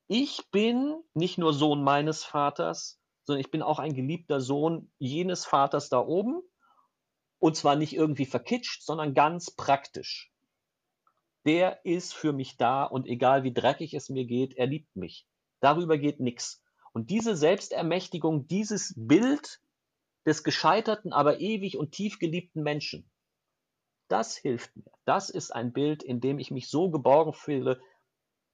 ich 0.07 0.41
bin 0.51 0.95
nicht 1.13 1.37
nur 1.37 1.53
Sohn 1.53 1.83
meines 1.83 2.23
Vaters, 2.23 2.99
sondern 3.25 3.41
ich 3.41 3.51
bin 3.51 3.61
auch 3.61 3.79
ein 3.79 3.93
geliebter 3.93 4.39
Sohn 4.39 4.91
jenes 4.97 5.45
Vaters 5.45 5.89
da 5.89 5.99
oben. 5.99 6.41
Und 7.39 7.57
zwar 7.57 7.75
nicht 7.75 7.93
irgendwie 7.93 8.25
verkitscht, 8.25 8.83
sondern 8.83 9.13
ganz 9.13 9.51
praktisch 9.51 10.32
der 11.45 11.83
ist 11.85 12.13
für 12.13 12.33
mich 12.33 12.57
da 12.57 12.83
und 12.83 13.07
egal 13.07 13.43
wie 13.43 13.53
dreckig 13.53 13.93
es 13.93 14.09
mir 14.09 14.25
geht, 14.25 14.55
er 14.55 14.67
liebt 14.67 14.95
mich. 14.95 15.27
Darüber 15.59 15.97
geht 15.97 16.19
nichts. 16.19 16.61
Und 16.93 17.09
diese 17.09 17.35
Selbstermächtigung, 17.35 18.47
dieses 18.47 18.93
Bild 18.95 19.61
des 20.25 20.43
gescheiterten, 20.43 21.11
aber 21.11 21.39
ewig 21.39 21.77
und 21.77 21.91
tief 21.91 22.19
geliebten 22.19 22.63
Menschen, 22.63 23.09
das 24.07 24.37
hilft 24.37 24.75
mir. 24.75 24.91
Das 25.05 25.29
ist 25.29 25.51
ein 25.51 25.73
Bild, 25.73 26.03
in 26.03 26.21
dem 26.21 26.39
ich 26.39 26.51
mich 26.51 26.69
so 26.69 26.89
geborgen 26.89 27.33
fühle, 27.33 27.81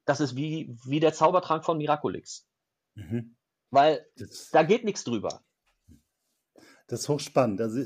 das 0.05 0.21
ist 0.21 0.35
wie, 0.35 0.75
wie 0.85 0.99
der 0.99 1.13
Zaubertrank 1.13 1.65
von 1.65 1.77
Miraculix. 1.77 2.47
Mhm. 2.95 3.35
Weil 3.69 4.05
das, 4.15 4.49
da 4.51 4.63
geht 4.63 4.83
nichts 4.83 5.03
drüber. 5.03 5.43
Das 6.87 7.01
ist 7.01 7.09
hochspannend. 7.09 7.61
Also 7.61 7.83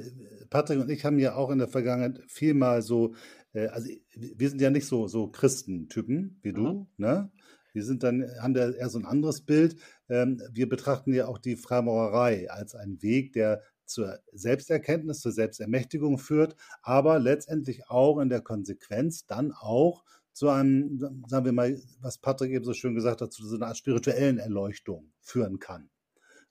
Patrick 0.49 0.80
und 0.80 0.89
ich 0.89 1.04
haben 1.04 1.20
ja 1.20 1.36
auch 1.36 1.49
in 1.49 1.58
der 1.58 1.68
Vergangenheit 1.68 2.24
viel 2.28 2.54
mal 2.54 2.82
so 2.82 3.16
also 3.54 3.89
wir 4.16 4.49
sind 4.49 4.62
ja 4.62 4.70
nicht 4.70 4.88
so, 4.88 5.08
so 5.08 5.28
Christentypen 5.28 6.39
wie 6.41 6.54
du, 6.54 6.62
mhm. 6.62 6.88
ne? 6.97 7.32
Wir 7.74 7.84
sind 7.84 8.04
dann, 8.04 8.30
haben 8.39 8.54
da 8.54 8.70
eher 8.70 8.89
so 8.89 8.99
ein 8.99 9.06
anderes 9.06 9.41
Bild. 9.41 9.78
Ähm, 10.08 10.39
wir 10.51 10.70
betrachten 10.70 11.12
ja 11.12 11.26
auch 11.26 11.39
die 11.39 11.56
Freimaurerei 11.56 12.51
als 12.51 12.76
einen 12.76 13.01
Weg, 13.01 13.34
der 13.34 13.64
zur 13.86 14.20
Selbsterkenntnis, 14.32 15.22
zur 15.22 15.32
Selbstermächtigung 15.32 16.20
führt, 16.20 16.56
aber 16.84 17.20
letztendlich 17.20 17.89
auch 17.89 18.20
in 18.20 18.30
der 18.30 18.41
Konsequenz 18.41 19.26
dann 19.26 19.51
auch 19.51 20.04
zu 20.34 20.49
einem, 20.49 20.99
sagen 21.28 21.45
wir 21.45 21.51
mal, 21.51 21.80
was 21.99 22.18
Patrick 22.18 22.51
eben 22.51 22.66
so 22.66 22.74
schön 22.74 22.95
gesagt 22.95 23.22
hat, 23.22 23.34
zu 23.34 23.45
so 23.45 23.56
einer 23.56 23.74
spirituellen 23.76 24.39
Erleuchtung 24.39 25.12
führen 25.22 25.60
kann. 25.60 25.89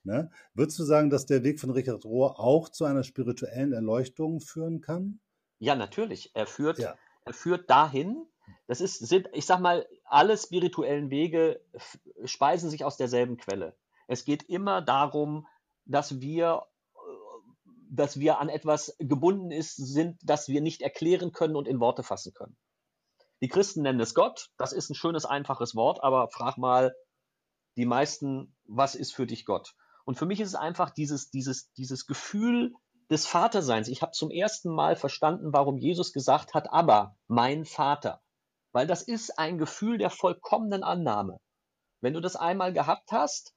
Ne? 0.05 0.30
Würdest 0.55 0.78
du 0.78 0.84
sagen, 0.84 1.11
dass 1.11 1.26
der 1.26 1.44
Weg 1.44 1.61
von 1.61 1.70
Richard 1.70 2.05
Rohr 2.05 2.40
auch 2.40 2.68
zu 2.68 2.84
einer 2.84 3.05
spirituellen 3.05 3.72
Erleuchtung 3.72 4.40
führen 4.40 4.80
kann? 4.80 5.20
Ja, 5.62 5.76
natürlich. 5.76 6.34
Er 6.34 6.48
führt, 6.48 6.80
ja. 6.80 6.96
er 7.24 7.32
führt 7.32 7.70
dahin. 7.70 8.26
Das 8.66 8.80
ist, 8.80 8.98
sind, 8.98 9.28
ich 9.32 9.46
sag 9.46 9.60
mal, 9.60 9.86
alle 10.04 10.36
spirituellen 10.36 11.08
Wege 11.08 11.64
speisen 12.24 12.68
sich 12.68 12.84
aus 12.84 12.96
derselben 12.96 13.36
Quelle. 13.36 13.76
Es 14.08 14.24
geht 14.24 14.42
immer 14.42 14.82
darum, 14.82 15.46
dass 15.84 16.20
wir, 16.20 16.66
äh, 16.96 16.98
dass 17.90 18.18
wir 18.18 18.40
an 18.40 18.48
etwas 18.48 18.96
gebunden 18.98 19.52
ist, 19.52 19.76
sind, 19.76 20.18
das 20.24 20.48
wir 20.48 20.62
nicht 20.62 20.82
erklären 20.82 21.30
können 21.30 21.54
und 21.54 21.68
in 21.68 21.78
Worte 21.78 22.02
fassen 22.02 22.34
können. 22.34 22.56
Die 23.40 23.48
Christen 23.48 23.82
nennen 23.82 24.00
es 24.00 24.16
Gott. 24.16 24.50
Das 24.56 24.72
ist 24.72 24.90
ein 24.90 24.96
schönes, 24.96 25.24
einfaches 25.24 25.76
Wort, 25.76 26.02
aber 26.02 26.28
frag 26.28 26.58
mal 26.58 26.92
die 27.76 27.86
meisten, 27.86 28.56
was 28.64 28.96
ist 28.96 29.14
für 29.14 29.28
dich 29.28 29.44
Gott? 29.44 29.76
Und 30.04 30.18
für 30.18 30.26
mich 30.26 30.40
ist 30.40 30.48
es 30.48 30.54
einfach 30.56 30.90
dieses, 30.90 31.30
dieses, 31.30 31.72
dieses 31.74 32.08
Gefühl 32.08 32.74
des 33.12 33.26
Vaterseins. 33.26 33.88
Ich 33.88 34.02
habe 34.02 34.12
zum 34.12 34.30
ersten 34.30 34.74
Mal 34.74 34.96
verstanden, 34.96 35.52
warum 35.52 35.78
Jesus 35.78 36.12
gesagt 36.12 36.54
hat, 36.54 36.72
aber 36.72 37.16
mein 37.28 37.64
Vater. 37.64 38.22
Weil 38.72 38.86
das 38.86 39.02
ist 39.02 39.38
ein 39.38 39.58
Gefühl 39.58 39.98
der 39.98 40.10
vollkommenen 40.10 40.82
Annahme. 40.82 41.38
Wenn 42.00 42.14
du 42.14 42.20
das 42.20 42.36
einmal 42.36 42.72
gehabt 42.72 43.12
hast, 43.12 43.54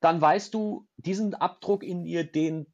dann 0.00 0.20
weißt 0.20 0.54
du, 0.54 0.88
diesen 0.96 1.34
Abdruck 1.34 1.82
in 1.82 2.04
dir, 2.04 2.24
den 2.24 2.72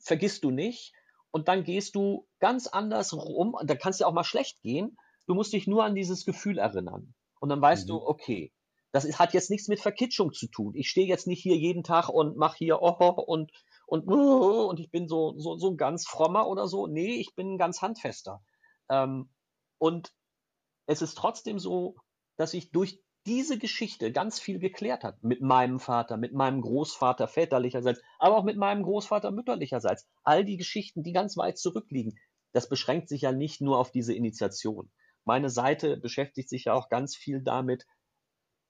vergisst 0.00 0.44
du 0.44 0.50
nicht. 0.50 0.92
Und 1.30 1.48
dann 1.48 1.64
gehst 1.64 1.94
du 1.94 2.28
ganz 2.40 2.66
anders 2.66 3.14
rum. 3.14 3.56
Da 3.64 3.74
kann 3.76 3.90
es 3.90 4.00
ja 4.00 4.06
auch 4.06 4.12
mal 4.12 4.24
schlecht 4.24 4.60
gehen. 4.60 4.96
Du 5.26 5.34
musst 5.34 5.52
dich 5.52 5.66
nur 5.66 5.84
an 5.84 5.94
dieses 5.94 6.24
Gefühl 6.26 6.58
erinnern. 6.58 7.14
Und 7.40 7.48
dann 7.48 7.62
weißt 7.62 7.86
mhm. 7.86 7.88
du, 7.88 8.06
okay, 8.06 8.52
das 8.90 9.18
hat 9.18 9.32
jetzt 9.32 9.50
nichts 9.50 9.68
mit 9.68 9.80
Verkitschung 9.80 10.32
zu 10.32 10.48
tun. 10.48 10.74
Ich 10.74 10.90
stehe 10.90 11.06
jetzt 11.06 11.26
nicht 11.26 11.42
hier 11.42 11.56
jeden 11.56 11.84
Tag 11.84 12.08
und 12.08 12.36
mache 12.36 12.58
hier 12.58 12.82
oh, 12.82 12.96
oh, 12.98 13.22
und 13.22 13.50
und, 13.92 14.08
und 14.08 14.80
ich 14.80 14.90
bin 14.90 15.06
so, 15.06 15.38
so, 15.38 15.58
so 15.58 15.76
ganz 15.76 16.06
frommer 16.06 16.48
oder 16.48 16.66
so. 16.66 16.86
Nee, 16.86 17.16
ich 17.16 17.34
bin 17.34 17.52
ein 17.52 17.58
ganz 17.58 17.82
handfester. 17.82 18.42
Ähm, 18.88 19.28
und 19.76 20.14
es 20.86 21.02
ist 21.02 21.14
trotzdem 21.18 21.58
so, 21.58 21.96
dass 22.38 22.54
ich 22.54 22.70
durch 22.70 23.02
diese 23.26 23.58
Geschichte 23.58 24.10
ganz 24.10 24.40
viel 24.40 24.58
geklärt 24.58 25.04
hat. 25.04 25.22
Mit 25.22 25.42
meinem 25.42 25.78
Vater, 25.78 26.16
mit 26.16 26.32
meinem 26.32 26.62
Großvater 26.62 27.28
väterlicherseits, 27.28 28.00
aber 28.18 28.38
auch 28.38 28.44
mit 28.44 28.56
meinem 28.56 28.82
Großvater 28.82 29.30
mütterlicherseits. 29.30 30.08
All 30.24 30.42
die 30.42 30.56
Geschichten, 30.56 31.02
die 31.02 31.12
ganz 31.12 31.36
weit 31.36 31.58
zurückliegen. 31.58 32.18
Das 32.52 32.70
beschränkt 32.70 33.10
sich 33.10 33.20
ja 33.20 33.32
nicht 33.32 33.60
nur 33.60 33.76
auf 33.76 33.90
diese 33.90 34.14
Initiation. 34.14 34.90
Meine 35.26 35.50
Seite 35.50 35.98
beschäftigt 35.98 36.48
sich 36.48 36.64
ja 36.64 36.72
auch 36.72 36.88
ganz 36.88 37.14
viel 37.14 37.42
damit, 37.42 37.84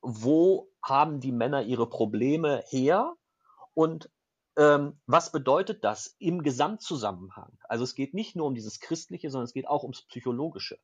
wo 0.00 0.68
haben 0.82 1.20
die 1.20 1.30
Männer 1.30 1.62
ihre 1.62 1.88
Probleme 1.88 2.64
her 2.70 3.14
und 3.74 4.10
ähm, 4.56 5.00
was 5.06 5.32
bedeutet 5.32 5.84
das 5.84 6.14
im 6.18 6.42
Gesamtzusammenhang? 6.42 7.58
Also 7.68 7.84
es 7.84 7.94
geht 7.94 8.14
nicht 8.14 8.36
nur 8.36 8.46
um 8.46 8.54
dieses 8.54 8.80
Christliche, 8.80 9.30
sondern 9.30 9.46
es 9.46 9.54
geht 9.54 9.68
auch 9.68 9.82
ums 9.82 10.02
Psychologische. 10.02 10.78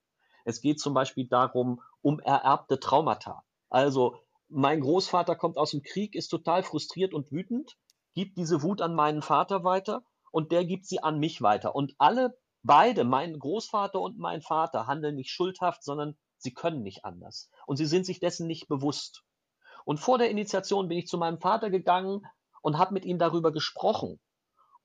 Es 0.44 0.60
geht 0.60 0.80
zum 0.80 0.94
Beispiel 0.94 1.28
darum, 1.28 1.82
um 2.00 2.20
ererbte 2.20 2.80
Traumata. 2.80 3.44
Also 3.68 4.16
mein 4.48 4.80
Großvater 4.80 5.36
kommt 5.36 5.58
aus 5.58 5.72
dem 5.72 5.82
Krieg, 5.82 6.14
ist 6.14 6.28
total 6.28 6.62
frustriert 6.62 7.12
und 7.12 7.30
wütend, 7.30 7.76
gibt 8.14 8.38
diese 8.38 8.62
Wut 8.62 8.80
an 8.80 8.94
meinen 8.94 9.20
Vater 9.20 9.64
weiter 9.64 10.02
und 10.30 10.50
der 10.52 10.64
gibt 10.64 10.86
sie 10.86 11.02
an 11.02 11.18
mich 11.18 11.42
weiter. 11.42 11.74
Und 11.74 11.94
alle 11.98 12.38
beide, 12.62 13.04
mein 13.04 13.38
Großvater 13.38 14.00
und 14.00 14.18
mein 14.18 14.40
Vater, 14.40 14.86
handeln 14.86 15.16
nicht 15.16 15.30
schuldhaft, 15.30 15.84
sondern 15.84 16.16
sie 16.38 16.54
können 16.54 16.82
nicht 16.82 17.04
anders. 17.04 17.50
Und 17.66 17.76
sie 17.76 17.86
sind 17.86 18.06
sich 18.06 18.20
dessen 18.20 18.46
nicht 18.46 18.68
bewusst. 18.68 19.24
Und 19.84 20.00
vor 20.00 20.18
der 20.18 20.30
Initiation 20.30 20.88
bin 20.88 20.98
ich 20.98 21.06
zu 21.06 21.18
meinem 21.18 21.40
Vater 21.40 21.70
gegangen 21.70 22.22
und 22.62 22.78
habe 22.78 22.94
mit 22.94 23.04
ihm 23.04 23.18
darüber 23.18 23.52
gesprochen. 23.52 24.18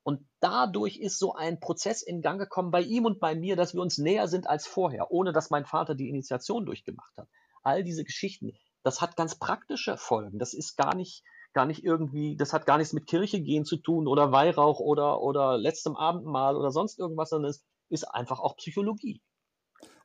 Und 0.02 0.26
dadurch 0.40 0.98
ist 0.98 1.18
so 1.18 1.34
ein 1.34 1.60
Prozess 1.60 2.02
in 2.02 2.20
Gang 2.20 2.38
gekommen 2.38 2.70
bei 2.70 2.82
ihm 2.82 3.06
und 3.06 3.20
bei 3.20 3.34
mir, 3.34 3.56
dass 3.56 3.72
wir 3.72 3.80
uns 3.80 3.96
näher 3.96 4.28
sind 4.28 4.46
als 4.46 4.66
vorher, 4.66 5.10
ohne 5.10 5.32
dass 5.32 5.50
mein 5.50 5.64
Vater 5.64 5.94
die 5.94 6.10
Initiation 6.10 6.66
durchgemacht 6.66 7.16
hat. 7.16 7.28
All 7.62 7.82
diese 7.82 8.04
Geschichten, 8.04 8.52
das 8.82 9.00
hat 9.00 9.16
ganz 9.16 9.38
praktische 9.38 9.96
Folgen. 9.96 10.38
Das 10.38 10.52
ist 10.52 10.76
gar 10.76 10.94
nicht, 10.94 11.24
gar 11.54 11.64
nicht 11.64 11.82
irgendwie, 11.82 12.36
das 12.36 12.52
hat 12.52 12.66
gar 12.66 12.76
nichts 12.76 12.92
mit 12.92 13.06
Kirche 13.06 13.40
gehen 13.40 13.64
zu 13.64 13.78
tun 13.78 14.06
oder 14.06 14.30
Weihrauch 14.30 14.78
oder, 14.78 15.22
oder 15.22 15.56
letztem 15.56 15.96
Abendmahl 15.96 16.56
oder 16.56 16.70
sonst 16.70 16.98
irgendwas, 16.98 17.30
sondern 17.30 17.50
es 17.50 17.64
ist 17.88 18.04
einfach 18.04 18.40
auch 18.40 18.56
Psychologie. 18.56 19.22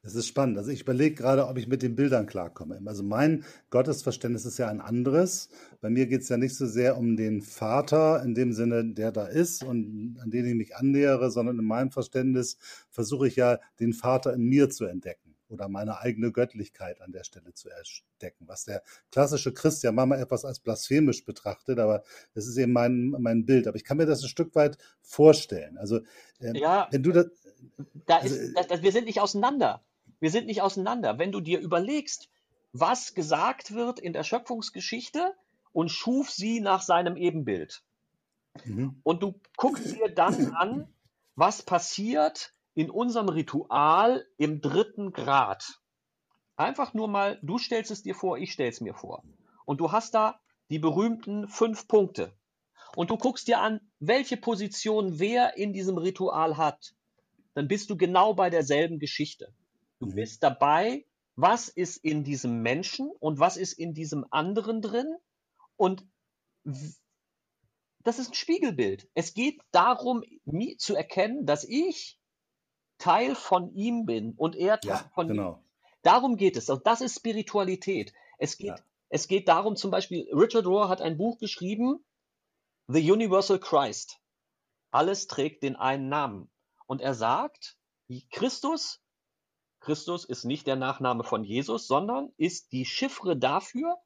Das 0.02 0.16
ist 0.16 0.28
spannend. 0.28 0.58
Also 0.58 0.72
ich 0.72 0.82
überlege 0.82 1.16
gerade, 1.16 1.48
ob 1.48 1.58
ich 1.58 1.68
mit 1.68 1.82
den 1.82 1.96
Bildern 1.96 2.26
klarkomme. 2.26 2.82
Also 2.86 3.04
mein 3.04 3.44
Gottesverständnis 3.70 4.46
ist 4.46 4.58
ja 4.58 4.70
ein 4.70 4.80
anderes. 4.80 5.50
Bei 5.82 5.90
mir 5.90 6.08
geht 6.08 6.22
es 6.22 6.30
ja 6.30 6.38
nicht 6.38 6.56
so 6.56 6.68
sehr 6.68 6.98
um 6.98 7.18
den 7.18 7.42
Vater 7.42 8.24
in 8.24 8.34
dem 8.34 8.54
Sinne, 8.54 8.86
der 8.86 9.12
da 9.12 9.26
ist 9.26 9.62
und 9.64 10.18
an 10.22 10.32
den 10.32 10.46
ich 10.46 10.56
mich 10.56 10.76
annähere, 10.78 11.32
sondern 11.32 11.60
in 11.60 11.66
meinem 11.66 11.92
Verständnis 11.92 12.58
versuche 12.90 13.28
ich 13.28 13.36
ja, 13.36 13.60
den 13.82 13.92
Vater 13.92 14.34
in 14.34 14.44
mir 14.44 14.70
zu 14.70 14.86
entdecken 14.86 15.36
oder 15.50 15.68
meine 15.68 16.00
eigene 16.00 16.32
Göttlichkeit 16.32 17.02
an 17.02 17.12
der 17.12 17.24
Stelle 17.24 17.54
zu 17.54 17.70
entdecken, 17.70 18.48
was 18.48 18.66
der 18.66 18.84
klassische 19.12 19.54
Christ 19.54 19.84
ja 19.84 19.92
manchmal 19.92 20.22
etwas 20.22 20.46
als 20.46 20.60
blasphemisch 20.60 21.26
betrachtet, 21.26 21.80
aber 21.80 22.04
das 22.34 22.48
ist 22.48 22.58
eben 22.58 22.72
mein, 22.72 23.10
mein 23.20 23.46
Bild. 23.46 23.68
Aber 23.68 23.76
ich 23.76 23.84
kann 23.84 23.98
mir 23.98 24.06
das 24.06 24.22
ein 24.22 24.30
Stück 24.30 24.56
weit 24.56 24.78
vorstellen. 25.02 25.78
Also, 25.78 26.00
äh, 26.40 26.58
ja, 26.58 26.88
wenn 26.92 27.04
du 27.04 27.12
das. 27.12 27.28
Da 28.06 28.18
ist, 28.18 28.34
also, 28.34 28.54
das, 28.56 28.68
das, 28.68 28.82
wir 28.82 28.92
sind 28.92 29.06
nicht 29.06 29.22
auseinander. 29.22 29.84
Wir 30.20 30.32
sind 30.32 30.48
nicht 30.48 30.62
auseinander. 30.62 31.18
Wenn 31.18 31.32
du 31.32 31.40
dir 31.40 31.60
überlegst, 31.60 32.30
was 32.72 33.14
gesagt 33.14 33.74
wird 33.74 34.00
in 34.00 34.14
der 34.14 34.24
Schöpfungsgeschichte 34.24 35.36
und 35.72 35.90
schuf 35.90 36.30
sie 36.30 36.60
nach 36.60 36.82
seinem 36.82 37.16
Ebenbild. 37.16 37.84
Mhm. 38.66 39.00
Und 39.04 39.24
du 39.24 39.40
guckst 39.58 39.96
dir 39.96 40.10
dann 40.10 40.54
an, 40.56 40.94
was 41.36 41.64
passiert 41.64 42.54
in 42.76 42.90
unserem 42.90 43.30
Ritual 43.30 44.26
im 44.38 44.62
dritten 44.62 45.12
Grad. 45.12 45.80
Einfach 46.56 46.94
nur 46.94 47.08
mal, 47.08 47.40
du 47.42 47.58
stellst 47.58 47.92
es 47.92 48.04
dir 48.04 48.16
vor, 48.16 48.38
ich 48.38 48.52
stelle 48.52 48.70
es 48.70 48.82
mir 48.82 48.94
vor. 48.94 49.24
Und 49.66 49.80
du 49.80 49.92
hast 49.92 50.14
da 50.14 50.40
die 50.70 50.80
berühmten 50.80 51.48
fünf 51.48 51.88
Punkte. 51.88 52.34
Und 52.96 53.12
du 53.12 53.18
guckst 53.18 53.48
dir 53.48 53.60
an, 53.60 53.80
welche 54.00 54.38
Position 54.38 55.20
wer 55.20 55.58
in 55.58 55.74
diesem 55.74 55.98
Ritual 55.98 56.58
hat. 56.58 56.94
Dann 57.54 57.68
bist 57.68 57.90
du 57.90 57.98
genau 57.98 58.34
bei 58.34 58.50
derselben 58.50 59.00
Geschichte. 59.00 59.54
Du 60.00 60.08
mhm. 60.08 60.16
bist 60.16 60.44
dabei, 60.44 61.06
was 61.36 61.70
ist 61.70 61.98
in 61.98 62.24
diesem 62.24 62.62
Menschen 62.62 63.10
und 63.20 63.40
was 63.40 63.58
ist 63.58 63.74
in 63.74 63.94
diesem 63.94 64.26
anderen 64.32 64.82
drin. 64.82 65.16
Und 65.78 66.06
das 68.04 68.20
ist 68.20 68.30
ein 68.30 68.34
Spiegelbild. 68.34 69.10
Es 69.14 69.34
geht 69.34 69.62
darum, 69.72 70.24
zu 70.78 70.96
erkennen, 70.96 71.46
dass 71.46 71.64
ich 71.64 72.20
Teil 72.98 73.36
von 73.36 73.74
ihm 73.74 74.06
bin 74.06 74.34
und 74.34 74.56
er 74.56 74.80
Teil 74.80 74.92
ja, 74.92 75.12
von 75.16 75.28
genau. 75.28 75.54
ihm. 75.54 75.70
Darum 76.02 76.38
geht 76.38 76.58
es. 76.58 76.70
Und 76.70 76.86
das 76.86 77.02
ist 77.02 77.16
Spiritualität. 77.16 78.14
Es 78.38 78.58
geht, 78.58 78.68
ja. 78.68 78.84
es 79.10 79.28
geht 79.28 79.48
darum, 79.48 79.76
zum 79.76 79.92
Beispiel, 79.92 80.28
Richard 80.34 80.66
Rohr 80.66 80.90
hat 80.90 81.02
ein 81.02 81.18
Buch 81.18 81.38
geschrieben, 81.40 82.04
The 82.88 83.12
Universal 83.12 83.60
Christ. 83.60 84.20
Alles 84.92 85.28
trägt 85.28 85.64
den 85.64 85.76
einen 85.76 86.10
Namen. 86.10 86.50
Und 86.90 87.02
er 87.02 87.14
sagt, 87.14 87.78
Christus 88.32 89.02
Christus 89.80 90.26
ist 90.26 90.44
nicht 90.44 90.68
der 90.68 90.76
Nachname 90.76 91.24
von 91.24 91.44
Jesus, 91.44 91.88
sondern 91.88 92.34
ist 92.38 92.72
die 92.72 92.86
Chiffre 92.86 93.38
dafür, 93.38 93.98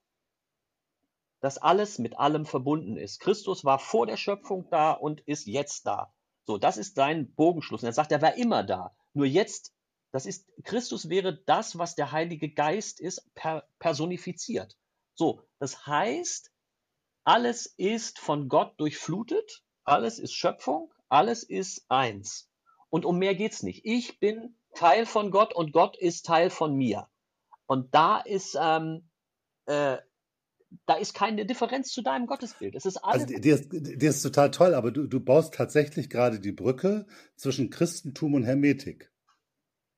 dass 1.40 1.58
alles 1.58 1.98
mit 1.98 2.18
allem 2.18 2.46
verbunden 2.46 2.96
ist. 2.96 3.20
Christus 3.20 3.66
war 3.66 3.80
vor 3.80 4.06
der 4.06 4.18
Schöpfung 4.18 4.70
da 4.70 4.92
und 4.92 5.22
ist 5.22 5.48
jetzt 5.48 5.86
da. 5.88 6.14
So, 6.46 6.58
das 6.58 6.78
ist 6.78 6.96
sein 6.96 7.34
Bogenschluss. 7.34 7.82
Und 7.82 7.88
er 7.88 7.94
sagt, 7.94 8.12
er 8.12 8.22
war 8.22 8.36
immer 8.36 8.64
da. 8.64 8.96
Nur 9.14 9.26
jetzt, 9.26 9.74
das 10.12 10.26
ist, 10.26 10.48
Christus 10.64 11.10
wäre 11.10 11.42
das, 11.46 11.78
was 11.78 11.96
der 11.96 12.12
Heilige 12.12 12.54
Geist 12.54 13.00
ist, 13.00 13.34
per, 13.34 13.68
personifiziert. 13.80 14.78
So, 15.16 15.42
das 15.60 15.88
heißt, 15.88 16.52
alles 17.24 17.66
ist 17.78 18.20
von 18.20 18.48
Gott 18.48 18.80
durchflutet, 18.80 19.64
alles 19.86 20.20
ist 20.20 20.34
Schöpfung, 20.34 20.94
alles 21.10 21.44
ist 21.44 21.86
eins. 21.90 22.50
Und 22.94 23.06
um 23.06 23.18
mehr 23.18 23.34
geht's 23.34 23.64
nicht. 23.64 23.82
Ich 23.86 24.20
bin 24.20 24.56
Teil 24.76 25.08
von 25.08 25.32
Gott 25.32 25.56
und 25.56 25.72
Gott 25.72 25.98
ist 25.98 26.28
Teil 26.28 26.52
von 26.52 26.76
mir. 26.76 27.08
Und 27.66 27.96
da 27.96 28.20
ist, 28.20 28.56
ähm, 28.62 29.10
äh, 29.66 29.98
da 30.86 30.94
ist 31.00 31.16
keine 31.16 31.48
Differenz 31.48 31.92
zu 31.92 32.04
deinem 32.04 32.28
Gottesbild. 32.28 32.76
Es 32.76 32.86
ist 32.86 32.98
alles. 32.98 33.24
Also, 33.24 33.40
dir 33.40 33.56
ist, 33.56 33.72
dir 33.72 34.10
ist 34.12 34.22
total 34.22 34.52
toll, 34.52 34.76
aber 34.76 34.92
du, 34.92 35.08
du 35.08 35.20
baust 35.20 35.56
tatsächlich 35.56 36.08
gerade 36.08 36.40
die 36.40 36.52
Brücke 36.52 37.08
zwischen 37.36 37.72
Christentum 37.72 38.36
und 38.36 38.44
Hermetik. 38.44 39.12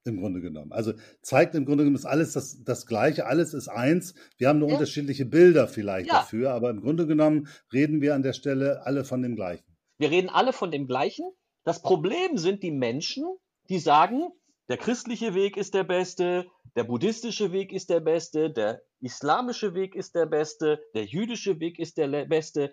Im 0.06 0.22
Grunde 0.22 0.40
genommen. 0.40 0.72
Also 0.72 0.94
zeigt 1.22 1.54
im 1.54 1.66
Grunde 1.66 1.84
genommen 1.84 1.98
ist 1.98 2.06
alles 2.06 2.32
das, 2.32 2.64
das 2.64 2.86
Gleiche, 2.86 3.26
alles 3.26 3.54
ist 3.54 3.68
eins. 3.68 4.14
Wir 4.38 4.48
haben 4.48 4.60
nur 4.60 4.70
ja. 4.70 4.76
unterschiedliche 4.76 5.26
Bilder 5.26 5.68
vielleicht 5.68 6.08
ja. 6.08 6.20
dafür, 6.20 6.52
aber 6.52 6.70
im 6.70 6.80
Grunde 6.80 7.08
genommen 7.08 7.50
reden 7.74 8.00
wir 8.00 8.16
an 8.16 8.24
der 8.24 8.32
Stelle 8.32 8.86
alle 8.86 9.04
von 9.04 9.22
dem 9.22 9.36
Gleichen. 9.36 9.66
Wir 9.98 10.12
reden 10.12 10.30
alle 10.30 10.54
von 10.54 10.72
dem 10.72 10.88
Gleichen. 10.88 11.26
Das 11.66 11.82
Problem 11.82 12.38
sind 12.38 12.62
die 12.62 12.72
Menschen, 12.72 13.26
die 13.70 13.80
sagen, 13.80 14.32
der 14.70 14.78
christliche 14.78 15.34
Weg 15.34 15.58
ist 15.58 15.74
der 15.74 15.84
beste, 15.84 16.46
der 16.76 16.84
buddhistische 16.84 17.52
Weg 17.52 17.72
ist 17.72 17.90
der 17.90 18.00
beste, 18.00 18.52
der 18.52 18.84
islamische 19.00 19.74
Weg 19.74 19.96
ist 19.96 20.14
der 20.14 20.28
beste, 20.28 20.84
der 20.94 21.06
jüdische 21.06 21.60
Weg 21.60 21.80
ist 21.80 21.98
der 21.98 22.26
beste, 22.26 22.72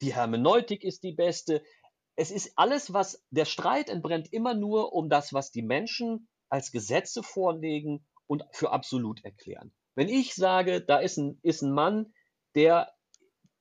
die 0.00 0.14
Hermeneutik 0.14 0.84
ist 0.84 1.02
die 1.02 1.12
beste. 1.12 1.62
Es 2.16 2.30
ist 2.30 2.52
alles, 2.56 2.94
was 2.94 3.22
der 3.30 3.44
Streit 3.44 3.90
entbrennt, 3.90 4.32
immer 4.32 4.54
nur 4.54 4.94
um 4.94 5.10
das, 5.10 5.34
was 5.34 5.50
die 5.50 5.62
Menschen 5.62 6.26
als 6.48 6.72
Gesetze 6.72 7.22
vorlegen 7.22 8.06
und 8.26 8.44
für 8.52 8.72
absolut 8.72 9.22
erklären. 9.22 9.70
Wenn 9.94 10.08
ich 10.08 10.34
sage, 10.34 10.80
da 10.80 10.98
ist 10.98 11.18
ein, 11.18 11.38
ist 11.42 11.60
ein 11.60 11.72
Mann, 11.72 12.14
der, 12.54 12.90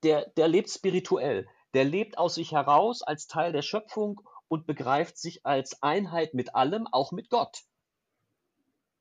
der, 0.04 0.30
der 0.38 0.48
lebt 0.48 0.70
spirituell, 0.70 1.48
der 1.74 1.84
lebt 1.84 2.18
aus 2.18 2.36
sich 2.36 2.54
heraus 2.54 3.02
als 3.02 3.28
Teil 3.28 3.52
der 3.52 3.62
Schöpfung 3.62 4.22
und 4.50 4.68
begreift 4.68 5.18
sich 5.18 5.46
als 5.46 5.82
Einheit 5.82 6.34
mit 6.34 6.56
allem, 6.56 6.88
auch 6.88 7.14
mit 7.14 7.30
Gott 7.30 7.64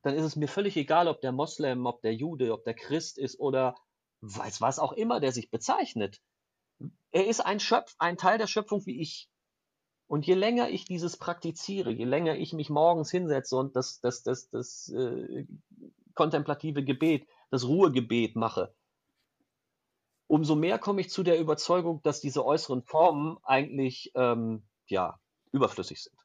dann 0.02 0.14
ist 0.14 0.24
es 0.24 0.36
mir 0.36 0.48
völlig 0.48 0.76
egal, 0.76 1.08
ob 1.08 1.20
der 1.20 1.32
Moslem, 1.32 1.86
ob 1.86 2.02
der 2.02 2.14
Jude, 2.14 2.52
ob 2.52 2.64
der 2.64 2.74
Christ 2.74 3.18
ist 3.18 3.38
oder 3.40 3.74
weiß 4.20 4.60
was 4.60 4.78
auch 4.78 4.92
immer, 4.92 5.20
der 5.20 5.32
sich 5.32 5.50
bezeichnet. 5.50 6.20
Er 7.10 7.26
ist 7.26 7.40
ein 7.40 7.60
Schöpf, 7.60 7.94
ein 7.98 8.16
Teil 8.16 8.38
der 8.38 8.46
Schöpfung 8.46 8.84
wie 8.86 9.00
ich. 9.00 9.28
Und 10.06 10.26
je 10.26 10.34
länger 10.34 10.70
ich 10.70 10.84
dieses 10.86 11.16
praktiziere, 11.16 11.90
je 11.90 12.04
länger 12.04 12.36
ich 12.36 12.52
mich 12.52 12.70
morgens 12.70 13.10
hinsetze 13.10 13.56
und 13.56 13.76
das, 13.76 14.00
das, 14.00 14.22
das, 14.22 14.48
das 14.48 14.88
äh, 14.88 15.46
kontemplative 16.14 16.82
Gebet, 16.82 17.28
das 17.50 17.66
Ruhegebet 17.66 18.34
mache, 18.34 18.74
umso 20.26 20.54
mehr 20.54 20.78
komme 20.78 21.02
ich 21.02 21.10
zu 21.10 21.22
der 21.22 21.38
Überzeugung, 21.38 22.00
dass 22.02 22.20
diese 22.20 22.44
äußeren 22.44 22.82
Formen 22.82 23.36
eigentlich 23.42 24.12
ähm, 24.14 24.62
ja, 24.86 25.20
überflüssig 25.52 26.02
sind. 26.02 26.16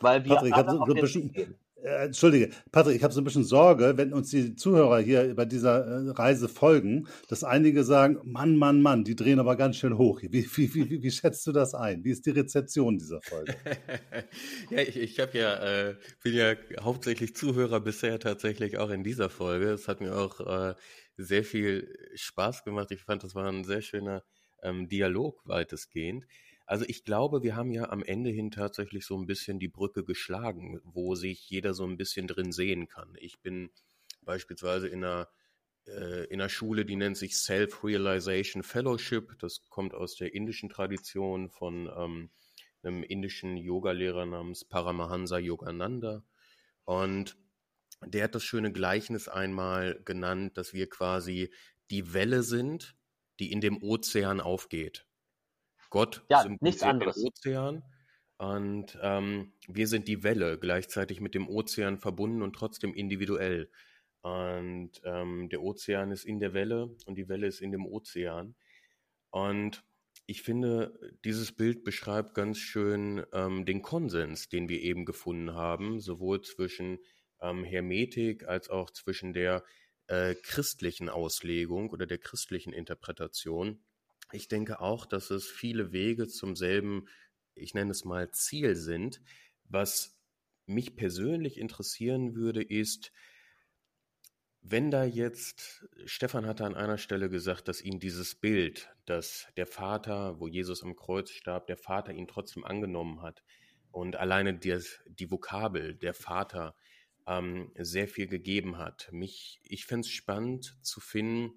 Weil 0.00 0.24
wir 0.24 0.34
Patrick, 0.34 0.54
alle 0.54 0.70
so, 0.70 0.84
so 0.86 0.94
bisschen, 0.94 1.56
äh, 1.84 2.06
Entschuldige, 2.06 2.50
Patrick, 2.72 2.96
ich 2.96 3.04
habe 3.04 3.12
so 3.12 3.20
ein 3.20 3.24
bisschen 3.24 3.44
Sorge, 3.44 3.96
wenn 3.96 4.12
uns 4.12 4.30
die 4.30 4.56
Zuhörer 4.56 5.00
hier 5.00 5.34
bei 5.34 5.44
dieser 5.44 5.84
äh, 5.84 6.10
Reise 6.10 6.48
folgen, 6.48 7.06
dass 7.28 7.44
einige 7.44 7.84
sagen, 7.84 8.18
Mann, 8.24 8.56
Mann, 8.56 8.80
Mann, 8.80 9.04
die 9.04 9.14
drehen 9.14 9.38
aber 9.38 9.56
ganz 9.56 9.76
schön 9.76 9.98
hoch. 9.98 10.20
Wie, 10.22 10.48
wie, 10.56 10.74
wie, 10.74 11.02
wie 11.02 11.10
schätzt 11.10 11.46
du 11.46 11.52
das 11.52 11.74
ein? 11.74 12.02
Wie 12.02 12.10
ist 12.10 12.24
die 12.24 12.30
Rezeption 12.30 12.96
dieser 12.96 13.20
Folge? 13.22 13.54
ja, 14.70 14.78
ich, 14.78 14.96
ich 14.96 15.20
habe 15.20 15.38
ja, 15.38 15.88
äh, 15.88 15.96
bin 16.22 16.34
ja 16.34 16.54
hauptsächlich 16.80 17.36
Zuhörer 17.36 17.80
bisher 17.80 18.18
tatsächlich 18.18 18.78
auch 18.78 18.90
in 18.90 19.04
dieser 19.04 19.28
Folge. 19.28 19.70
Es 19.70 19.86
hat 19.86 20.00
mir 20.00 20.16
auch 20.16 20.40
äh, 20.40 20.74
sehr 21.16 21.44
viel 21.44 21.94
Spaß 22.14 22.64
gemacht. 22.64 22.90
Ich 22.92 23.02
fand, 23.02 23.24
das 23.24 23.34
war 23.34 23.46
ein 23.46 23.64
sehr 23.64 23.82
schöner 23.82 24.22
ähm, 24.62 24.88
Dialog 24.88 25.42
weitestgehend. 25.44 26.24
Also 26.66 26.84
ich 26.88 27.04
glaube, 27.04 27.42
wir 27.42 27.56
haben 27.56 27.70
ja 27.70 27.90
am 27.90 28.02
Ende 28.02 28.30
hin 28.30 28.50
tatsächlich 28.50 29.04
so 29.04 29.18
ein 29.18 29.26
bisschen 29.26 29.58
die 29.58 29.68
Brücke 29.68 30.04
geschlagen, 30.04 30.80
wo 30.84 31.14
sich 31.14 31.48
jeder 31.50 31.74
so 31.74 31.84
ein 31.84 31.96
bisschen 31.96 32.26
drin 32.26 32.52
sehen 32.52 32.88
kann. 32.88 33.14
Ich 33.18 33.40
bin 33.40 33.70
beispielsweise 34.22 34.88
in 34.88 35.04
einer 35.04 35.28
äh, 35.86 36.24
in 36.26 36.38
der 36.38 36.48
Schule, 36.48 36.84
die 36.84 36.96
nennt 36.96 37.16
sich 37.16 37.36
Self-Realization 37.36 38.62
Fellowship. 38.62 39.38
Das 39.38 39.68
kommt 39.68 39.94
aus 39.94 40.16
der 40.16 40.34
indischen 40.34 40.68
Tradition 40.68 41.50
von 41.50 41.90
ähm, 41.96 42.30
einem 42.82 43.02
indischen 43.02 43.56
Yogalehrer 43.56 44.26
namens 44.26 44.64
Paramahansa 44.64 45.38
Yogananda. 45.38 46.24
Und 46.84 47.36
der 48.04 48.24
hat 48.24 48.34
das 48.34 48.44
schöne 48.44 48.72
Gleichnis 48.72 49.28
einmal 49.28 50.00
genannt, 50.04 50.56
dass 50.58 50.74
wir 50.74 50.88
quasi 50.88 51.52
die 51.90 52.12
Welle 52.12 52.42
sind, 52.42 52.96
die 53.40 53.52
in 53.52 53.60
dem 53.60 53.82
Ozean 53.82 54.40
aufgeht. 54.40 55.06
Gott 55.94 56.24
ja, 56.28 56.44
nichts 56.60 56.82
anderes. 56.82 57.14
den 57.14 57.26
Ozean 57.26 57.82
und 58.36 58.98
ähm, 59.00 59.52
wir 59.68 59.86
sind 59.86 60.08
die 60.08 60.22
Welle, 60.22 60.58
gleichzeitig 60.58 61.20
mit 61.20 61.34
dem 61.34 61.48
Ozean 61.48 61.98
verbunden 61.98 62.42
und 62.42 62.54
trotzdem 62.54 62.92
individuell. 62.92 63.70
Und 64.22 64.90
ähm, 65.04 65.48
der 65.50 65.62
Ozean 65.62 66.10
ist 66.10 66.24
in 66.24 66.40
der 66.40 66.52
Welle 66.52 66.96
und 67.06 67.16
die 67.16 67.28
Welle 67.28 67.46
ist 67.46 67.60
in 67.60 67.70
dem 67.70 67.86
Ozean. 67.86 68.54
Und 69.30 69.84
ich 70.26 70.42
finde, 70.42 70.98
dieses 71.24 71.52
Bild 71.52 71.84
beschreibt 71.84 72.34
ganz 72.34 72.58
schön 72.58 73.24
ähm, 73.32 73.64
den 73.64 73.82
Konsens, 73.82 74.48
den 74.48 74.68
wir 74.68 74.80
eben 74.80 75.04
gefunden 75.04 75.54
haben, 75.54 76.00
sowohl 76.00 76.40
zwischen 76.42 76.98
ähm, 77.40 77.62
Hermetik 77.64 78.48
als 78.48 78.68
auch 78.68 78.90
zwischen 78.90 79.32
der 79.32 79.62
äh, 80.06 80.34
christlichen 80.34 81.08
Auslegung 81.08 81.90
oder 81.90 82.06
der 82.06 82.18
christlichen 82.18 82.72
Interpretation. 82.72 83.84
Ich 84.34 84.48
denke 84.48 84.80
auch, 84.80 85.06
dass 85.06 85.30
es 85.30 85.48
viele 85.48 85.92
Wege 85.92 86.26
zum 86.26 86.56
selben, 86.56 87.06
ich 87.54 87.74
nenne 87.74 87.92
es 87.92 88.04
mal, 88.04 88.30
Ziel 88.32 88.74
sind. 88.74 89.20
Was 89.64 90.18
mich 90.66 90.96
persönlich 90.96 91.58
interessieren 91.58 92.34
würde, 92.34 92.62
ist, 92.62 93.12
wenn 94.60 94.90
da 94.90 95.04
jetzt, 95.04 95.86
Stefan 96.06 96.46
hatte 96.46 96.64
an 96.64 96.74
einer 96.74 96.96
Stelle 96.96 97.28
gesagt, 97.28 97.68
dass 97.68 97.82
ihn 97.82 98.00
dieses 98.00 98.34
Bild, 98.34 98.88
dass 99.04 99.46
der 99.56 99.66
Vater, 99.66 100.40
wo 100.40 100.48
Jesus 100.48 100.82
am 100.82 100.96
Kreuz 100.96 101.30
starb, 101.30 101.66
der 101.66 101.76
Vater 101.76 102.12
ihn 102.12 102.26
trotzdem 102.26 102.64
angenommen 102.64 103.20
hat 103.20 103.44
und 103.92 104.16
alleine 104.16 104.58
die, 104.58 104.78
die 105.06 105.30
Vokabel, 105.30 105.94
der 105.94 106.14
Vater, 106.14 106.74
ähm, 107.26 107.72
sehr 107.76 108.08
viel 108.08 108.26
gegeben 108.26 108.78
hat. 108.78 109.08
Mich, 109.12 109.60
ich 109.64 109.84
fände 109.84 110.06
es 110.06 110.10
spannend 110.10 110.78
zu 110.82 111.00
finden 111.00 111.52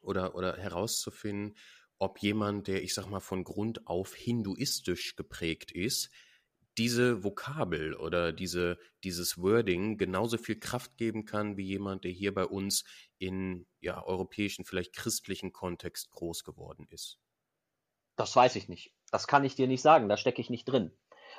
oder, 0.00 0.34
oder 0.34 0.56
herauszufinden, 0.56 1.54
ob 1.98 2.18
jemand, 2.20 2.68
der, 2.68 2.82
ich 2.82 2.94
sag 2.94 3.06
mal, 3.06 3.20
von 3.20 3.44
Grund 3.44 3.86
auf 3.86 4.14
hinduistisch 4.14 5.16
geprägt 5.16 5.72
ist, 5.72 6.10
diese 6.78 7.24
Vokabel 7.24 7.94
oder 7.94 8.32
diese, 8.32 8.78
dieses 9.02 9.38
Wording 9.38 9.98
genauso 9.98 10.38
viel 10.38 10.60
Kraft 10.60 10.96
geben 10.96 11.24
kann 11.24 11.56
wie 11.56 11.66
jemand, 11.66 12.04
der 12.04 12.12
hier 12.12 12.32
bei 12.32 12.44
uns 12.44 12.84
in 13.18 13.66
ja, 13.80 14.02
europäischen, 14.04 14.64
vielleicht 14.64 14.94
christlichen 14.94 15.52
Kontext 15.52 16.10
groß 16.10 16.44
geworden 16.44 16.86
ist? 16.90 17.18
Das 18.16 18.34
weiß 18.34 18.54
ich 18.56 18.68
nicht. 18.68 18.94
Das 19.10 19.26
kann 19.26 19.44
ich 19.44 19.56
dir 19.56 19.66
nicht 19.66 19.82
sagen. 19.82 20.08
Da 20.08 20.16
stecke 20.16 20.40
ich 20.40 20.50
nicht 20.50 20.66
drin. 20.66 20.96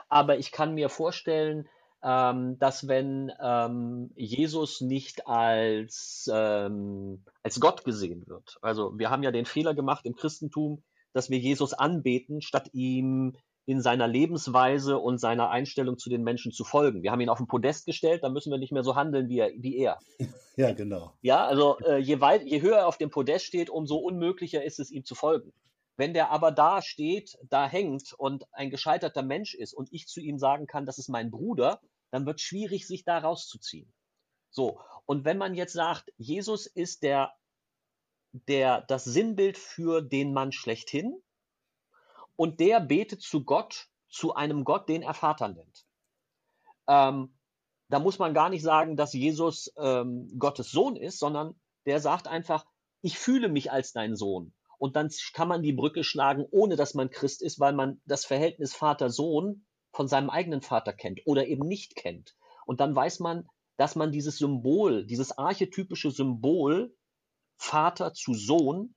Aber 0.10 0.38
ich 0.38 0.52
kann 0.52 0.74
mir 0.74 0.90
vorstellen, 0.90 1.70
ähm, 2.04 2.58
dass 2.60 2.88
wenn 2.88 3.32
ähm, 3.42 4.12
Jesus 4.16 4.82
nicht 4.82 5.28
als, 5.28 6.30
ähm, 6.34 7.24
als 7.44 7.60
Gott 7.60 7.84
gesehen 7.84 8.24
wird, 8.28 8.58
also 8.62 8.98
wir 8.98 9.10
haben 9.10 9.24
ja 9.24 9.32
den 9.32 9.46
Fehler 9.46 9.74
gemacht 9.74 10.06
im 10.06 10.16
Christentum, 10.16 10.84
dass 11.14 11.30
wir 11.30 11.40
Jesus 11.40 11.74
anbeten, 11.74 12.42
statt 12.42 12.70
ihm 12.74 13.36
in 13.70 13.82
seiner 13.82 14.08
Lebensweise 14.08 14.98
und 14.98 15.20
seiner 15.20 15.52
Einstellung 15.52 16.00
zu 16.00 16.10
den 16.10 16.24
Menschen 16.24 16.52
zu 16.52 16.64
folgen. 16.64 17.04
Wir 17.04 17.12
haben 17.12 17.22
ihn 17.22 17.30
auf 17.30 17.38
den 17.38 17.46
Podest 17.46 17.86
gestellt, 17.86 18.24
dann 18.24 18.34
müssen 18.34 18.52
wir 18.52 18.58
nicht 18.58 18.72
mehr 18.72 18.84
so 18.84 18.96
handeln 18.96 19.30
wie 19.30 19.40
er. 19.40 19.52
Wie 19.58 19.78
er. 19.78 20.00
Ja, 20.56 20.74
genau. 20.74 21.14
Ja, 21.22 21.46
also 21.46 21.78
äh, 21.86 22.00
je, 22.00 22.20
weit, 22.20 22.44
je 22.44 22.62
höher 22.62 22.80
er 22.80 22.88
auf 22.88 22.98
dem 22.98 23.10
Podest 23.10 23.46
steht, 23.46 23.70
umso 23.70 23.96
unmöglicher 23.96 24.62
ist 24.62 24.82
es, 24.82 24.92
ihm 24.92 25.06
zu 25.06 25.16
folgen. 25.16 25.54
Wenn 26.00 26.14
der 26.14 26.32
aber 26.32 26.54
da 26.54 26.82
steht, 26.82 27.38
da 27.50 27.68
hängt 27.68 28.14
und 28.14 28.46
ein 28.54 28.70
gescheiterter 28.70 29.22
Mensch 29.22 29.54
ist 29.54 29.74
und 29.74 29.92
ich 29.92 30.08
zu 30.08 30.22
ihm 30.22 30.40
sagen 30.40 30.66
kann, 30.66 30.86
das 30.86 30.98
ist 30.98 31.10
mein 31.10 31.30
Bruder, 31.30 31.82
dann 32.10 32.26
wird 32.26 32.40
schwierig, 32.40 32.88
sich 32.88 33.04
da 33.04 33.18
rauszuziehen. 33.18 33.92
So. 34.50 34.80
Und 35.06 35.26
wenn 35.26 35.38
man 35.38 35.56
jetzt 35.56 35.74
sagt, 35.74 36.10
Jesus 36.16 36.68
ist 36.68 37.04
der, 37.04 37.34
der, 38.32 38.80
das 38.84 39.04
Sinnbild 39.04 39.58
für 39.58 40.02
den 40.02 40.32
Mann 40.32 40.54
schlechthin 40.54 41.22
und 42.38 42.62
der 42.62 42.80
betet 42.80 43.22
zu 43.22 43.44
Gott, 43.44 43.90
zu 44.08 44.34
einem 44.34 44.64
Gott, 44.64 44.88
den 44.88 45.02
er 45.02 45.14
Vater 45.14 45.50
nennt. 45.50 45.86
Ähm, 46.88 47.38
da 47.90 48.00
muss 48.00 48.20
man 48.20 48.34
gar 48.34 48.48
nicht 48.48 48.64
sagen, 48.64 48.96
dass 48.96 49.12
Jesus 49.12 49.74
ähm, 49.76 50.32
Gottes 50.40 50.72
Sohn 50.72 50.96
ist, 50.96 51.20
sondern 51.20 51.60
der 51.86 52.00
sagt 52.00 52.30
einfach, 52.30 52.66
ich 53.02 53.20
fühle 53.20 53.50
mich 53.50 53.70
als 53.70 53.92
dein 53.92 54.16
Sohn 54.16 54.54
und 54.80 54.96
dann 54.96 55.12
kann 55.34 55.48
man 55.48 55.62
die 55.62 55.74
Brücke 55.74 56.04
schlagen, 56.04 56.46
ohne 56.50 56.76
dass 56.76 56.96
man 56.96 57.12
Christ 57.12 57.44
ist, 57.44 57.60
weil 57.60 57.74
man 57.74 58.02
das 58.06 58.26
Verhältnis 58.26 58.74
Vater-Sohn 58.74 59.66
von 59.92 60.08
seinem 60.08 60.30
eigenen 60.30 60.62
Vater 60.62 60.94
kennt 60.94 61.22
oder 61.26 61.48
eben 61.48 61.68
nicht 61.68 61.96
kennt. 61.96 62.36
Und 62.66 62.80
dann 62.80 62.96
weiß 62.96 63.20
man, 63.20 63.48
dass 63.78 63.96
man 63.96 64.12
dieses 64.12 64.38
Symbol, 64.38 65.06
dieses 65.06 65.38
archetypische 65.38 66.12
Symbol 66.12 66.96
Vater 67.58 68.14
zu 68.14 68.34
Sohn, 68.34 68.96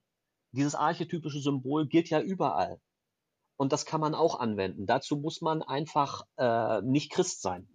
dieses 0.52 0.74
archetypische 0.74 1.40
Symbol 1.40 1.88
gilt 1.88 2.10
ja 2.10 2.20
überall. 2.20 2.80
Und 3.56 3.72
das 3.72 3.84
kann 3.84 4.00
man 4.00 4.14
auch 4.14 4.38
anwenden. 4.38 4.86
Dazu 4.86 5.16
muss 5.16 5.40
man 5.40 5.62
einfach 5.62 6.22
äh, 6.36 6.80
nicht 6.82 7.10
Christ 7.10 7.42
sein. 7.42 7.68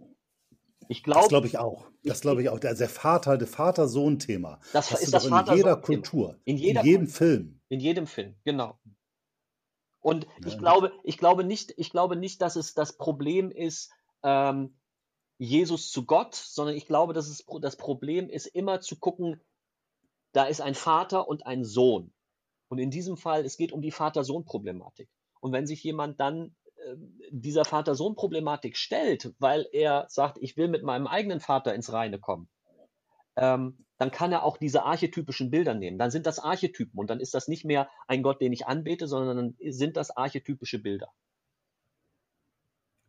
Ich 0.89 1.03
glaube, 1.03 1.21
das 1.21 1.29
glaube 1.29 1.47
ich 1.47 1.57
auch. 1.57 1.89
Das 2.03 2.21
glaube 2.21 2.41
ich 2.41 2.49
auch. 2.49 2.59
Der, 2.59 2.73
der 2.73 2.89
Vater, 2.89 3.37
der 3.37 3.47
Vater-Sohn-Thema. 3.47 4.59
Das 4.73 4.91
ist 4.91 5.13
das 5.13 5.25
in 5.25 5.33
jeder 5.53 5.75
Kultur, 5.75 6.39
in, 6.45 6.57
jeder 6.57 6.81
in 6.81 6.85
jedem 6.85 7.07
Film. 7.07 7.59
In 7.69 7.79
jedem 7.79 8.07
Film, 8.07 8.35
genau. 8.45 8.79
Und 9.99 10.27
ich 10.45 10.57
glaube, 10.57 10.93
ich 11.03 11.17
glaube 11.17 11.43
nicht, 11.43 11.73
ich 11.75 11.89
glaube 11.91 12.15
nicht, 12.15 12.41
dass 12.41 12.55
es 12.55 12.73
das 12.73 12.97
Problem 12.97 13.51
ist, 13.51 13.91
ähm, 14.23 14.77
Jesus 15.37 15.91
zu 15.91 16.05
Gott, 16.05 16.35
sondern 16.35 16.75
ich 16.75 16.85
glaube, 16.85 17.13
dass 17.13 17.27
es 17.27 17.45
das 17.61 17.75
Problem 17.75 18.29
ist, 18.29 18.45
immer 18.45 18.79
zu 18.79 18.97
gucken, 18.97 19.41
da 20.31 20.45
ist 20.45 20.61
ein 20.61 20.75
Vater 20.75 21.27
und 21.27 21.45
ein 21.45 21.63
Sohn. 21.63 22.13
Und 22.69 22.79
in 22.79 22.91
diesem 22.91 23.17
Fall, 23.17 23.45
es 23.45 23.57
geht 23.57 23.71
um 23.71 23.81
die 23.81 23.91
Vater-Sohn-Problematik. 23.91 25.09
Und 25.39 25.51
wenn 25.51 25.67
sich 25.67 25.83
jemand 25.83 26.19
dann 26.19 26.55
dieser 27.29 27.65
Vater-Sohn-Problematik 27.65 28.77
stellt, 28.77 29.33
weil 29.39 29.67
er 29.71 30.05
sagt, 30.09 30.37
ich 30.41 30.57
will 30.57 30.67
mit 30.67 30.83
meinem 30.83 31.07
eigenen 31.07 31.39
Vater 31.39 31.73
ins 31.73 31.91
Reine 31.91 32.19
kommen, 32.19 32.49
ähm, 33.35 33.85
dann 33.97 34.11
kann 34.11 34.31
er 34.31 34.43
auch 34.43 34.57
diese 34.57 34.83
archetypischen 34.83 35.49
Bilder 35.49 35.73
nehmen. 35.73 35.97
Dann 35.97 36.11
sind 36.11 36.25
das 36.25 36.39
Archetypen 36.39 36.99
und 36.99 37.09
dann 37.09 37.19
ist 37.19 37.33
das 37.33 37.47
nicht 37.47 37.65
mehr 37.65 37.89
ein 38.07 38.23
Gott, 38.23 38.41
den 38.41 38.53
ich 38.53 38.67
anbete, 38.67 39.07
sondern 39.07 39.37
dann 39.37 39.55
sind 39.71 39.97
das 39.97 40.15
archetypische 40.15 40.79
Bilder. 40.79 41.11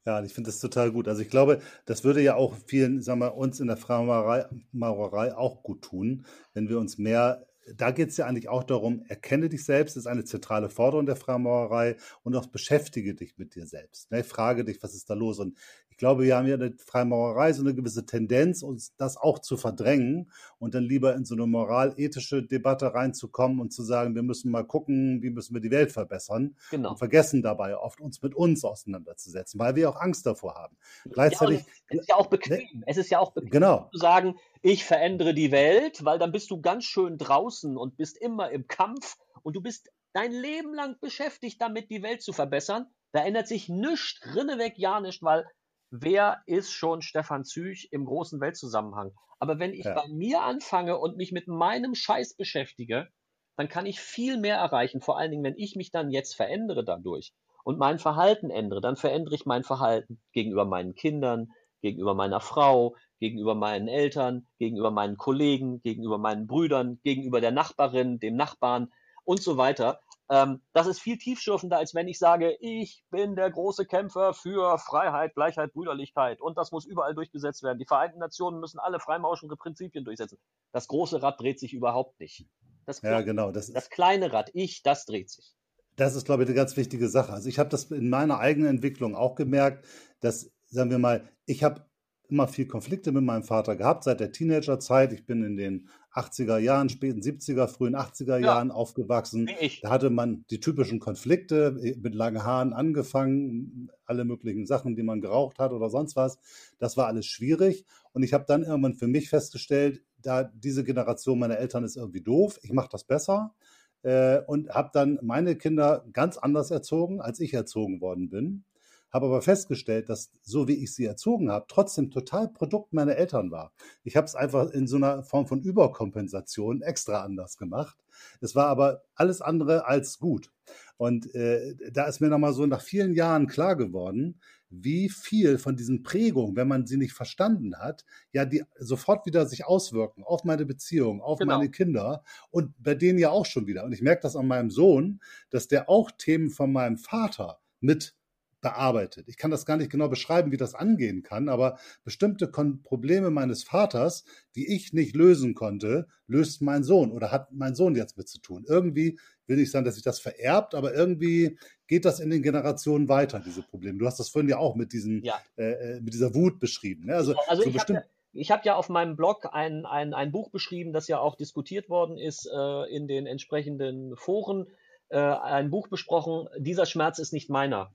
Ja, 0.07 0.23
ich 0.23 0.33
finde 0.33 0.49
das 0.49 0.61
total 0.61 0.91
gut. 0.91 1.07
Also 1.07 1.21
ich 1.21 1.29
glaube, 1.29 1.61
das 1.85 2.03
würde 2.05 2.23
ja 2.23 2.35
auch 2.35 2.55
vielen, 2.67 3.03
sagen 3.03 3.21
wir, 3.21 3.37
uns 3.37 3.61
in 3.61 3.67
der 3.67 3.77
Freimaurerei 3.77 5.37
auch 5.37 5.63
gut 5.63 5.83
tun, 5.83 6.25
wenn 6.55 6.71
wir 6.71 6.79
uns 6.79 6.97
mehr 6.97 7.47
da 7.77 7.91
geht 7.91 8.11
es 8.11 8.17
ja 8.17 8.27
eigentlich 8.27 8.49
auch 8.49 8.65
darum, 8.65 9.03
erkenne 9.09 9.49
dich 9.49 9.65
selbst, 9.65 9.97
ist 9.97 10.07
eine 10.07 10.25
zentrale 10.25 10.71
Forderung 10.71 11.07
der 11.07 11.17
Freimaurerei 11.17 11.97
und 12.23 12.35
auch 12.37 12.47
beschäftige 12.47 13.15
dich 13.15 13.39
mit 13.39 13.55
dir 13.55 13.67
selbst. 13.67 14.11
Ne? 14.11 14.25
Frage 14.25 14.65
dich, 14.65 14.83
was 14.83 14.95
ist 14.95 15.11
da 15.11 15.15
los? 15.15 15.39
Und 15.39 15.57
glaube, 15.99 16.25
wir 16.25 16.37
haben 16.37 16.47
ja 16.47 16.55
in 16.55 16.61
der 16.61 16.73
Freimaurerei 16.79 17.53
so 17.53 17.63
eine 17.63 17.75
gewisse 17.75 18.07
Tendenz, 18.07 18.63
uns 18.63 18.95
das 18.97 19.17
auch 19.17 19.41
zu 19.41 19.57
verdrängen 19.57 20.31
und 20.59 20.75
dann 20.75 20.85
lieber 20.85 21.15
in 21.15 21.25
so 21.25 21.35
eine 21.35 21.47
moralethische 21.47 22.43
Debatte 22.43 22.95
reinzukommen 22.95 23.61
und 23.61 23.73
zu 23.73 23.83
sagen, 23.83 24.15
wir 24.15 24.23
müssen 24.23 24.51
mal 24.51 24.65
gucken, 24.65 25.23
wie 25.23 25.31
müssen 25.31 25.55
wir 25.55 25.61
die 25.61 25.71
Welt 25.71 25.93
verbessern. 25.93 26.57
Genau. 26.71 26.91
Und 26.91 26.99
vergessen 26.99 27.43
dabei 27.43 27.77
oft, 27.77 28.01
uns 28.01 28.23
mit 28.23 28.35
uns 28.35 28.65
auseinanderzusetzen, 28.65 29.61
weil 29.61 29.75
wir 29.75 29.91
auch 29.91 30.01
Angst 30.01 30.25
davor 30.25 30.55
haben. 30.55 30.77
Gleichzeitig. 31.11 31.61
Ja, 31.61 31.67
es 31.89 32.01
ist 32.01 32.09
ja 32.09 32.17
auch 32.17 32.27
bequem. 32.29 32.59
Ne? 32.73 32.85
Es 32.87 32.97
ist 32.97 33.11
ja 33.11 33.19
auch 33.19 33.33
bequem 33.33 33.51
genau. 33.51 33.89
zu 33.93 33.99
sagen, 33.99 34.37
ich 34.63 34.85
verändere 34.85 35.35
die 35.35 35.51
Welt, 35.51 36.05
weil 36.05 36.19
dann 36.19 36.33
bist 36.33 36.51
du 36.51 36.61
ganz 36.61 36.85
schön 36.85 37.19
draußen 37.19 37.77
und 37.77 37.97
bist 37.97 38.17
immer 38.19 38.51
im 38.51 38.67
Kampf 38.67 39.17
und 39.43 39.55
du 39.57 39.61
bist 39.61 39.91
dein 40.13 40.33
Leben 40.33 40.75
lang 40.75 40.97
beschäftigt 41.01 41.61
damit, 41.61 41.91
die 41.91 42.03
Welt 42.03 42.23
zu 42.23 42.33
verbessern. 42.33 42.87
Da 43.13 43.25
ändert 43.25 43.49
sich 43.49 43.69
nichts, 43.69 44.21
rinneweg 44.35 44.75
ja 44.77 45.01
nicht, 45.01 45.23
weil 45.23 45.47
wer 45.91 46.43
ist 46.47 46.73
schon 46.73 47.03
Stefan 47.03 47.45
Züch 47.45 47.89
im 47.91 48.05
großen 48.05 48.41
Weltzusammenhang? 48.41 49.13
Aber 49.39 49.59
wenn 49.59 49.73
ich 49.73 49.85
ja. 49.85 49.95
bei 49.95 50.09
mir 50.09 50.43
anfange 50.43 50.99
und 50.99 51.17
mich 51.17 51.33
mit 51.33 51.49
meinem 51.49 51.95
Scheiß 51.95 52.35
beschäftige, 52.35 53.09
dann 53.57 53.69
kann 53.69 53.87
ich 53.87 54.01
viel 54.01 54.39
mehr 54.39 54.57
erreichen. 54.57 55.01
Vor 55.01 55.19
allen 55.19 55.31
Dingen, 55.31 55.45
wenn 55.45 55.57
ich 55.57 55.77
mich 55.77 55.91
dann 55.91 56.11
jetzt 56.11 56.35
verändere 56.35 56.85
dadurch 56.85 57.33
und 57.65 57.79
mein 57.79 57.99
Verhalten 57.99 58.51
ändere, 58.51 58.81
dann 58.81 58.97
verändere 58.97 59.35
ich 59.35 59.47
mein 59.47 59.65
Verhalten 59.65 60.21
gegenüber 60.33 60.65
meinen 60.65 60.95
Kindern, 60.95 61.53
gegenüber 61.81 62.15
meiner 62.15 62.41
Frau, 62.41 62.97
gegenüber 63.21 63.55
meinen 63.55 63.89
Eltern, 63.89 64.47
gegenüber 64.59 64.91
meinen 64.91 65.17
Kollegen, 65.17 65.81
gegenüber 65.83 66.19
meinen 66.19 66.47
Brüdern, 66.47 67.01
gegenüber 67.03 67.41
der 67.41 67.53
Nachbarin, 67.53 68.19
dem 68.19 68.37
Nachbarn 68.37 68.93
und 69.25 69.43
so 69.43 69.57
weiter. 69.57 70.01
Ähm, 70.31 70.61
das 70.73 70.87
ist 70.87 71.01
viel 71.01 71.17
tiefschürfender, 71.17 71.79
als 71.79 71.95
wenn 71.95 72.07
ich 72.07 72.19
sage, 72.19 72.57
ich 72.61 73.03
bin 73.11 73.35
der 73.35 73.51
große 73.51 73.87
Kämpfer 73.87 74.35
für 74.35 74.77
Freiheit, 74.79 75.35
Gleichheit, 75.35 75.73
Brüderlichkeit 75.73 76.41
und 76.41 76.59
das 76.59 76.71
muss 76.71 76.85
überall 76.85 77.15
durchgesetzt 77.15 77.63
werden. 77.63 77.79
Die 77.79 77.87
Vereinten 77.87 78.19
Nationen 78.19 78.61
müssen 78.61 78.79
alle 78.79 79.01
freimauschende 79.01 79.57
Prinzipien 79.57 80.05
durchsetzen. 80.05 80.39
Das 80.73 80.89
große 80.89 81.23
Rad 81.23 81.41
dreht 81.41 81.59
sich 81.59 81.73
überhaupt 81.73 82.21
nicht. 82.21 82.47
Das, 82.85 83.01
ja, 83.03 83.21
genau. 83.23 83.53
Das, 83.53 83.73
das 83.73 83.91
kleine 83.91 84.33
Rad, 84.33 84.51
ich, 84.53 84.83
das 84.83 85.07
dreht 85.07 85.31
sich. 85.31 85.55
Das 85.97 86.15
ist, 86.15 86.27
glaube 86.27 86.43
ich, 86.43 86.49
eine 86.49 86.57
ganz 86.57 86.77
wichtige 86.77 87.09
Sache. 87.09 87.33
Also 87.33 87.49
ich 87.49 87.59
habe 87.59 87.71
das 87.71 87.91
in 87.91 88.09
meiner 88.09 88.39
eigenen 88.39 88.71
Entwicklung 88.71 89.17
auch 89.17 89.35
gemerkt, 89.35 89.85
dass, 90.21 90.53
sagen 90.67 90.91
wir 90.91 90.99
mal, 90.99 91.29
ich 91.45 91.65
habe 91.65 91.87
immer 92.29 92.47
viel 92.47 92.67
Konflikte 92.67 93.13
mit 93.13 93.25
meinem 93.25 93.43
Vater 93.43 93.77
gehabt 93.77 94.05
seit 94.05 94.21
der 94.21 94.33
Teenagerzeit. 94.33 95.13
Ich 95.13 95.27
bin 95.27 95.43
in 95.43 95.57
den 95.57 95.89
80er 96.19 96.59
Jahren, 96.59 96.89
späten 96.89 97.21
70er, 97.21 97.69
frühen 97.69 97.97
80er 97.97 98.39
Jahren 98.39 98.69
ja, 98.69 98.75
aufgewachsen. 98.75 99.49
Da 99.83 99.91
hatte 99.91 100.11
man 100.11 100.45
die 100.51 100.61
typischen 100.61 101.01
Konflikte 101.01 101.79
äh, 101.83 101.97
mit 101.97 102.15
langen 102.15 102.45
Haaren 102.45 102.73
angefangen, 102.73 103.91
alle 104.05 104.25
möglichen 104.25 104.67
Sachen, 104.67 104.97
die 104.97 105.03
man 105.03 105.21
geraucht 105.21 105.59
hat 105.59 105.73
oder 105.73 105.91
sonst 105.91 106.17
was. 106.17 106.39
Das 106.79 106.97
war 106.97 107.07
alles 107.07 107.27
schwierig. 107.27 107.85
Und 108.13 108.23
ich 108.23 108.33
habe 108.33 108.45
dann 108.47 108.65
irgendwann 108.65 108.95
für 108.95 109.07
mich 109.07 109.29
festgestellt, 109.29 110.03
da 110.21 110.45
diese 110.45 110.85
Generation 110.85 111.39
meiner 111.39 111.59
Eltern 111.59 111.85
ist 111.85 111.97
irgendwie 111.97 112.23
doof, 112.23 112.59
ich 112.63 112.73
mache 112.73 112.89
das 112.91 113.05
besser 113.05 113.55
äh, 114.03 114.41
und 114.47 114.71
habe 114.71 114.91
dann 114.93 115.19
meine 115.23 115.57
Kinder 115.57 116.05
ganz 116.13 116.37
anders 116.37 116.71
erzogen, 116.71 117.21
als 117.21 117.41
ich 117.41 117.55
erzogen 117.55 118.01
worden 118.01 118.29
bin 118.29 118.65
habe 119.11 119.27
aber 119.27 119.43
festgestellt, 119.43 120.09
dass 120.09 120.31
so 120.43 120.69
wie 120.69 120.83
ich 120.83 120.95
sie 120.95 121.05
erzogen 121.05 121.51
habe, 121.51 121.67
trotzdem 121.69 122.11
total 122.11 122.49
Produkt 122.49 122.93
meiner 122.93 123.17
Eltern 123.17 123.51
war. 123.51 123.73
Ich 124.05 124.17
habe 124.17 124.27
es 124.27 124.35
einfach 124.35 124.71
in 124.71 124.87
so 124.87 124.97
einer 124.97 125.23
Form 125.23 125.47
von 125.47 125.61
Überkompensation 125.61 126.83
extra 126.83 127.23
anders 127.23 127.57
gemacht. 127.57 127.97
Es 128.41 128.55
war 128.55 128.67
aber 128.67 129.03
alles 129.15 129.41
andere 129.41 129.87
als 129.87 130.19
gut. 130.19 130.51
Und 130.97 131.35
äh, 131.35 131.77
da 131.93 132.07
ist 132.07 132.21
mir 132.21 132.29
nochmal 132.29 132.53
so 132.53 132.67
nach 132.67 132.83
vielen 132.83 133.15
Jahren 133.15 133.47
klar 133.47 133.77
geworden, 133.77 134.41
wie 134.71 135.09
viel 135.09 135.59
von 135.59 135.77
diesen 135.77 136.03
Prägungen, 136.03 136.57
wenn 136.57 136.69
man 136.69 136.87
sie 136.87 136.97
nicht 136.97 137.15
verstanden 137.15 137.79
hat, 137.79 138.05
ja, 138.33 138.45
die 138.45 138.65
sofort 138.79 139.25
wieder 139.25 139.47
sich 139.47 139.65
auswirken 139.65 140.25
auf 140.25 140.45
meine 140.45 140.67
Beziehung, 140.67 141.23
auf 141.23 141.39
genau. 141.39 141.57
meine 141.57 141.71
Kinder 141.71 142.23
und 142.51 142.75
bei 142.79 142.95
denen 142.95 143.19
ja 143.19 143.31
auch 143.31 143.47
schon 143.47 143.67
wieder. 143.67 143.85
Und 143.85 143.93
ich 143.93 144.03
merke 144.03 144.23
das 144.23 144.37
an 144.37 144.47
meinem 144.47 144.71
Sohn, 144.71 145.21
dass 145.51 145.69
der 145.69 145.89
auch 145.89 146.11
Themen 146.11 146.51
von 146.51 146.73
meinem 146.73 146.99
Vater 146.99 147.61
mit 147.81 148.18
bearbeitet. 148.61 149.29
Ich 149.29 149.37
kann 149.37 149.51
das 149.51 149.67
gar 149.67 149.77
nicht 149.77 149.91
genau 149.91 150.09
beschreiben, 150.09 150.51
wie 150.51 150.57
das 150.57 150.75
angehen 150.75 151.23
kann, 151.23 151.49
aber 151.49 151.79
bestimmte 152.05 152.51
Kon 152.51 152.83
Probleme 152.83 153.31
meines 153.31 153.63
Vaters, 153.63 154.25
die 154.57 154.75
ich 154.75 154.93
nicht 154.93 155.15
lösen 155.15 155.55
konnte, 155.55 156.07
löst 156.27 156.63
mein 156.63 156.83
Sohn 156.83 157.13
oder 157.13 157.31
hat 157.31 157.53
mein 157.53 157.75
Sohn 157.75 157.95
jetzt 157.95 158.17
mit 158.17 158.29
zu 158.29 158.41
tun. 158.41 158.65
Irgendwie 158.69 159.19
will 159.47 159.59
ich 159.59 159.71
sagen, 159.71 159.85
dass 159.85 159.95
sich 159.95 160.05
das 160.05 160.21
vererbt, 160.21 160.75
aber 160.75 160.95
irgendwie 160.95 161.59
geht 161.87 162.05
das 162.05 162.21
in 162.21 162.31
den 162.31 162.43
Generationen 162.43 163.09
weiter, 163.09 163.41
diese 163.41 163.63
Probleme. 163.63 163.99
Du 163.99 164.07
hast 164.07 164.19
das 164.19 164.29
vorhin 164.29 164.49
ja 164.49 164.59
auch 164.59 164.75
mit, 164.75 164.93
diesen, 164.93 165.23
ja. 165.25 165.41
Äh, 165.57 165.97
äh 165.97 166.01
mit 166.01 166.15
dieser 166.15 166.35
Wut 166.35 166.61
beschrieben. 166.61 167.07
Ne? 167.07 167.15
Also, 167.15 167.35
also 167.47 167.63
so 167.63 167.69
ich 167.69 167.79
habe 167.79 168.05
ja, 168.33 168.51
hab 168.51 168.65
ja 168.65 168.75
auf 168.75 168.89
meinem 168.89 169.17
Blog 169.17 169.49
ein, 169.53 169.87
ein, 169.87 170.15
ein 170.15 170.33
Buch 170.33 170.51
beschrieben, 170.51 170.93
das 170.93 171.09
ja 171.09 171.19
auch 171.19 171.37
diskutiert 171.37 171.89
worden 171.89 172.19
ist 172.19 172.47
äh, 172.47 172.95
in 172.95 173.09
den 173.09 173.27
entsprechenden 173.27 174.17
Foren. 174.17 174.67
Äh, 175.09 175.19
ein 175.19 175.71
Buch 175.71 175.89
besprochen, 175.89 176.49
dieser 176.59 176.85
Schmerz 176.85 177.19
ist 177.19 177.33
nicht 177.33 177.49
meiner. 177.49 177.93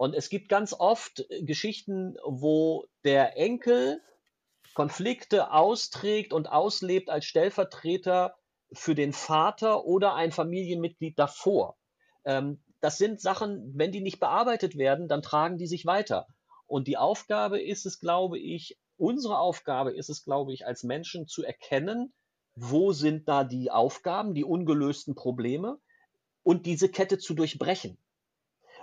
Und 0.00 0.14
es 0.14 0.30
gibt 0.30 0.48
ganz 0.48 0.72
oft 0.72 1.26
äh, 1.28 1.42
Geschichten, 1.42 2.16
wo 2.24 2.86
der 3.04 3.36
Enkel 3.36 4.00
Konflikte 4.72 5.52
austrägt 5.52 6.32
und 6.32 6.50
auslebt 6.50 7.10
als 7.10 7.26
Stellvertreter 7.26 8.34
für 8.72 8.94
den 8.94 9.12
Vater 9.12 9.84
oder 9.84 10.14
ein 10.14 10.32
Familienmitglied 10.32 11.18
davor. 11.18 11.76
Ähm, 12.24 12.62
das 12.80 12.96
sind 12.96 13.20
Sachen, 13.20 13.72
wenn 13.76 13.92
die 13.92 14.00
nicht 14.00 14.20
bearbeitet 14.20 14.78
werden, 14.78 15.06
dann 15.06 15.20
tragen 15.20 15.58
die 15.58 15.66
sich 15.66 15.84
weiter. 15.84 16.28
Und 16.66 16.88
die 16.88 16.96
Aufgabe 16.96 17.60
ist 17.60 17.84
es, 17.84 18.00
glaube 18.00 18.38
ich, 18.38 18.78
unsere 18.96 19.38
Aufgabe 19.38 19.92
ist 19.92 20.08
es, 20.08 20.24
glaube 20.24 20.54
ich, 20.54 20.66
als 20.66 20.82
Menschen 20.82 21.26
zu 21.26 21.44
erkennen, 21.44 22.14
wo 22.54 22.94
sind 22.94 23.28
da 23.28 23.44
die 23.44 23.70
Aufgaben, 23.70 24.32
die 24.32 24.44
ungelösten 24.44 25.14
Probleme 25.14 25.78
und 26.42 26.64
diese 26.64 26.88
Kette 26.88 27.18
zu 27.18 27.34
durchbrechen 27.34 27.98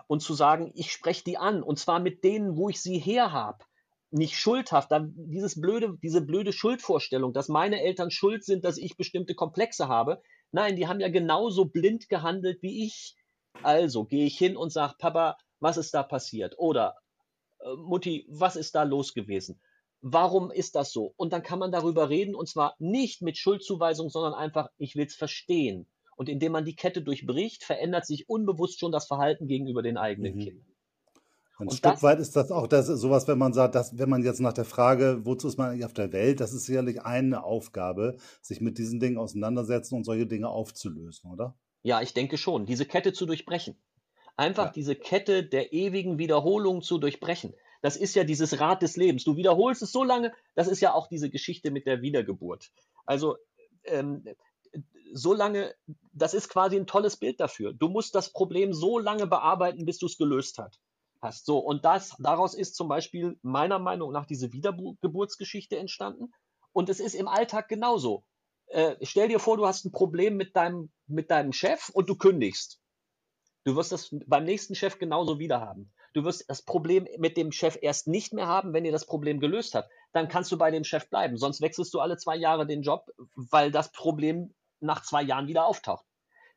und 0.08 0.22
zu 0.22 0.34
sagen, 0.34 0.72
ich 0.74 0.91
spreche 0.91 1.24
die 1.24 1.38
an 1.38 1.62
und 1.62 1.78
zwar 1.78 1.99
mit 1.99 2.24
denen, 2.24 2.58
wo 2.58 2.70
ich 2.70 2.82
sie 2.82 2.97
her 2.97 3.32
habe. 3.32 3.64
Nicht 4.10 4.38
schuldhaft, 4.38 4.89
dann 4.91 5.14
dieses 5.16 5.60
blöde, 5.60 5.97
diese 6.01 6.22
blöde 6.22 6.53
Schuldvorstellung, 6.53 7.34
dass 7.34 7.49
meine 7.49 7.82
Eltern 7.82 8.10
schuld 8.10 8.45
sind, 8.45 8.64
dass 8.64 8.78
ich 8.78 8.95
bestimmte 8.95 9.36
Komplexe 9.36 9.89
habe. 9.89 10.22
Nein, 10.51 10.78
die 10.78 10.88
haben 10.88 11.01
ja 11.01 11.10
genauso 11.10 11.66
blind 11.66 12.08
gehandelt 12.08 12.62
wie 12.62 12.86
ich. 12.86 13.16
Also 13.64 14.05
gehe 14.05 14.26
ich 14.26 14.38
hin 14.38 14.55
und 14.55 14.72
sage, 14.72 14.95
Papa, 14.97 15.38
was 15.60 15.78
ist 15.78 15.93
da 15.93 16.03
passiert? 16.03 16.55
Oder 16.58 16.95
äh, 17.60 17.76
Mutti, 17.76 18.26
was 18.30 18.55
ist 18.55 18.76
da 18.76 18.84
los 18.84 19.14
gewesen? 19.14 19.60
Warum 20.01 20.51
ist 20.51 20.76
das 20.76 20.91
so? 20.91 21.14
Und 21.18 21.34
dann 21.34 21.43
kann 21.43 21.60
man 21.60 21.72
darüber 21.72 22.10
reden 22.10 22.36
und 22.36 22.47
zwar 22.47 22.76
nicht 22.80 23.22
mit 23.22 23.38
Schuldzuweisung, 23.38 24.10
sondern 24.10 24.36
einfach, 24.36 24.70
ich 24.78 24.95
will 24.95 25.08
es 25.08 25.16
verstehen. 25.16 25.88
Und 26.18 26.28
indem 26.30 26.51
man 26.51 26.65
die 26.65 26.76
Kette 26.76 27.01
durchbricht, 27.01 27.63
verändert 27.63 28.05
sich 28.05 28.28
unbewusst 28.28 28.80
schon 28.80 28.91
das 28.91 29.07
Verhalten 29.07 29.47
gegenüber 29.47 29.84
den 29.84 29.97
eigenen 29.97 30.36
mhm. 30.36 30.39
Kindern. 30.39 30.65
Ein 31.59 31.68
und 31.68 31.74
Stück 31.74 31.93
das, 31.93 32.03
weit 32.03 32.20
ist 32.20 32.36
das 32.36 32.51
auch 32.51 32.68
das, 32.68 32.88
sowas, 32.88 33.28
wenn 33.28 33.38
man 33.38 33.53
sagt, 33.53 33.74
dass, 33.76 33.97
wenn 33.97 34.09
man 34.09 34.24
jetzt 34.24 34.39
nach 34.39 34.53
der 34.53 34.65
Frage, 34.65 35.22
wozu 35.24 35.47
ist 35.47 35.57
man 35.57 35.70
eigentlich 35.70 35.86
auf 35.86 35.93
der 35.93 36.11
Welt, 36.11 36.39
das 36.39 36.53
ist 36.53 36.65
sicherlich 36.65 37.01
eine 37.01 37.43
Aufgabe, 37.43 38.18
sich 38.41 38.61
mit 38.61 38.78
diesen 38.78 38.99
Dingen 38.99 39.18
auseinandersetzen 39.18 39.95
und 39.95 40.03
solche 40.03 40.28
Dinge 40.28 40.49
aufzulösen, 40.49 41.32
oder? 41.32 41.57
Ja, 41.82 42.01
ich 42.01 42.13
denke 42.13 42.38
schon, 42.38 42.65
diese 42.65 42.86
Kette 42.86 43.13
zu 43.13 43.26
durchbrechen. 43.26 43.76
Einfach 44.36 44.65
ja. 44.65 44.72
diese 44.72 44.95
Kette 44.95 45.43
der 45.43 45.74
ewigen 45.74 46.20
Wiederholung 46.20 46.84
zu 46.84 46.99
durchbrechen. 46.99 47.55
Das 47.82 47.95
ist 47.95 48.15
ja 48.15 48.24
dieses 48.24 48.59
Rad 48.59 48.84
des 48.84 48.95
Lebens. 48.95 49.24
Du 49.24 49.36
wiederholst 49.36 49.82
es 49.82 49.91
so 49.91 50.03
lange, 50.03 50.34
das 50.53 50.68
ist 50.68 50.82
ja 50.82 50.93
auch 50.93 51.07
diese 51.07 51.30
Geschichte 51.30 51.72
mit 51.72 51.88
der 51.88 52.01
Wiedergeburt. 52.01 52.72
Also 53.05 53.38
ähm, 53.86 54.24
so 55.13 55.34
lange, 55.34 55.74
das 56.13 56.34
ist 56.34 56.49
quasi 56.49 56.76
ein 56.76 56.88
tolles 56.88 57.18
Bild 57.18 57.39
dafür. 57.39 57.74
Du 57.74 57.89
musst 57.89 58.15
das 58.15 58.32
Problem 58.32 58.74
so 58.74 58.99
lange 58.99 59.28
bearbeiten, 59.28 59.86
bis 59.86 59.97
du 59.97 60.05
es 60.05 60.18
gelöst 60.18 60.59
hast. 60.59 61.45
So, 61.45 61.57
und 61.59 61.84
das, 61.84 62.15
daraus 62.20 62.53
ist 62.53 62.76
zum 62.76 62.88
Beispiel 62.88 63.38
meiner 63.41 63.80
Meinung 63.80 64.11
nach 64.11 64.26
diese 64.26 64.53
Wiedergeburtsgeschichte 64.53 65.78
entstanden. 65.78 66.32
Und 66.74 66.89
es 66.89 66.99
ist 66.99 67.15
im 67.15 67.28
Alltag 67.28 67.68
genauso. 67.68 68.24
Äh, 68.68 68.95
stell 69.01 69.28
dir 69.28 69.39
vor, 69.39 69.57
du 69.57 69.65
hast 69.65 69.86
ein 69.86 69.91
Problem 69.91 70.38
mit 70.38 70.55
deinem, 70.55 70.91
mit 71.07 71.32
deinem 71.32 71.53
Chef 71.53 71.89
und 71.89 72.09
du 72.09 72.15
kündigst. 72.15 72.80
Du 73.63 73.76
wirst 73.76 73.91
das 73.91 74.15
beim 74.28 74.45
nächsten 74.45 74.76
Chef 74.76 74.99
genauso 74.99 75.39
wieder 75.39 75.59
haben. 75.59 75.91
Du 76.13 76.24
wirst 76.24 76.49
das 76.49 76.61
Problem 76.61 77.07
mit 77.18 77.36
dem 77.36 77.51
Chef 77.51 77.78
erst 77.82 78.07
nicht 78.07 78.34
mehr 78.34 78.47
haben, 78.47 78.74
wenn 78.74 78.86
ihr 78.86 78.91
das 78.91 79.05
Problem 79.05 79.39
gelöst 79.39 79.76
habt. 79.76 79.89
Dann 80.14 80.28
kannst 80.28 80.51
du 80.51 80.58
bei 80.58 80.72
dem 80.72 80.84
Chef 80.84 81.10
bleiben. 81.10 81.38
Sonst 81.38 81.62
wechselst 81.62 81.93
du 81.93 81.99
alle 81.99 82.18
zwei 82.18 82.36
Jahre 82.36 82.66
den 82.66 82.82
Job, 82.82 83.12
weil 83.36 83.72
das 83.72 83.91
Problem 83.91 84.53
nach 84.80 85.01
zwei 85.01 85.22
Jahren 85.22 85.47
wieder 85.47 85.66
auftaucht. 85.66 86.05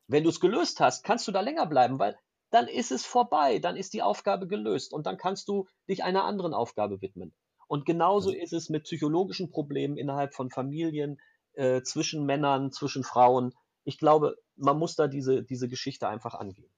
Wenn 0.07 0.25
du 0.25 0.31
es 0.31 0.41
gelöst 0.41 0.81
hast, 0.81 1.05
kannst 1.05 1.29
du 1.29 1.33
da 1.33 1.41
länger 1.41 1.67
bleiben, 1.67 1.99
weil 1.99 2.19
dann 2.51 2.67
ist 2.67 2.91
es 2.91 3.07
vorbei, 3.07 3.61
dann 3.61 3.77
ist 3.77 3.93
die 3.93 4.03
Aufgabe 4.03 4.49
gelöst 4.49 4.93
und 4.93 5.07
dann 5.07 5.17
kannst 5.17 5.49
du 5.49 5.69
dich 5.89 6.03
einer 6.03 6.25
anderen 6.25 6.53
Aufgabe 6.53 7.01
widmen. 7.01 7.33
Und 7.69 7.87
genauso 7.87 8.33
ist 8.33 8.53
es 8.53 8.69
mit 8.69 8.83
psychologischen 8.85 9.51
Problemen 9.51 9.97
innerhalb 9.97 10.35
von 10.35 10.51
Familien, 10.51 11.21
äh, 11.53 11.83
zwischen 11.83 12.27
Männern, 12.27 12.73
zwischen 12.73 13.05
Frauen. 13.05 13.55
Ich 13.85 13.99
glaube, 13.99 14.37
man 14.57 14.79
muss 14.79 14.97
da 14.97 15.07
diese, 15.07 15.45
diese 15.45 15.69
Geschichte 15.69 16.09
einfach 16.09 16.35
angehen. 16.35 16.73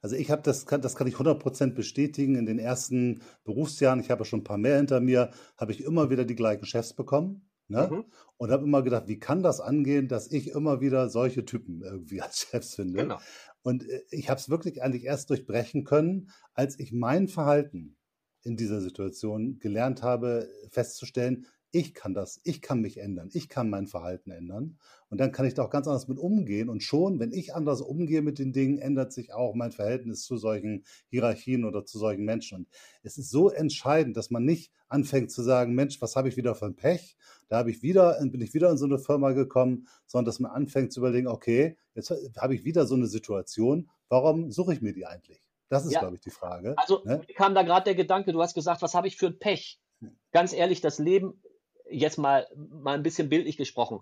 Also 0.00 0.16
ich 0.16 0.30
habe 0.30 0.42
das, 0.42 0.66
kann, 0.66 0.80
das 0.80 0.94
kann 0.94 1.06
ich 1.06 1.16
100% 1.16 1.74
bestätigen. 1.74 2.36
In 2.36 2.46
den 2.46 2.58
ersten 2.58 3.22
Berufsjahren, 3.44 4.00
ich 4.00 4.10
habe 4.10 4.24
schon 4.24 4.40
ein 4.40 4.44
paar 4.44 4.58
mehr 4.58 4.76
hinter 4.76 5.00
mir, 5.00 5.30
habe 5.56 5.72
ich 5.72 5.82
immer 5.82 6.10
wieder 6.10 6.24
die 6.24 6.36
gleichen 6.36 6.66
Chefs 6.66 6.94
bekommen. 6.94 7.48
Ne? 7.68 7.88
Mhm. 7.90 8.04
Und 8.38 8.50
habe 8.50 8.64
immer 8.64 8.82
gedacht, 8.82 9.08
wie 9.08 9.18
kann 9.18 9.42
das 9.42 9.60
angehen, 9.60 10.08
dass 10.08 10.30
ich 10.32 10.48
immer 10.48 10.80
wieder 10.80 11.10
solche 11.10 11.44
Typen 11.44 11.82
irgendwie 11.82 12.20
als 12.22 12.38
Chefs 12.38 12.74
finde? 12.74 13.02
Genau. 13.02 13.18
Und 13.62 13.86
äh, 13.88 14.02
ich 14.10 14.30
habe 14.30 14.40
es 14.40 14.48
wirklich 14.48 14.82
eigentlich 14.82 15.04
erst 15.04 15.30
durchbrechen 15.30 15.84
können, 15.84 16.30
als 16.54 16.78
ich 16.78 16.92
mein 16.92 17.28
Verhalten 17.28 17.96
in 18.42 18.56
dieser 18.56 18.80
Situation 18.80 19.58
gelernt 19.58 20.02
habe, 20.02 20.48
festzustellen, 20.70 21.46
ich 21.70 21.92
kann 21.92 22.14
das, 22.14 22.40
ich 22.44 22.62
kann 22.62 22.80
mich 22.80 22.98
ändern, 22.98 23.28
ich 23.32 23.48
kann 23.48 23.68
mein 23.68 23.86
Verhalten 23.86 24.30
ändern. 24.30 24.78
Und 25.10 25.18
dann 25.18 25.32
kann 25.32 25.46
ich 25.46 25.54
da 25.54 25.62
auch 25.62 25.70
ganz 25.70 25.86
anders 25.86 26.08
mit 26.08 26.18
umgehen. 26.18 26.68
Und 26.68 26.82
schon, 26.82 27.18
wenn 27.18 27.32
ich 27.32 27.54
anders 27.54 27.80
umgehe 27.80 28.22
mit 28.22 28.38
den 28.38 28.52
Dingen, 28.52 28.78
ändert 28.78 29.12
sich 29.12 29.32
auch 29.32 29.54
mein 29.54 29.72
Verhältnis 29.72 30.24
zu 30.24 30.36
solchen 30.36 30.84
Hierarchien 31.08 31.64
oder 31.64 31.84
zu 31.84 31.98
solchen 31.98 32.24
Menschen. 32.24 32.58
Und 32.58 32.68
es 33.02 33.18
ist 33.18 33.30
so 33.30 33.50
entscheidend, 33.50 34.16
dass 34.16 34.30
man 34.30 34.44
nicht 34.44 34.72
anfängt 34.88 35.30
zu 35.30 35.42
sagen, 35.42 35.74
Mensch, 35.74 36.00
was 36.00 36.16
habe 36.16 36.28
ich 36.28 36.36
wieder 36.36 36.54
für 36.54 36.66
ein 36.66 36.76
Pech? 36.76 37.16
Da 37.48 37.58
habe 37.58 37.70
ich 37.70 37.82
wieder, 37.82 38.18
bin 38.20 38.40
ich 38.40 38.54
wieder 38.54 38.70
in 38.70 38.78
so 38.78 38.86
eine 38.86 38.98
Firma 38.98 39.32
gekommen, 39.32 39.88
sondern 40.06 40.26
dass 40.26 40.40
man 40.40 40.50
anfängt 40.50 40.92
zu 40.92 41.00
überlegen, 41.00 41.28
okay, 41.28 41.76
jetzt 41.94 42.10
habe 42.38 42.54
ich 42.54 42.64
wieder 42.64 42.86
so 42.86 42.94
eine 42.94 43.06
Situation, 43.06 43.90
warum 44.08 44.50
suche 44.50 44.72
ich 44.72 44.80
mir 44.80 44.92
die 44.92 45.06
eigentlich? 45.06 45.42
Das 45.68 45.84
ist, 45.84 45.92
ja. 45.92 46.00
glaube 46.00 46.14
ich, 46.14 46.22
die 46.22 46.30
Frage. 46.30 46.74
Also 46.78 47.02
ne? 47.04 47.20
kam 47.36 47.54
da 47.54 47.62
gerade 47.62 47.84
der 47.84 47.94
Gedanke, 47.94 48.32
du 48.32 48.40
hast 48.40 48.54
gesagt, 48.54 48.80
was 48.80 48.94
habe 48.94 49.06
ich 49.06 49.16
für 49.16 49.26
ein 49.26 49.38
Pech? 49.38 49.78
Hm. 50.00 50.16
Ganz 50.32 50.54
ehrlich, 50.54 50.80
das 50.80 50.98
Leben 50.98 51.42
jetzt 51.90 52.18
mal, 52.18 52.46
mal 52.56 52.94
ein 52.94 53.02
bisschen 53.02 53.28
bildlich 53.28 53.56
gesprochen. 53.56 54.00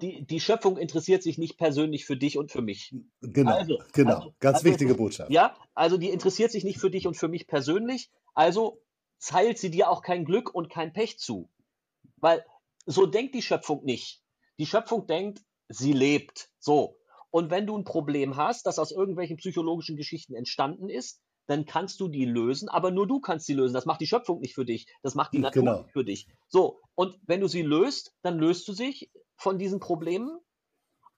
die, 0.00 0.24
die 0.26 0.40
Schöpfung 0.40 0.76
interessiert 0.78 1.22
sich 1.22 1.38
nicht 1.38 1.58
persönlich 1.58 2.04
für 2.04 2.16
dich 2.16 2.38
und 2.38 2.50
für 2.52 2.62
mich. 2.62 2.94
Genau, 3.20 3.56
also, 3.56 3.78
genau. 3.92 4.16
Also, 4.16 4.34
ganz 4.38 4.58
also, 4.58 4.68
wichtige 4.68 4.94
Botschaft. 4.94 5.30
Ja, 5.30 5.56
also 5.74 5.96
die 5.96 6.10
interessiert 6.10 6.52
sich 6.52 6.64
nicht 6.64 6.78
für 6.78 6.90
dich 6.90 7.06
und 7.06 7.16
für 7.16 7.28
mich 7.28 7.46
persönlich. 7.46 8.10
Also 8.34 8.82
zeilt 9.18 9.58
sie 9.58 9.70
dir 9.70 9.90
auch 9.90 10.02
kein 10.02 10.24
Glück 10.24 10.54
und 10.54 10.70
kein 10.70 10.92
Pech 10.92 11.18
zu. 11.18 11.50
Weil 12.18 12.44
so 12.86 13.06
denkt 13.06 13.34
die 13.34 13.42
Schöpfung 13.42 13.84
nicht. 13.84 14.22
Die 14.58 14.66
Schöpfung 14.66 15.06
denkt, 15.06 15.40
sie 15.68 15.92
lebt. 15.92 16.50
So. 16.58 16.98
Und 17.30 17.50
wenn 17.50 17.66
du 17.66 17.76
ein 17.76 17.84
Problem 17.84 18.36
hast, 18.36 18.66
das 18.66 18.78
aus 18.78 18.92
irgendwelchen 18.92 19.36
psychologischen 19.36 19.96
Geschichten 19.96 20.34
entstanden 20.34 20.88
ist, 20.88 21.20
dann 21.46 21.64
kannst 21.64 22.00
du 22.00 22.08
die 22.08 22.24
lösen, 22.24 22.68
aber 22.68 22.90
nur 22.90 23.06
du 23.06 23.20
kannst 23.20 23.46
sie 23.46 23.54
lösen. 23.54 23.74
Das 23.74 23.86
macht 23.86 24.00
die 24.00 24.06
Schöpfung 24.06 24.40
nicht 24.40 24.54
für 24.54 24.64
dich. 24.64 24.86
Das 25.02 25.14
macht 25.14 25.32
die 25.32 25.38
Natur 25.38 25.62
genau. 25.62 25.82
nicht 25.82 25.92
für 25.92 26.04
dich. 26.04 26.28
So. 26.48 26.80
Und 26.94 27.18
wenn 27.26 27.40
du 27.40 27.48
sie 27.48 27.62
löst, 27.62 28.14
dann 28.22 28.38
löst 28.38 28.66
du 28.68 28.72
sich 28.72 29.10
von 29.36 29.58
diesen 29.58 29.80
Problemen 29.80 30.38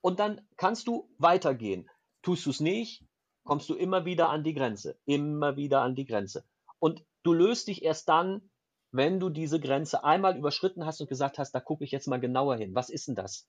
und 0.01 0.19
dann 0.19 0.41
kannst 0.57 0.87
du 0.87 1.09
weitergehen. 1.17 1.89
Tust 2.21 2.45
du 2.45 2.51
es 2.51 2.59
nicht, 2.59 3.03
kommst 3.43 3.69
du 3.69 3.75
immer 3.75 4.05
wieder 4.05 4.29
an 4.29 4.43
die 4.43 4.53
Grenze. 4.53 4.99
Immer 5.05 5.57
wieder 5.57 5.81
an 5.81 5.95
die 5.95 6.05
Grenze. 6.05 6.43
Und 6.79 7.03
du 7.23 7.33
löst 7.33 7.67
dich 7.67 7.83
erst 7.83 8.09
dann, 8.09 8.49
wenn 8.91 9.19
du 9.19 9.29
diese 9.29 9.59
Grenze 9.59 10.03
einmal 10.03 10.37
überschritten 10.37 10.85
hast 10.85 11.01
und 11.01 11.07
gesagt 11.07 11.37
hast, 11.37 11.51
da 11.51 11.59
gucke 11.59 11.83
ich 11.83 11.91
jetzt 11.91 12.07
mal 12.07 12.19
genauer 12.19 12.57
hin. 12.57 12.75
Was 12.75 12.89
ist 12.89 13.07
denn 13.07 13.15
das? 13.15 13.47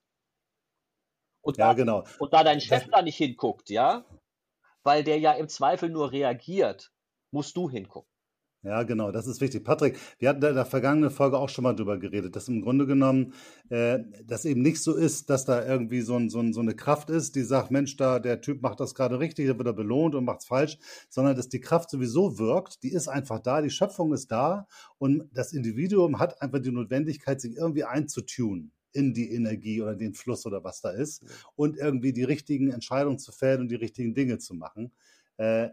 Und 1.41 1.57
ja, 1.57 1.69
da, 1.69 1.73
genau. 1.73 2.03
Und 2.19 2.33
da 2.33 2.43
dein 2.43 2.61
Chef 2.61 2.83
das, 2.83 2.91
da 2.91 3.01
nicht 3.01 3.17
hinguckt, 3.17 3.69
ja, 3.69 4.05
weil 4.83 5.03
der 5.03 5.19
ja 5.19 5.33
im 5.33 5.47
Zweifel 5.47 5.89
nur 5.89 6.11
reagiert, 6.11 6.91
musst 7.31 7.55
du 7.55 7.69
hingucken. 7.69 8.11
Ja, 8.63 8.83
genau, 8.83 9.11
das 9.11 9.25
ist 9.25 9.41
wichtig. 9.41 9.63
Patrick, 9.63 9.97
wir 10.19 10.29
hatten 10.29 10.45
in 10.45 10.53
der 10.53 10.65
vergangenen 10.67 11.09
Folge 11.09 11.39
auch 11.39 11.49
schon 11.49 11.63
mal 11.63 11.73
drüber 11.73 11.97
geredet, 11.97 12.35
dass 12.35 12.47
im 12.47 12.61
Grunde 12.61 12.85
genommen 12.85 13.33
äh, 13.69 13.97
das 14.23 14.45
eben 14.45 14.61
nicht 14.61 14.83
so 14.83 14.93
ist, 14.95 15.31
dass 15.31 15.45
da 15.45 15.65
irgendwie 15.65 16.01
so, 16.01 16.15
ein, 16.15 16.29
so, 16.29 16.39
ein, 16.39 16.53
so 16.53 16.59
eine 16.59 16.75
Kraft 16.75 17.09
ist, 17.09 17.35
die 17.35 17.41
sagt, 17.41 17.71
Mensch, 17.71 17.97
da 17.97 18.19
der 18.19 18.39
Typ 18.39 18.61
macht 18.61 18.79
das 18.79 18.93
gerade 18.93 19.19
richtig, 19.19 19.47
der 19.47 19.57
wird 19.57 19.67
er 19.67 19.73
belohnt 19.73 20.13
und 20.13 20.25
macht's 20.25 20.45
falsch, 20.45 20.77
sondern 21.09 21.35
dass 21.35 21.49
die 21.49 21.59
Kraft 21.59 21.89
sowieso 21.89 22.37
wirkt, 22.37 22.83
die 22.83 22.91
ist 22.91 23.07
einfach 23.07 23.39
da, 23.39 23.63
die 23.63 23.71
Schöpfung 23.71 24.13
ist 24.13 24.31
da 24.31 24.67
und 24.99 25.27
das 25.33 25.53
Individuum 25.53 26.19
hat 26.19 26.39
einfach 26.39 26.59
die 26.59 26.71
Notwendigkeit, 26.71 27.41
sich 27.41 27.55
irgendwie 27.55 27.85
einzutun 27.85 28.71
in 28.93 29.13
die 29.13 29.33
Energie 29.33 29.81
oder 29.81 29.95
den 29.95 30.13
Fluss 30.13 30.45
oder 30.45 30.63
was 30.63 30.81
da 30.81 30.91
ist 30.91 31.23
und 31.55 31.77
irgendwie 31.77 32.13
die 32.13 32.23
richtigen 32.23 32.71
Entscheidungen 32.71 33.19
zu 33.19 33.31
fällen 33.31 33.61
und 33.61 33.67
die 33.69 33.75
richtigen 33.75 34.13
Dinge 34.13 34.37
zu 34.37 34.53
machen. 34.53 34.91
Äh, 35.37 35.69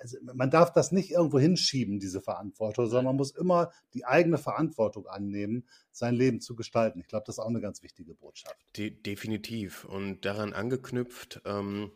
also 0.00 0.18
man 0.34 0.50
darf 0.50 0.72
das 0.72 0.92
nicht 0.92 1.10
irgendwo 1.10 1.38
hinschieben, 1.38 1.98
diese 1.98 2.20
Verantwortung, 2.20 2.86
sondern 2.86 3.06
man 3.06 3.16
muss 3.16 3.32
immer 3.32 3.72
die 3.94 4.04
eigene 4.04 4.38
Verantwortung 4.38 5.06
annehmen, 5.06 5.68
sein 5.90 6.14
Leben 6.14 6.40
zu 6.40 6.54
gestalten. 6.54 7.00
Ich 7.00 7.08
glaube, 7.08 7.24
das 7.26 7.36
ist 7.36 7.38
auch 7.40 7.48
eine 7.48 7.60
ganz 7.60 7.82
wichtige 7.82 8.14
Botschaft. 8.14 8.56
De 8.76 8.90
definitiv. 8.90 9.84
Und 9.84 10.24
daran 10.24 10.52
angeknüpft 10.52 11.42
ähm, 11.44 11.92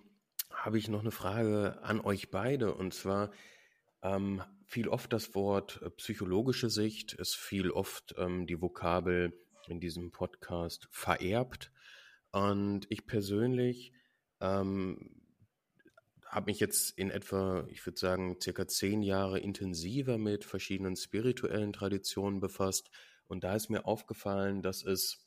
habe 0.50 0.78
ich 0.78 0.88
noch 0.88 1.00
eine 1.00 1.10
Frage 1.10 1.82
an 1.82 2.00
euch 2.00 2.30
beide. 2.30 2.74
Und 2.74 2.94
zwar 2.94 3.30
ähm, 4.02 4.42
fiel 4.64 4.88
oft 4.88 5.12
das 5.12 5.34
Wort 5.34 5.80
äh, 5.82 5.90
psychologische 5.90 6.70
Sicht, 6.70 7.16
es 7.18 7.34
fiel 7.34 7.70
oft 7.70 8.14
ähm, 8.18 8.46
die 8.46 8.60
Vokabel 8.60 9.32
in 9.68 9.80
diesem 9.80 10.10
Podcast 10.10 10.88
vererbt. 10.90 11.72
Und 12.32 12.86
ich 12.90 13.06
persönlich 13.06 13.92
ähm, 14.40 15.22
habe 16.28 16.50
mich 16.50 16.60
jetzt 16.60 16.98
in 16.98 17.10
etwa, 17.10 17.66
ich 17.70 17.84
würde 17.86 17.98
sagen, 17.98 18.36
circa 18.42 18.66
zehn 18.66 19.02
Jahre 19.02 19.38
intensiver 19.38 20.18
mit 20.18 20.44
verschiedenen 20.44 20.96
spirituellen 20.96 21.72
Traditionen 21.72 22.40
befasst. 22.40 22.90
Und 23.26 23.44
da 23.44 23.54
ist 23.54 23.70
mir 23.70 23.86
aufgefallen, 23.86 24.62
dass 24.62 24.84
es 24.84 25.26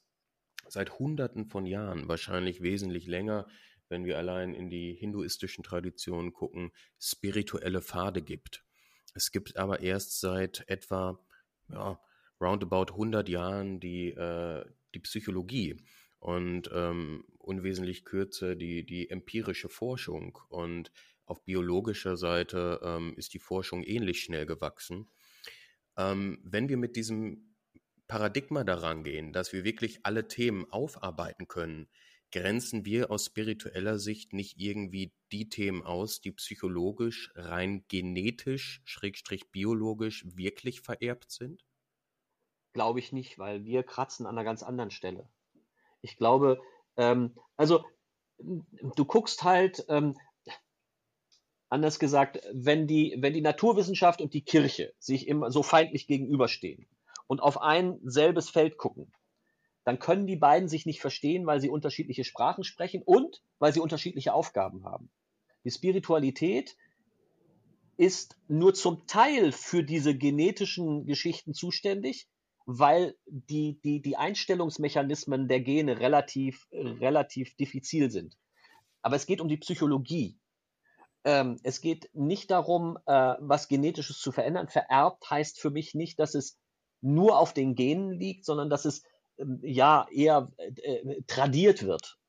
seit 0.67 0.99
Hunderten 0.99 1.45
von 1.45 1.65
Jahren, 1.65 2.07
wahrscheinlich 2.07 2.61
wesentlich 2.61 3.07
länger, 3.07 3.47
wenn 3.87 4.05
wir 4.05 4.17
allein 4.17 4.53
in 4.53 4.69
die 4.69 4.93
hinduistischen 4.93 5.63
Traditionen 5.63 6.31
gucken, 6.31 6.71
spirituelle 6.99 7.81
Pfade 7.81 8.21
gibt. 8.21 8.63
Es 9.15 9.31
gibt 9.31 9.57
aber 9.57 9.79
erst 9.79 10.19
seit 10.19 10.63
etwa 10.67 11.19
ja, 11.69 11.99
roundabout 12.41 12.93
100 12.93 13.29
Jahren 13.29 13.79
die, 13.79 14.09
äh, 14.09 14.65
die 14.93 14.99
Psychologie 14.99 15.77
und 16.19 16.69
ähm, 16.73 17.23
unwesentlich 17.37 18.05
kürzer 18.05 18.55
die, 18.55 18.85
die 18.85 19.09
empirische 19.09 19.69
Forschung. 19.69 20.37
Und 20.49 20.91
auf 21.25 21.43
biologischer 21.45 22.17
Seite 22.17 22.79
ähm, 22.83 23.13
ist 23.15 23.33
die 23.33 23.39
Forschung 23.39 23.83
ähnlich 23.83 24.21
schnell 24.21 24.45
gewachsen. 24.45 25.09
Ähm, 25.97 26.39
wenn 26.43 26.69
wir 26.69 26.77
mit 26.77 26.95
diesem 26.95 27.55
Paradigma 28.07 28.63
daran 28.63 29.03
gehen, 29.03 29.33
dass 29.33 29.53
wir 29.53 29.63
wirklich 29.63 29.99
alle 30.03 30.27
Themen 30.27 30.65
aufarbeiten 30.71 31.47
können, 31.47 31.87
grenzen 32.31 32.85
wir 32.85 33.11
aus 33.11 33.25
spiritueller 33.25 33.99
Sicht 33.99 34.33
nicht 34.33 34.59
irgendwie 34.59 35.13
die 35.31 35.49
Themen 35.49 35.83
aus, 35.83 36.21
die 36.21 36.31
psychologisch, 36.31 37.31
rein 37.35 37.85
genetisch, 37.87 38.81
schrägstrich 38.83 39.51
biologisch 39.51 40.25
wirklich 40.35 40.81
vererbt 40.81 41.31
sind? 41.31 41.63
Glaube 42.79 42.99
ich 42.99 43.11
nicht, 43.11 43.37
weil 43.37 43.65
wir 43.65 43.83
kratzen 43.83 44.25
an 44.25 44.37
einer 44.37 44.45
ganz 44.45 44.63
anderen 44.63 44.89
Stelle. 44.89 45.27
Ich 45.99 46.15
glaube, 46.15 46.61
ähm, 46.95 47.35
also 47.57 47.83
du 48.37 49.03
guckst 49.03 49.43
halt, 49.43 49.83
ähm, 49.89 50.15
anders 51.67 51.99
gesagt, 51.99 52.39
wenn 52.53 52.87
die, 52.87 53.17
wenn 53.19 53.33
die 53.33 53.41
Naturwissenschaft 53.41 54.21
und 54.21 54.33
die 54.33 54.45
Kirche 54.45 54.93
sich 54.97 55.27
immer 55.27 55.51
so 55.51 55.61
feindlich 55.61 56.07
gegenüberstehen 56.07 56.87
und 57.27 57.41
auf 57.41 57.61
ein 57.61 57.99
selbes 58.05 58.49
Feld 58.49 58.77
gucken, 58.77 59.11
dann 59.83 59.99
können 59.99 60.25
die 60.25 60.37
beiden 60.37 60.69
sich 60.69 60.85
nicht 60.85 61.01
verstehen, 61.01 61.45
weil 61.45 61.59
sie 61.59 61.69
unterschiedliche 61.69 62.23
Sprachen 62.23 62.63
sprechen 62.63 63.03
und 63.03 63.41
weil 63.57 63.73
sie 63.73 63.81
unterschiedliche 63.81 64.31
Aufgaben 64.33 64.85
haben. 64.85 65.11
Die 65.65 65.71
Spiritualität 65.71 66.77
ist 67.97 68.39
nur 68.47 68.73
zum 68.73 69.05
Teil 69.05 69.51
für 69.51 69.83
diese 69.83 70.17
genetischen 70.17 71.05
Geschichten 71.05 71.53
zuständig, 71.53 72.29
weil 72.71 73.15
die, 73.25 73.79
die, 73.81 73.99
die 73.99 74.15
Einstellungsmechanismen 74.15 75.47
der 75.47 75.59
Gene 75.59 75.99
relativ, 75.99 76.67
relativ 76.71 77.55
diffizil 77.55 78.11
sind. 78.11 78.37
Aber 79.01 79.15
es 79.15 79.25
geht 79.25 79.41
um 79.41 79.47
die 79.47 79.57
Psychologie. 79.57 80.37
Ähm, 81.23 81.59
es 81.63 81.81
geht 81.81 82.11
nicht 82.13 82.51
darum, 82.51 82.99
äh, 83.07 83.33
was 83.39 83.69
Genetisches 83.69 84.19
zu 84.19 84.31
verändern. 84.31 84.67
Vererbt 84.67 85.27
heißt 85.31 85.59
für 85.59 85.71
mich 85.71 85.95
nicht, 85.95 86.19
dass 86.19 86.35
es 86.35 86.59
nur 87.01 87.39
auf 87.39 87.55
den 87.55 87.73
Genen 87.73 88.11
liegt, 88.11 88.45
sondern 88.45 88.69
dass 88.69 88.85
es 88.85 89.01
ähm, 89.39 89.59
ja 89.63 90.05
eher 90.11 90.51
äh, 90.57 91.23
tradiert 91.25 91.81
wird. 91.81 92.19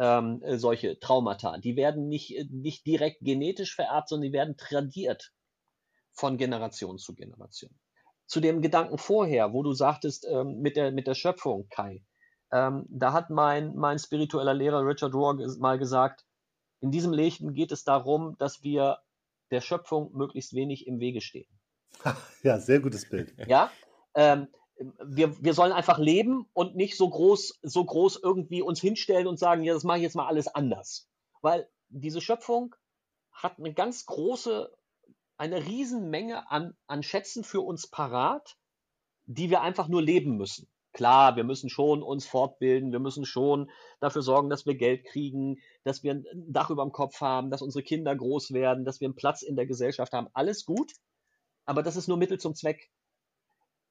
Ähm, 0.00 0.42
äh, 0.42 0.58
solche 0.58 0.98
Traumata. 0.98 1.58
Die 1.58 1.76
werden 1.76 2.08
nicht, 2.08 2.50
nicht 2.50 2.84
direkt 2.84 3.20
genetisch 3.20 3.76
vererbt, 3.76 4.08
sondern 4.08 4.26
die 4.26 4.32
werden 4.32 4.56
tradiert 4.56 5.32
von 6.10 6.36
Generation 6.36 6.98
zu 6.98 7.14
Generation 7.14 7.78
zu 8.32 8.40
dem 8.40 8.62
Gedanken 8.62 8.96
vorher, 8.96 9.52
wo 9.52 9.62
du 9.62 9.74
sagtest, 9.74 10.26
ähm, 10.26 10.62
mit, 10.62 10.76
der, 10.76 10.90
mit 10.90 11.06
der 11.06 11.12
Schöpfung, 11.12 11.68
Kai. 11.68 12.02
Ähm, 12.50 12.86
da 12.88 13.12
hat 13.12 13.28
mein, 13.28 13.76
mein 13.76 13.98
spiritueller 13.98 14.54
Lehrer 14.54 14.86
Richard 14.86 15.12
Rohr 15.12 15.36
mal 15.58 15.78
gesagt, 15.78 16.24
in 16.80 16.90
diesem 16.90 17.12
Leben 17.12 17.52
geht 17.52 17.72
es 17.72 17.84
darum, 17.84 18.34
dass 18.38 18.62
wir 18.62 19.00
der 19.50 19.60
Schöpfung 19.60 20.14
möglichst 20.14 20.54
wenig 20.54 20.86
im 20.86 20.98
Wege 20.98 21.20
stehen. 21.20 21.46
Ja, 22.42 22.58
sehr 22.58 22.80
gutes 22.80 23.06
Bild. 23.06 23.34
Ja, 23.46 23.70
ähm, 24.14 24.48
wir, 25.04 25.36
wir 25.44 25.52
sollen 25.52 25.72
einfach 25.72 25.98
leben 25.98 26.46
und 26.54 26.74
nicht 26.74 26.96
so 26.96 27.10
groß, 27.10 27.60
so 27.62 27.84
groß 27.84 28.18
irgendwie 28.22 28.62
uns 28.62 28.80
hinstellen 28.80 29.26
und 29.26 29.38
sagen, 29.38 29.62
ja, 29.62 29.74
das 29.74 29.84
mache 29.84 29.98
ich 29.98 30.04
jetzt 30.04 30.16
mal 30.16 30.26
alles 30.26 30.48
anders. 30.48 31.06
Weil 31.42 31.68
diese 31.90 32.22
Schöpfung 32.22 32.74
hat 33.30 33.58
eine 33.58 33.74
ganz 33.74 34.06
große 34.06 34.72
eine 35.42 35.66
Riesenmenge 35.66 36.48
an, 36.52 36.76
an 36.86 37.02
Schätzen 37.02 37.42
für 37.42 37.62
uns 37.62 37.88
parat, 37.88 38.56
die 39.24 39.50
wir 39.50 39.60
einfach 39.60 39.88
nur 39.88 40.00
leben 40.00 40.36
müssen. 40.36 40.68
Klar, 40.92 41.34
wir 41.34 41.42
müssen 41.42 41.68
schon 41.68 42.00
uns 42.00 42.24
fortbilden, 42.26 42.92
wir 42.92 43.00
müssen 43.00 43.24
schon 43.24 43.68
dafür 43.98 44.22
sorgen, 44.22 44.50
dass 44.50 44.66
wir 44.66 44.76
Geld 44.76 45.04
kriegen, 45.04 45.56
dass 45.82 46.04
wir 46.04 46.12
ein 46.12 46.24
Dach 46.52 46.70
über 46.70 46.84
dem 46.84 46.92
Kopf 46.92 47.20
haben, 47.20 47.50
dass 47.50 47.60
unsere 47.60 47.82
Kinder 47.82 48.14
groß 48.14 48.52
werden, 48.52 48.84
dass 48.84 49.00
wir 49.00 49.08
einen 49.08 49.16
Platz 49.16 49.42
in 49.42 49.56
der 49.56 49.66
Gesellschaft 49.66 50.12
haben. 50.12 50.28
Alles 50.32 50.64
gut, 50.64 50.92
aber 51.64 51.82
das 51.82 51.96
ist 51.96 52.06
nur 52.06 52.18
Mittel 52.18 52.38
zum 52.38 52.54
Zweck. 52.54 52.88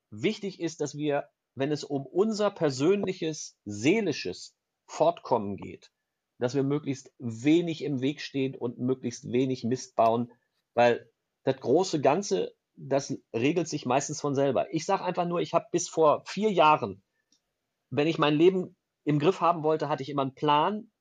Wichtig 0.09 0.61
ist, 0.61 0.79
dass 0.79 0.95
wir, 0.95 1.27
wenn 1.55 1.73
es 1.73 1.83
um 1.83 2.05
unser 2.05 2.49
persönliches, 2.49 3.57
seelisches 3.65 4.55
Fortkommen 4.85 5.57
geht, 5.57 5.91
dass 6.37 6.55
wir 6.55 6.63
möglichst 6.63 7.11
wenig 7.19 7.83
im 7.83 7.99
Weg 7.99 8.21
stehen 8.21 8.55
und 8.55 8.79
möglichst 8.79 9.29
wenig 9.29 9.65
Mist 9.65 9.97
bauen, 9.97 10.31
weil 10.75 11.11
das 11.43 11.57
große 11.59 12.01
Ganze, 12.01 12.53
das 12.75 13.17
regelt 13.33 13.67
sich 13.67 13.85
meistens 13.85 14.21
von 14.21 14.35
selber. 14.35 14.73
Ich 14.73 14.85
sage 14.85 15.03
einfach 15.03 15.25
nur, 15.25 15.39
ich 15.39 15.53
habe 15.53 15.65
bis 15.71 15.89
vor 15.89 16.23
vier 16.25 16.51
Jahren, 16.51 17.03
wenn 17.89 18.07
ich 18.07 18.17
mein 18.17 18.35
Leben 18.35 18.75
im 19.03 19.19
Griff 19.19 19.41
haben 19.41 19.63
wollte, 19.63 19.89
hatte 19.89 20.03
ich 20.03 20.09
immer 20.09 20.21
einen 20.21 20.35
Plan. 20.35 20.91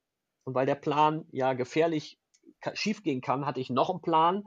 Und 0.45 0.55
weil 0.55 0.67
der 0.67 0.75
Plan 0.75 1.27
ja 1.31 1.53
gefährlich 1.53 2.19
schiefgehen 2.73 3.21
kann, 3.21 3.47
hatte 3.47 3.61
ich 3.61 3.71
noch 3.71 3.91
einen 3.91 4.01
Plan. 4.01 4.45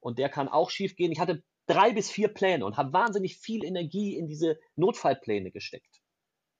Und 0.00 0.18
der 0.18 0.28
kann 0.28 0.48
auch 0.48 0.70
schiefgehen. 0.70 1.12
Ich 1.12 1.20
hatte 1.20 1.42
drei 1.66 1.92
bis 1.92 2.10
vier 2.10 2.28
Pläne 2.28 2.64
und 2.64 2.76
habe 2.76 2.92
wahnsinnig 2.92 3.36
viel 3.38 3.64
Energie 3.64 4.16
in 4.16 4.28
diese 4.28 4.58
Notfallpläne 4.76 5.50
gesteckt. 5.50 6.00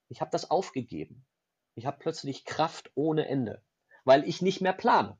Ich 0.09 0.21
habe 0.21 0.31
das 0.31 0.51
aufgegeben. 0.51 1.25
ich 1.75 1.87
habe 1.87 1.99
plötzlich 1.99 2.45
Kraft 2.45 2.91
ohne 2.95 3.29
Ende, 3.29 3.63
weil 4.05 4.27
ich 4.27 4.41
nicht 4.41 4.61
mehr 4.61 4.73
plane. 4.73 5.19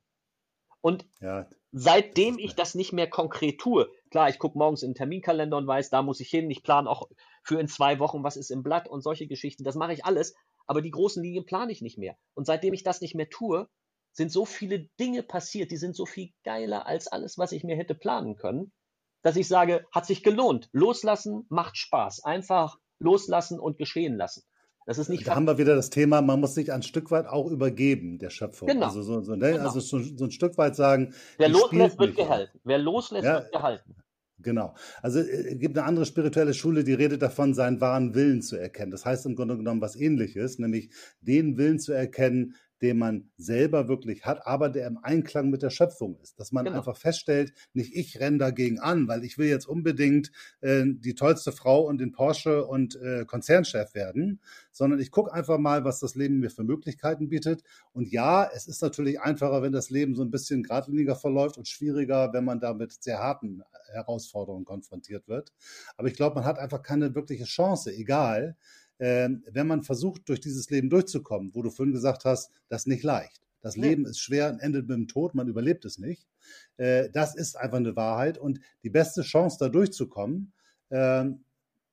Und 0.81 1.07
ja, 1.21 1.49
seitdem 1.79 2.39
ich 2.39 2.55
das 2.55 2.75
nicht 2.75 2.95
mehr 2.95 3.09
konkret 3.09 3.61
tue, 3.61 3.91
klar, 4.11 4.31
ich 4.31 4.39
gucke 4.39 4.57
morgens 4.57 4.83
in 4.83 4.93
den 4.93 4.97
Terminkalender 4.97 5.59
und 5.59 5.67
weiß, 5.67 5.91
da 5.91 6.01
muss 6.01 6.21
ich 6.21 6.31
hin, 6.31 6.51
ich 6.51 6.63
plane 6.63 6.89
auch 6.89 7.11
für 7.43 7.61
in 7.61 7.69
zwei 7.69 7.99
Wochen, 7.99 8.25
was 8.25 8.39
ist 8.39 8.51
im 8.51 8.63
Blatt 8.63 8.89
und 8.89 9.03
solche 9.03 9.27
Geschichten, 9.27 9.63
das 9.63 9.75
mache 9.75 9.93
ich 9.93 10.07
alles, 10.07 10.35
aber 10.67 10.81
die 10.81 10.91
großen 10.91 11.23
Linien 11.23 11.45
plane 11.45 11.71
ich 11.71 11.83
nicht 11.83 11.99
mehr. 11.99 12.17
Und 12.33 12.47
seitdem 12.47 12.73
ich 12.73 12.83
das 12.83 13.03
nicht 13.03 13.15
mehr 13.15 13.29
tue, 13.29 13.69
sind 14.13 14.33
so 14.33 14.47
viele 14.47 14.89
Dinge 14.99 15.23
passiert, 15.23 15.71
die 15.71 15.77
sind 15.77 15.95
so 15.95 16.07
viel 16.07 16.31
geiler 16.45 16.87
als 16.87 17.09
alles, 17.09 17.37
was 17.37 17.53
ich 17.53 17.63
mir 17.63 17.77
hätte 17.77 17.95
planen 17.95 18.37
können, 18.37 18.73
dass 19.21 19.37
ich 19.37 19.47
sage, 19.47 19.85
hat 19.93 20.07
sich 20.07 20.23
gelohnt. 20.23 20.71
Loslassen 20.73 21.45
macht 21.51 21.77
Spaß. 21.77 22.25
Einfach 22.25 22.79
loslassen 22.99 23.61
und 23.61 23.77
geschehen 23.77 24.17
lassen. 24.17 24.45
Das 24.87 24.99
ist 24.99 25.09
nicht 25.09 25.27
da 25.27 25.35
haben 25.35 25.47
wir 25.47 25.59
wieder 25.59 25.75
das 25.75 25.91
Thema, 25.91 26.23
man 26.23 26.41
muss 26.41 26.55
sich 26.55 26.73
ein 26.73 26.83
Stück 26.83 27.11
weit 27.11 27.27
auch 27.27 27.51
übergeben, 27.51 28.19
der 28.19 28.31
Schöpfung. 28.31 28.69
Genau. 28.69 28.87
Also, 28.87 29.03
so, 29.03 29.21
so, 29.21 29.35
ne? 29.35 29.53
genau. 29.53 29.65
also 29.65 29.81
so, 29.81 29.99
so, 29.99 30.25
ein 30.25 30.31
Stück 30.31 30.57
weit 30.59 30.77
sagen. 30.77 31.13
Wer 31.39 31.49
loslässt, 31.49 31.99
wird 31.99 32.17
gehalten. 32.17 32.61
Wer 32.63 32.79
loslässt, 32.79 33.25
ja, 33.25 33.35
wird 33.41 33.53
gehalten. 33.53 33.97
Genau. 34.39 34.75
Also 35.03 35.19
äh, 35.19 35.55
es 35.55 35.59
gibt 35.59 35.77
eine 35.77 35.87
andere 35.87 36.07
spirituelle 36.07 36.55
Schule, 36.55 36.85
die 36.85 36.95
redet 36.95 37.21
davon, 37.21 37.53
seinen 37.53 37.81
wahren 37.81 38.15
Willen 38.15 38.43
zu 38.43 38.57
erkennen. 38.57 38.93
Das 38.93 39.05
heißt 39.05 39.27
im 39.27 39.35
Grunde 39.35 39.57
genommen 39.57 39.81
was 39.81 39.97
ähnliches, 39.97 40.61
nämlich 40.61 40.91
den 41.21 41.59
Willen 41.59 41.81
zu 41.81 41.93
erkennen, 41.93 42.55
den 42.83 42.99
man 42.99 43.31
selber 43.37 43.89
wirklich 43.89 44.25
hat, 44.25 44.47
aber 44.47 44.69
der 44.69 44.87
im 44.87 44.99
Einklang 45.03 45.51
mit 45.51 45.63
der 45.63 45.71
Schöpfung 45.71 46.19
ist. 46.23 46.39
Dass 46.39 46.53
man 46.53 46.65
genau. 46.65 46.79
einfach 46.79 46.97
feststellt, 46.97 47.53
nicht 47.73 47.95
ich 47.95 48.21
renne 48.21 48.39
dagegen 48.39 48.79
an, 48.79 49.09
weil 49.09 49.25
ich 49.25 49.39
will 49.39 49.49
jetzt 49.49 49.67
unbedingt 49.67 50.31
äh, 50.61 50.85
die 50.87 51.15
tollste 51.15 51.53
Frau 51.53 51.87
und 51.87 51.99
den 51.99 52.13
Porsche 52.13 52.65
und 52.67 52.97
äh, 52.97 53.25
Konzernchef 53.25 53.95
werden, 53.95 54.41
sondern 54.73 55.01
ich 55.01 55.11
gucke 55.11 55.33
einfach 55.33 55.59
mal, 55.59 55.85
was 55.85 56.01
das 56.01 56.15
Leben 56.15 56.39
mir 56.39 56.51
für 56.51 56.65
Möglichkeiten 56.65 57.29
bietet. 57.29 57.63
Und 57.93 58.11
ja, 58.11 58.49
es 58.55 58.67
ist 58.67 58.83
natürlich 58.83 59.21
einfacher, 59.21 59.63
wenn 59.63 59.73
das 59.73 59.91
Leben 59.91 60.15
so 60.15 60.23
ein 60.23 60.31
bisschen 60.31 60.63
geradliniger 60.63 61.17
verläuft 61.17 61.57
und 61.57 61.69
schwieriger, 61.69 62.33
wenn 62.33 62.45
man 62.45 62.61
da 62.61 62.75
mit 62.75 63.03
sehr 63.03 63.19
harten 63.19 63.63
Herausforderungen 63.93 64.65
konfrontiert 64.65 65.29
wird. 65.29 65.53
Aber 65.97 66.09
ich 66.09 66.15
glaube, 66.15 66.35
man 66.35 66.45
hat 66.45 66.59
einfach 66.59 66.83
keine 66.83 67.15
wirkliche 67.15 67.45
Chance, 67.45 67.93
egal 67.93 68.57
äh, 68.99 69.29
wenn 69.51 69.67
man 69.67 69.83
versucht, 69.83 70.29
durch 70.29 70.41
dieses 70.41 70.71
Leben 70.71 70.91
durchzukommen, 70.91 71.55
wo 71.55 71.63
du 71.63 71.71
vorhin 71.71 71.93
gesagt 71.95 72.25
hast, 72.25 72.51
das 72.69 72.83
ist 72.83 72.87
nicht 72.87 73.03
leicht. 73.03 73.43
Das 73.61 73.77
Leben 73.77 74.07
ist 74.07 74.21
schwer 74.21 74.51
und 74.51 74.61
endet 74.61 74.87
mit 74.87 74.97
dem 74.97 75.09
Tod, 75.09 75.35
man 75.35 75.49
überlebt 75.49 75.85
es 75.85 75.99
nicht. 75.99 76.29
Äh, 76.77 77.11
das 77.11 77.35
ist 77.35 77.57
einfach 77.57 77.79
eine 77.79 77.97
Wahrheit 77.97 78.39
und 78.39 78.61
die 78.85 78.91
beste 78.91 79.23
Chance, 79.23 79.57
da 79.59 79.69
durchzukommen, 79.69 80.53
äh, 80.91 81.25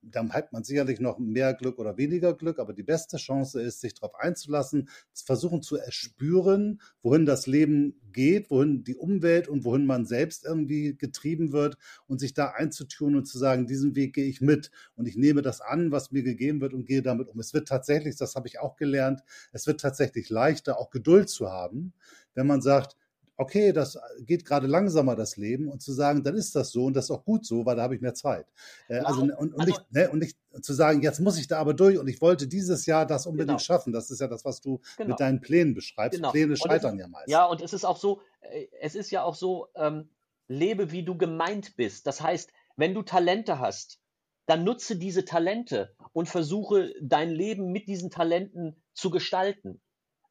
dann 0.04 0.34
hat 0.34 0.52
man 0.52 0.64
sicherlich 0.64 1.00
noch 1.00 1.18
mehr 1.20 1.54
Glück 1.54 1.80
oder 1.80 1.98
weniger 1.98 2.34
Glück, 2.34 2.60
aber 2.60 2.74
die 2.74 2.84
beste 2.84 3.18
Chance 3.18 3.62
ist, 3.62 3.82
sich 3.82 3.94
darauf 3.94 4.16
einzulassen, 4.16 4.90
zu 5.14 5.26
versuchen 5.26 5.62
zu 5.62 5.78
erspüren, 5.78 6.82
wohin 7.02 7.26
das 7.26 7.48
Leben 7.48 8.00
geht, 8.12 8.50
wohin 8.50 8.84
die 8.84 8.96
Umwelt 8.96 9.48
und 9.48 9.64
wohin 9.64 9.86
man 9.86 10.06
selbst 10.06 10.46
irgendwie 10.46 10.96
getrieben 10.98 11.52
wird 11.52 11.78
und 12.08 12.20
sich 12.20 12.34
da 12.34 12.50
einzutun 12.50 13.16
und 13.16 13.26
zu 13.26 13.38
sagen, 13.38 13.68
diesen 13.68 13.96
Weg 13.96 14.14
gehe 14.14 14.26
ich 14.26 14.42
mit 14.42 14.72
und 14.96 15.08
ich 15.08 15.16
nehme 15.16 15.42
das 15.42 15.62
an, 15.62 15.92
was 15.92 16.12
mir 16.12 16.24
gegeben 16.24 16.62
wird 16.62 16.74
und 16.74 16.86
gehe 16.86 17.02
damit 17.02 17.30
um. 17.30 17.40
Es 17.40 17.54
wird 17.54 17.68
tatsächlich, 17.68 18.16
das 18.18 18.36
habe 18.36 18.48
ich 18.48 18.60
auch 18.60 18.76
gelernt, 18.76 19.22
es 19.52 19.68
wird 19.68 19.82
tatsächlich 19.82 20.30
leichter, 20.30 20.78
auch 20.80 20.90
Geduld 20.90 21.30
zu 21.30 21.50
haben, 21.50 21.94
wenn 22.36 22.48
man 22.48 22.62
sagt, 22.62 22.98
okay, 23.44 23.72
das 23.72 23.98
geht 24.20 24.46
gerade 24.46 24.68
langsamer, 24.68 25.16
das 25.16 25.38
Leben, 25.38 25.68
und 25.68 25.82
zu 25.82 25.94
sagen, 25.94 26.24
dann 26.24 26.36
ist 26.36 26.56
das 26.56 26.72
so 26.72 26.86
und 26.86 26.96
das 26.96 27.06
ist 27.06 27.12
auch 27.12 27.24
gut 27.24 27.46
so, 27.46 27.66
weil 27.66 27.76
da 27.76 27.84
habe 27.84 27.96
ich 27.96 28.02
mehr 28.02 28.14
Zeit. 28.14 28.48
Äh, 28.88 28.96
genau. 28.96 29.08
also, 29.08 29.22
und, 29.22 29.32
und, 29.32 29.60
also, 29.60 29.66
nicht, 29.66 29.94
ne, 29.94 30.10
und 30.10 30.20
nicht 30.20 30.38
zu 30.62 30.74
sagen, 30.74 31.02
jetzt 31.02 31.20
muss 31.20 31.38
ich 31.38 31.48
da 31.48 31.60
aber 31.60 31.74
durch 31.74 31.98
und 31.98 32.08
ich 32.08 32.22
wollte 32.22 32.48
dieses 32.48 32.86
Jahr 32.86 33.06
das 33.06 33.26
unbedingt 33.26 33.60
genau. 33.60 33.60
schaffen. 33.60 33.94
Das 33.94 34.12
ist 34.12 34.22
ja 34.22 34.28
das, 34.28 34.46
was 34.46 34.62
du 34.62 34.82
genau. 34.98 35.10
mit 35.10 35.20
deinen 35.20 35.42
Plänen 35.42 35.74
beschreibst. 35.74 36.18
Genau. 36.18 36.32
Pläne 36.32 36.56
scheitern 36.58 36.96
ist, 36.96 37.02
ja 37.02 37.08
meist. 37.08 37.30
Ja, 37.30 37.46
und 37.46 37.62
es 37.62 37.74
ist 37.74 37.86
auch 37.86 37.98
so, 37.98 38.22
äh, 38.42 38.68
es 38.82 38.96
ist 38.96 39.12
ja 39.12 39.24
auch 39.24 39.36
so, 39.36 39.68
ähm, 39.76 40.10
lebe 40.48 40.92
wie 40.92 41.04
du 41.04 41.18
gemeint 41.18 41.76
bist. 41.76 42.08
Das 42.08 42.22
heißt, 42.22 42.52
wenn 42.76 42.94
du 42.94 43.02
Talente 43.02 43.60
hast, 43.60 44.00
dann 44.46 44.64
nutze 44.64 44.98
diese 44.98 45.26
Talente 45.26 45.96
und 46.12 46.28
versuche 46.28 46.94
dein 47.02 47.30
Leben 47.30 47.72
mit 47.72 47.88
diesen 47.88 48.10
Talenten 48.10 48.82
zu 48.94 49.10
gestalten. 49.10 49.82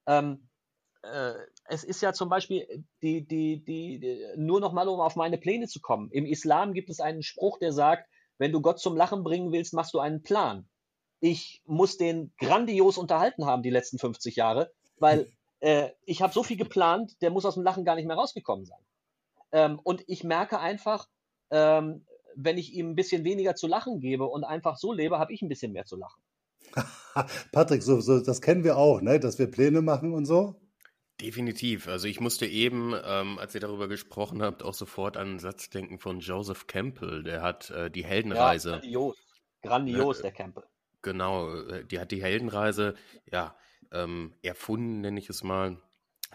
Ähm, 0.07 0.49
äh, 1.03 1.35
es 1.73 1.85
ist 1.85 2.03
ja 2.03 2.13
zum 2.13 2.29
Beispiel 2.29 2.85
die, 3.01 3.27
die, 3.27 3.65
die, 3.65 3.99
die 3.99 4.27
nur 4.37 4.61
noch 4.61 4.75
mal, 4.75 4.89
um 4.89 5.01
auf 5.01 5.17
meine 5.17 5.39
Pläne 5.39 5.69
zu 5.69 5.81
kommen. 5.81 6.11
Im 6.11 6.27
Islam 6.27 6.75
gibt 6.75 6.91
es 6.91 7.01
einen 7.01 7.23
Spruch, 7.23 7.59
der 7.59 7.73
sagt, 7.73 8.11
wenn 8.37 8.53
du 8.53 8.61
Gott 8.61 8.79
zum 8.79 8.95
Lachen 8.95 9.25
bringen 9.25 9.53
willst, 9.53 9.73
machst 9.73 9.95
du 9.95 9.99
einen 9.99 10.23
Plan. 10.23 10.69
Ich 11.21 11.63
muss 11.65 11.97
den 11.97 12.35
grandios 12.39 12.99
unterhalten 12.99 13.47
haben 13.47 13.63
die 13.63 13.71
letzten 13.71 13.99
50 13.99 14.37
Jahre, 14.37 14.71
weil 14.99 15.33
äh, 15.61 15.89
ich 16.05 16.21
habe 16.21 16.35
so 16.35 16.43
viel 16.43 16.59
geplant, 16.59 17.17
der 17.23 17.31
muss 17.31 17.47
aus 17.47 17.55
dem 17.55 17.63
Lachen 17.63 17.87
gar 17.87 17.95
nicht 17.95 18.07
mehr 18.07 18.17
rausgekommen 18.17 18.67
sein. 18.67 18.81
Ähm, 19.53 19.81
und 19.83 20.05
ich 20.09 20.25
merke 20.25 20.59
einfach, 20.59 21.09
ähm, 21.51 22.05
wenn 22.35 22.59
ich 22.59 22.75
ihm 22.75 22.91
ein 22.91 22.97
bisschen 22.97 23.25
weniger 23.25 23.55
zu 23.55 23.67
lachen 23.67 24.01
gebe 24.01 24.27
und 24.27 24.45
einfach 24.45 24.77
so 24.77 24.93
lebe, 24.93 25.19
habe 25.19 25.33
ich 25.33 25.41
ein 25.41 25.49
bisschen 25.49 25.73
mehr 25.73 25.87
zu 25.87 25.97
lachen. 25.97 26.23
Patrick, 27.53 27.83
so, 27.83 28.01
so, 28.01 28.21
das 28.21 28.43
kennen 28.43 28.63
wir 28.63 28.77
auch, 28.77 29.01
ne? 29.01 29.19
dass 29.19 29.39
wir 29.39 29.51
Pläne 29.51 29.81
machen 29.81 30.13
und 30.13 30.27
so. 30.27 30.57
Definitiv. 31.23 31.87
Also 31.87 32.09
ich 32.09 32.19
musste 32.19 32.47
eben, 32.47 32.95
ähm, 33.05 33.39
als 33.39 33.55
ihr 33.55 33.61
darüber 33.61 33.87
gesprochen 33.87 34.43
habt, 34.43 34.65
auch 34.65 34.75
sofort 34.75 35.17
an 35.17 35.29
einen 35.29 35.39
Satz 35.39 35.71
denken 35.71 36.01
von 36.01 36.19
Joseph 36.19 36.67
Campbell. 36.67 37.23
Der 37.23 37.43
hat 37.43 37.71
äh, 37.71 37.91
die 37.91 38.05
Heldenreise. 38.05 38.71
Ja, 38.71 38.79
grandios. 38.79 39.17
Grandios, 39.63 40.19
äh, 40.19 40.23
der 40.23 40.33
Campbell. 40.33 40.65
Genau, 41.03 41.55
äh, 41.55 41.85
die 41.85 42.01
hat 42.01 42.11
die 42.11 42.23
Heldenreise, 42.23 42.97
ja, 43.31 43.57
ähm, 43.93 44.35
erfunden, 44.43 45.01
nenne 45.01 45.21
ich 45.21 45.31
es 45.31 45.45
mal. 45.45 45.81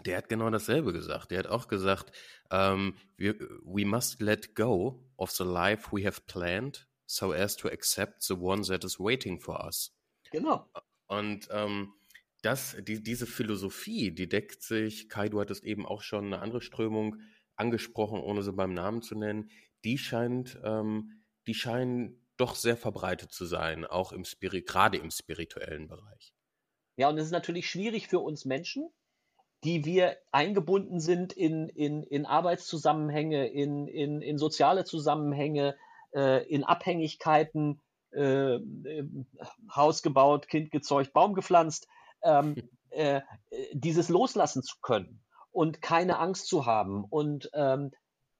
Der 0.06 0.16
hat 0.16 0.28
genau 0.28 0.48
dasselbe 0.48 0.92
gesagt. 0.92 1.32
Der 1.32 1.40
hat 1.40 1.48
auch 1.48 1.68
gesagt, 1.68 2.12
ähm, 2.50 2.94
we, 3.18 3.34
we 3.64 3.84
must 3.84 4.22
let 4.22 4.54
go 4.54 5.04
of 5.16 5.30
the 5.30 5.44
life 5.44 5.90
we 5.92 6.06
have 6.06 6.22
planned 6.26 6.88
so 7.04 7.32
as 7.32 7.56
to 7.56 7.68
accept 7.68 8.22
the 8.22 8.34
one 8.34 8.62
that 8.62 8.84
is 8.84 8.98
waiting 8.98 9.40
for 9.40 9.62
us. 9.64 9.94
Genau. 10.30 10.70
Und 11.08 11.48
ähm, 11.50 11.94
das, 12.42 12.76
die, 12.80 13.02
diese 13.02 13.26
Philosophie, 13.26 14.12
die 14.12 14.28
deckt 14.28 14.62
sich, 14.62 15.08
Kai, 15.08 15.28
du 15.28 15.40
hattest 15.40 15.64
eben 15.64 15.86
auch 15.86 16.02
schon 16.02 16.26
eine 16.26 16.40
andere 16.40 16.60
Strömung 16.60 17.16
angesprochen, 17.56 18.20
ohne 18.20 18.42
sie 18.42 18.52
beim 18.52 18.72
Namen 18.72 19.02
zu 19.02 19.16
nennen, 19.16 19.50
die 19.84 19.98
scheint, 19.98 20.58
ähm, 20.62 21.24
die 21.46 21.54
scheinen 21.54 22.26
doch 22.36 22.54
sehr 22.54 22.76
verbreitet 22.76 23.32
zu 23.32 23.46
sein, 23.46 23.84
auch 23.84 24.12
im 24.12 24.24
Spirit, 24.24 24.66
gerade 24.66 24.98
im 24.98 25.10
spirituellen 25.10 25.88
Bereich. 25.88 26.32
Ja, 26.96 27.08
und 27.08 27.18
es 27.18 27.26
ist 27.26 27.32
natürlich 27.32 27.68
schwierig 27.68 28.06
für 28.06 28.20
uns 28.20 28.44
Menschen, 28.44 28.88
die 29.64 29.84
wir 29.84 30.16
eingebunden 30.30 31.00
sind 31.00 31.32
in, 31.32 31.68
in, 31.68 32.04
in 32.04 32.26
Arbeitszusammenhänge, 32.26 33.48
in, 33.48 33.88
in, 33.88 34.22
in 34.22 34.38
soziale 34.38 34.84
Zusammenhänge, 34.84 35.76
äh, 36.14 36.46
in 36.46 36.62
Abhängigkeiten, 36.62 37.80
äh, 38.12 38.54
äh 38.54 39.08
Haus 39.74 40.02
gebaut, 40.02 40.46
Kind 40.46 40.70
gezeugt, 40.70 41.12
Baum 41.12 41.34
gepflanzt 41.34 41.88
ähm, 42.22 42.56
äh, 42.90 43.20
dieses 43.72 44.08
loslassen 44.08 44.62
zu 44.62 44.76
können 44.80 45.22
und 45.50 45.82
keine 45.82 46.18
Angst 46.18 46.46
zu 46.46 46.66
haben 46.66 47.04
und 47.04 47.50
ähm, 47.54 47.92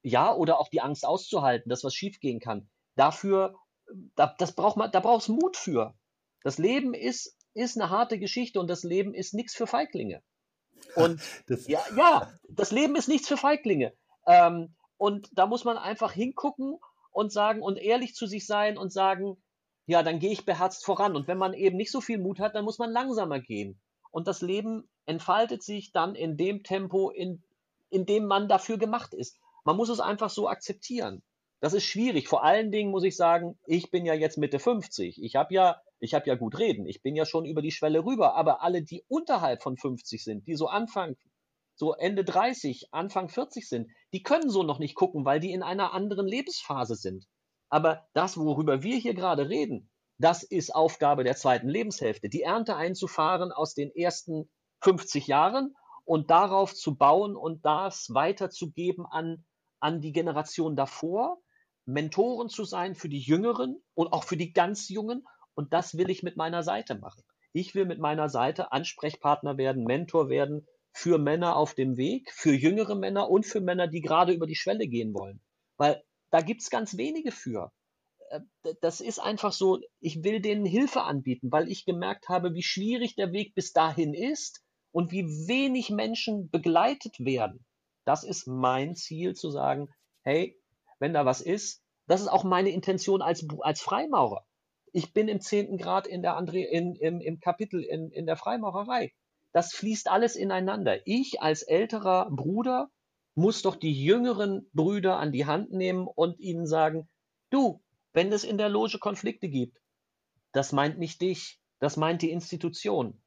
ja, 0.02 0.34
oder 0.34 0.58
auch 0.58 0.68
die 0.68 0.80
Angst 0.80 1.04
auszuhalten, 1.04 1.68
dass 1.68 1.84
was 1.84 1.94
schiefgehen 1.94 2.40
kann. 2.40 2.70
Dafür, 2.94 3.54
da, 4.14 4.34
das 4.38 4.54
braucht 4.54 4.76
man, 4.76 4.90
da 4.90 5.00
brauchst 5.00 5.28
Mut 5.28 5.56
für. 5.56 5.94
Das 6.42 6.58
Leben 6.58 6.94
ist, 6.94 7.36
ist 7.54 7.76
eine 7.78 7.90
harte 7.90 8.18
Geschichte 8.18 8.60
und 8.60 8.68
das 8.68 8.84
Leben 8.84 9.14
ist 9.14 9.34
nichts 9.34 9.54
für 9.54 9.66
Feiglinge. 9.66 10.22
Und 10.94 11.20
das 11.46 11.66
ja, 11.66 11.80
ja, 11.96 12.32
das 12.48 12.70
Leben 12.70 12.96
ist 12.96 13.08
nichts 13.08 13.28
für 13.28 13.36
Feiglinge. 13.36 13.92
Ähm, 14.26 14.74
und 14.96 15.28
da 15.32 15.46
muss 15.46 15.64
man 15.64 15.76
einfach 15.76 16.12
hingucken 16.12 16.78
und 17.10 17.32
sagen 17.32 17.62
und 17.62 17.76
ehrlich 17.76 18.14
zu 18.14 18.26
sich 18.26 18.46
sein 18.46 18.78
und 18.78 18.92
sagen, 18.92 19.42
ja, 19.88 20.02
dann 20.02 20.18
gehe 20.18 20.32
ich 20.32 20.44
beherzt 20.44 20.84
voran. 20.84 21.16
Und 21.16 21.28
wenn 21.28 21.38
man 21.38 21.54
eben 21.54 21.78
nicht 21.78 21.90
so 21.90 22.02
viel 22.02 22.18
Mut 22.18 22.40
hat, 22.40 22.54
dann 22.54 22.66
muss 22.66 22.78
man 22.78 22.92
langsamer 22.92 23.40
gehen. 23.40 23.80
Und 24.10 24.28
das 24.28 24.42
Leben 24.42 24.86
entfaltet 25.06 25.62
sich 25.62 25.92
dann 25.92 26.14
in 26.14 26.36
dem 26.36 26.62
Tempo, 26.62 27.08
in, 27.08 27.42
in 27.88 28.04
dem 28.04 28.26
man 28.26 28.48
dafür 28.48 28.76
gemacht 28.76 29.14
ist. 29.14 29.40
Man 29.64 29.78
muss 29.78 29.88
es 29.88 29.98
einfach 29.98 30.28
so 30.28 30.46
akzeptieren. 30.46 31.22
Das 31.60 31.72
ist 31.72 31.84
schwierig. 31.84 32.28
Vor 32.28 32.44
allen 32.44 32.70
Dingen 32.70 32.90
muss 32.90 33.02
ich 33.02 33.16
sagen, 33.16 33.58
ich 33.64 33.90
bin 33.90 34.04
ja 34.04 34.12
jetzt 34.12 34.36
Mitte 34.36 34.58
50. 34.58 35.22
Ich 35.22 35.36
habe 35.36 35.54
ja, 35.54 35.80
ich 36.00 36.12
habe 36.12 36.26
ja 36.26 36.34
gut 36.34 36.58
reden. 36.58 36.86
Ich 36.86 37.00
bin 37.00 37.16
ja 37.16 37.24
schon 37.24 37.46
über 37.46 37.62
die 37.62 37.72
Schwelle 37.72 38.04
rüber. 38.04 38.34
Aber 38.34 38.62
alle, 38.62 38.82
die 38.82 39.06
unterhalb 39.08 39.62
von 39.62 39.78
50 39.78 40.22
sind, 40.22 40.46
die 40.46 40.54
so 40.54 40.66
Anfang, 40.66 41.16
so 41.76 41.94
Ende 41.94 42.24
30, 42.24 42.92
Anfang 42.92 43.30
40 43.30 43.66
sind, 43.66 43.88
die 44.12 44.22
können 44.22 44.50
so 44.50 44.62
noch 44.62 44.80
nicht 44.80 44.96
gucken, 44.96 45.24
weil 45.24 45.40
die 45.40 45.52
in 45.52 45.62
einer 45.62 45.94
anderen 45.94 46.26
Lebensphase 46.26 46.94
sind. 46.94 47.26
Aber 47.68 48.06
das, 48.14 48.36
worüber 48.36 48.82
wir 48.82 48.96
hier 48.96 49.14
gerade 49.14 49.48
reden, 49.48 49.90
das 50.18 50.42
ist 50.42 50.74
Aufgabe 50.74 51.22
der 51.22 51.36
zweiten 51.36 51.68
Lebenshälfte, 51.68 52.28
die 52.28 52.42
Ernte 52.42 52.76
einzufahren 52.76 53.52
aus 53.52 53.74
den 53.74 53.94
ersten 53.94 54.50
50 54.82 55.26
Jahren 55.26 55.76
und 56.04 56.30
darauf 56.30 56.74
zu 56.74 56.96
bauen 56.96 57.36
und 57.36 57.64
das 57.64 58.12
weiterzugeben 58.12 59.06
an, 59.06 59.44
an 59.80 60.00
die 60.00 60.12
Generation 60.12 60.74
davor, 60.74 61.38
Mentoren 61.84 62.48
zu 62.48 62.64
sein 62.64 62.94
für 62.94 63.08
die 63.08 63.20
Jüngeren 63.20 63.82
und 63.94 64.12
auch 64.12 64.24
für 64.24 64.36
die 64.36 64.52
ganz 64.52 64.88
Jungen. 64.88 65.24
Und 65.54 65.72
das 65.72 65.96
will 65.96 66.10
ich 66.10 66.22
mit 66.22 66.36
meiner 66.36 66.62
Seite 66.62 66.96
machen. 66.96 67.22
Ich 67.52 67.74
will 67.74 67.86
mit 67.86 67.98
meiner 67.98 68.28
Seite 68.28 68.72
Ansprechpartner 68.72 69.56
werden, 69.56 69.84
Mentor 69.84 70.28
werden 70.28 70.66
für 70.92 71.18
Männer 71.18 71.56
auf 71.56 71.74
dem 71.74 71.96
Weg, 71.96 72.30
für 72.32 72.52
jüngere 72.52 72.94
Männer 72.94 73.30
und 73.30 73.46
für 73.46 73.60
Männer, 73.60 73.86
die 73.86 74.00
gerade 74.00 74.32
über 74.32 74.46
die 74.46 74.54
Schwelle 74.54 74.86
gehen 74.86 75.14
wollen. 75.14 75.40
Weil 75.76 76.02
da 76.30 76.40
gibt's 76.40 76.70
ganz 76.70 76.96
wenige 76.96 77.32
für. 77.32 77.72
Äh, 78.30 78.40
das 78.80 79.00
ist 79.00 79.18
einfach 79.18 79.52
so, 79.52 79.80
ich 80.00 80.22
will 80.24 80.40
denen 80.40 80.66
Hilfe 80.66 81.02
anbieten, 81.02 81.50
weil 81.50 81.68
ich 81.68 81.84
gemerkt 81.84 82.28
habe, 82.28 82.54
wie 82.54 82.62
schwierig 82.62 83.16
der 83.16 83.32
Weg 83.32 83.54
bis 83.54 83.72
dahin 83.72 84.14
ist 84.14 84.62
und 84.92 85.12
wie 85.12 85.24
wenig 85.24 85.90
Menschen 85.90 86.50
begleitet 86.50 87.18
werden. 87.20 87.64
Das 88.04 88.24
ist 88.24 88.46
mein 88.46 88.94
Ziel 88.94 89.34
zu 89.34 89.50
sagen, 89.50 89.88
hey, 90.22 90.58
wenn 90.98 91.12
da 91.12 91.24
was 91.24 91.40
ist, 91.40 91.82
das 92.06 92.20
ist 92.22 92.28
auch 92.28 92.44
meine 92.44 92.70
Intention 92.70 93.22
als, 93.22 93.46
als 93.60 93.80
Freimaurer. 93.80 94.46
Ich 94.92 95.12
bin 95.12 95.28
im 95.28 95.40
zehnten 95.40 95.76
Grad 95.76 96.06
in 96.06 96.22
der 96.22 96.38
André, 96.38 96.64
in, 96.64 96.94
im, 96.96 97.20
im 97.20 97.40
Kapitel 97.40 97.82
in, 97.82 98.10
in 98.10 98.24
der 98.24 98.36
Freimaurerei. 98.36 99.12
Das 99.52 99.74
fließt 99.74 100.08
alles 100.08 100.36
ineinander. 100.36 101.06
Ich 101.06 101.42
als 101.42 101.62
älterer 101.62 102.30
Bruder 102.30 102.90
muss 103.38 103.62
doch 103.62 103.76
die 103.76 103.92
jüngeren 103.92 104.68
Brüder 104.72 105.18
an 105.18 105.30
die 105.30 105.46
Hand 105.46 105.70
nehmen 105.70 106.08
und 106.08 106.40
ihnen 106.40 106.66
sagen, 106.66 107.08
du, 107.50 107.80
wenn 108.12 108.32
es 108.32 108.42
in 108.42 108.58
der 108.58 108.68
Loge 108.68 108.98
Konflikte 108.98 109.48
gibt, 109.48 109.78
das 110.50 110.72
meint 110.72 110.98
nicht 110.98 111.20
dich, 111.20 111.60
das 111.78 111.96
meint 111.96 112.22
die 112.22 112.32
Institution. 112.32 113.22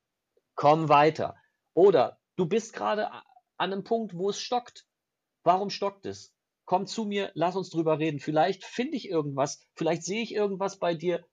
Komm 0.55 0.89
weiter. 0.89 1.37
Oder 1.73 2.19
du 2.35 2.45
bist 2.45 2.73
gerade 2.73 3.09
an 3.09 3.21
einem 3.55 3.85
Punkt, 3.85 4.13
wo 4.13 4.29
es 4.29 4.41
stockt. 4.41 4.85
Warum 5.43 5.69
stockt 5.69 6.05
es? 6.05 6.35
Komm 6.65 6.87
zu 6.87 7.05
mir, 7.05 7.31
lass 7.33 7.55
uns 7.55 7.69
drüber 7.69 7.97
reden. 7.97 8.19
Vielleicht 8.19 8.65
finde 8.65 8.97
ich 8.97 9.07
irgendwas, 9.07 9.65
vielleicht 9.75 10.03
sehe 10.03 10.23
ich 10.23 10.33
irgendwas 10.33 10.77
bei 10.77 10.93
dir, 10.93 11.23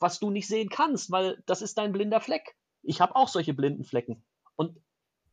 was 0.00 0.18
du 0.18 0.28
nicht 0.28 0.48
sehen 0.48 0.68
kannst, 0.68 1.10
weil 1.10 1.42
das 1.46 1.62
ist 1.62 1.78
dein 1.78 1.92
blinder 1.92 2.20
Fleck. 2.20 2.56
Ich 2.82 3.00
habe 3.00 3.16
auch 3.16 3.28
solche 3.28 3.54
blinden 3.54 3.84
Flecken. 3.84 4.22
Und 4.54 4.78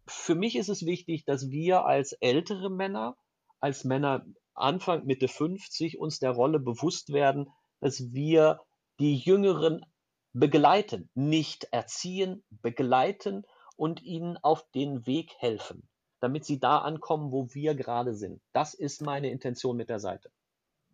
für 0.07 0.35
mich 0.35 0.55
ist 0.55 0.69
es 0.69 0.85
wichtig, 0.85 1.25
dass 1.25 1.49
wir 1.49 1.85
als 1.85 2.13
ältere 2.13 2.69
Männer, 2.69 3.15
als 3.59 3.83
Männer 3.83 4.25
Anfang, 4.53 5.05
Mitte 5.05 5.27
50 5.27 5.99
uns 5.99 6.19
der 6.19 6.31
Rolle 6.31 6.59
bewusst 6.59 7.11
werden, 7.11 7.49
dass 7.79 8.13
wir 8.13 8.59
die 8.99 9.15
Jüngeren 9.15 9.85
begleiten, 10.33 11.09
nicht 11.15 11.67
erziehen, 11.71 12.43
begleiten 12.49 13.43
und 13.75 14.01
ihnen 14.03 14.37
auf 14.37 14.65
den 14.73 15.05
Weg 15.05 15.31
helfen, 15.39 15.87
damit 16.19 16.45
sie 16.45 16.59
da 16.59 16.79
ankommen, 16.79 17.31
wo 17.31 17.53
wir 17.53 17.75
gerade 17.75 18.13
sind. 18.13 18.41
Das 18.51 18.73
ist 18.73 19.01
meine 19.01 19.31
Intention 19.31 19.77
mit 19.77 19.89
der 19.89 19.99
Seite. 19.99 20.31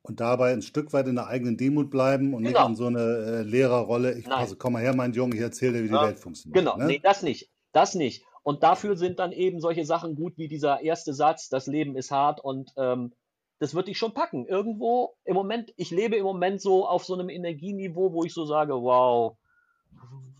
Und 0.01 0.21
dabei 0.21 0.53
ein 0.53 0.61
Stück 0.61 0.93
weit 0.93 1.07
in 1.07 1.15
der 1.15 1.27
eigenen 1.27 1.57
Demut 1.57 1.89
bleiben 1.89 2.33
und 2.33 2.43
genau. 2.43 2.59
nicht 2.59 2.69
in 2.69 2.75
so 2.75 2.85
eine 2.85 2.99
äh, 2.99 3.41
Lehrerrolle. 3.41 4.17
Ich 4.17 4.25
passe, 4.25 4.55
komm 4.55 4.73
mal 4.73 4.81
her, 4.81 4.95
mein 4.95 5.11
Junge, 5.11 5.35
ich 5.35 5.41
erzähle 5.41 5.73
dir, 5.73 5.83
wie 5.83 5.87
die 5.89 5.93
ja, 5.93 6.07
Welt 6.07 6.19
funktioniert. 6.19 6.57
Genau, 6.57 6.77
ne? 6.77 6.85
nee, 6.85 6.99
das 7.03 7.21
nicht. 7.21 7.49
Das 7.73 7.95
nicht. 7.95 8.23
Und 8.43 8.63
dafür 8.63 8.97
sind 8.97 9.19
dann 9.19 9.31
eben 9.31 9.59
solche 9.59 9.85
Sachen 9.85 10.15
gut 10.15 10.37
wie 10.37 10.47
dieser 10.47 10.81
erste 10.81 11.13
Satz, 11.13 11.49
das 11.49 11.67
Leben 11.67 11.95
ist 11.95 12.11
hart 12.11 12.43
und 12.43 12.71
ähm, 12.77 13.13
das 13.59 13.75
wird 13.75 13.87
dich 13.87 13.97
schon 13.97 14.13
packen. 14.13 14.45
Irgendwo 14.45 15.15
im 15.25 15.35
Moment, 15.35 15.73
ich 15.75 15.91
lebe 15.91 16.15
im 16.15 16.23
Moment 16.23 16.61
so 16.61 16.87
auf 16.87 17.05
so 17.05 17.13
einem 17.13 17.29
Energieniveau, 17.29 18.13
wo 18.13 18.23
ich 18.23 18.33
so 18.33 18.45
sage, 18.45 18.73
wow, 18.73 19.37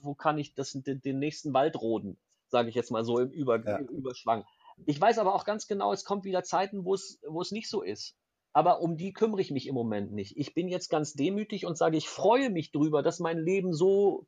wo 0.01 0.15
kann 0.15 0.37
ich 0.37 0.55
das, 0.55 0.71
den, 0.71 1.01
den 1.01 1.19
nächsten 1.19 1.53
Wald 1.53 1.79
roden, 1.81 2.17
sage 2.47 2.69
ich 2.69 2.75
jetzt 2.75 2.91
mal 2.91 3.03
so 3.03 3.19
im, 3.19 3.29
Über, 3.29 3.63
ja. 3.63 3.77
im 3.77 3.87
Überschwang. 3.87 4.45
Ich 4.85 4.99
weiß 4.99 5.19
aber 5.19 5.35
auch 5.35 5.43
ganz 5.43 5.67
genau, 5.67 5.91
es 5.91 6.05
kommt 6.05 6.23
wieder 6.23 6.43
Zeiten, 6.43 6.85
wo 6.85 6.93
es, 6.93 7.19
wo 7.27 7.41
es 7.41 7.51
nicht 7.51 7.69
so 7.69 7.81
ist. 7.81 8.15
Aber 8.53 8.81
um 8.81 8.95
die 8.97 9.13
kümmere 9.13 9.41
ich 9.41 9.51
mich 9.51 9.67
im 9.67 9.75
Moment 9.75 10.11
nicht. 10.13 10.37
Ich 10.37 10.53
bin 10.53 10.69
jetzt 10.69 10.89
ganz 10.89 11.13
demütig 11.13 11.65
und 11.65 11.77
sage, 11.77 11.97
ich 11.97 12.09
freue 12.09 12.49
mich 12.49 12.71
drüber, 12.71 13.03
dass 13.03 13.19
mein 13.19 13.37
Leben 13.37 13.73
so 13.73 14.25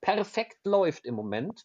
perfekt 0.00 0.58
läuft 0.64 1.06
im 1.06 1.14
Moment 1.14 1.64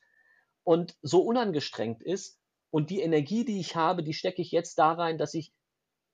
und 0.69 0.95
so 1.01 1.23
unangestrengt 1.23 2.03
ist. 2.03 2.39
Und 2.69 2.91
die 2.91 3.01
Energie, 3.01 3.43
die 3.43 3.59
ich 3.59 3.75
habe, 3.75 4.03
die 4.03 4.13
stecke 4.13 4.43
ich 4.43 4.51
jetzt 4.51 4.77
da 4.77 4.91
rein, 4.91 5.17
dass 5.17 5.33
ich 5.33 5.51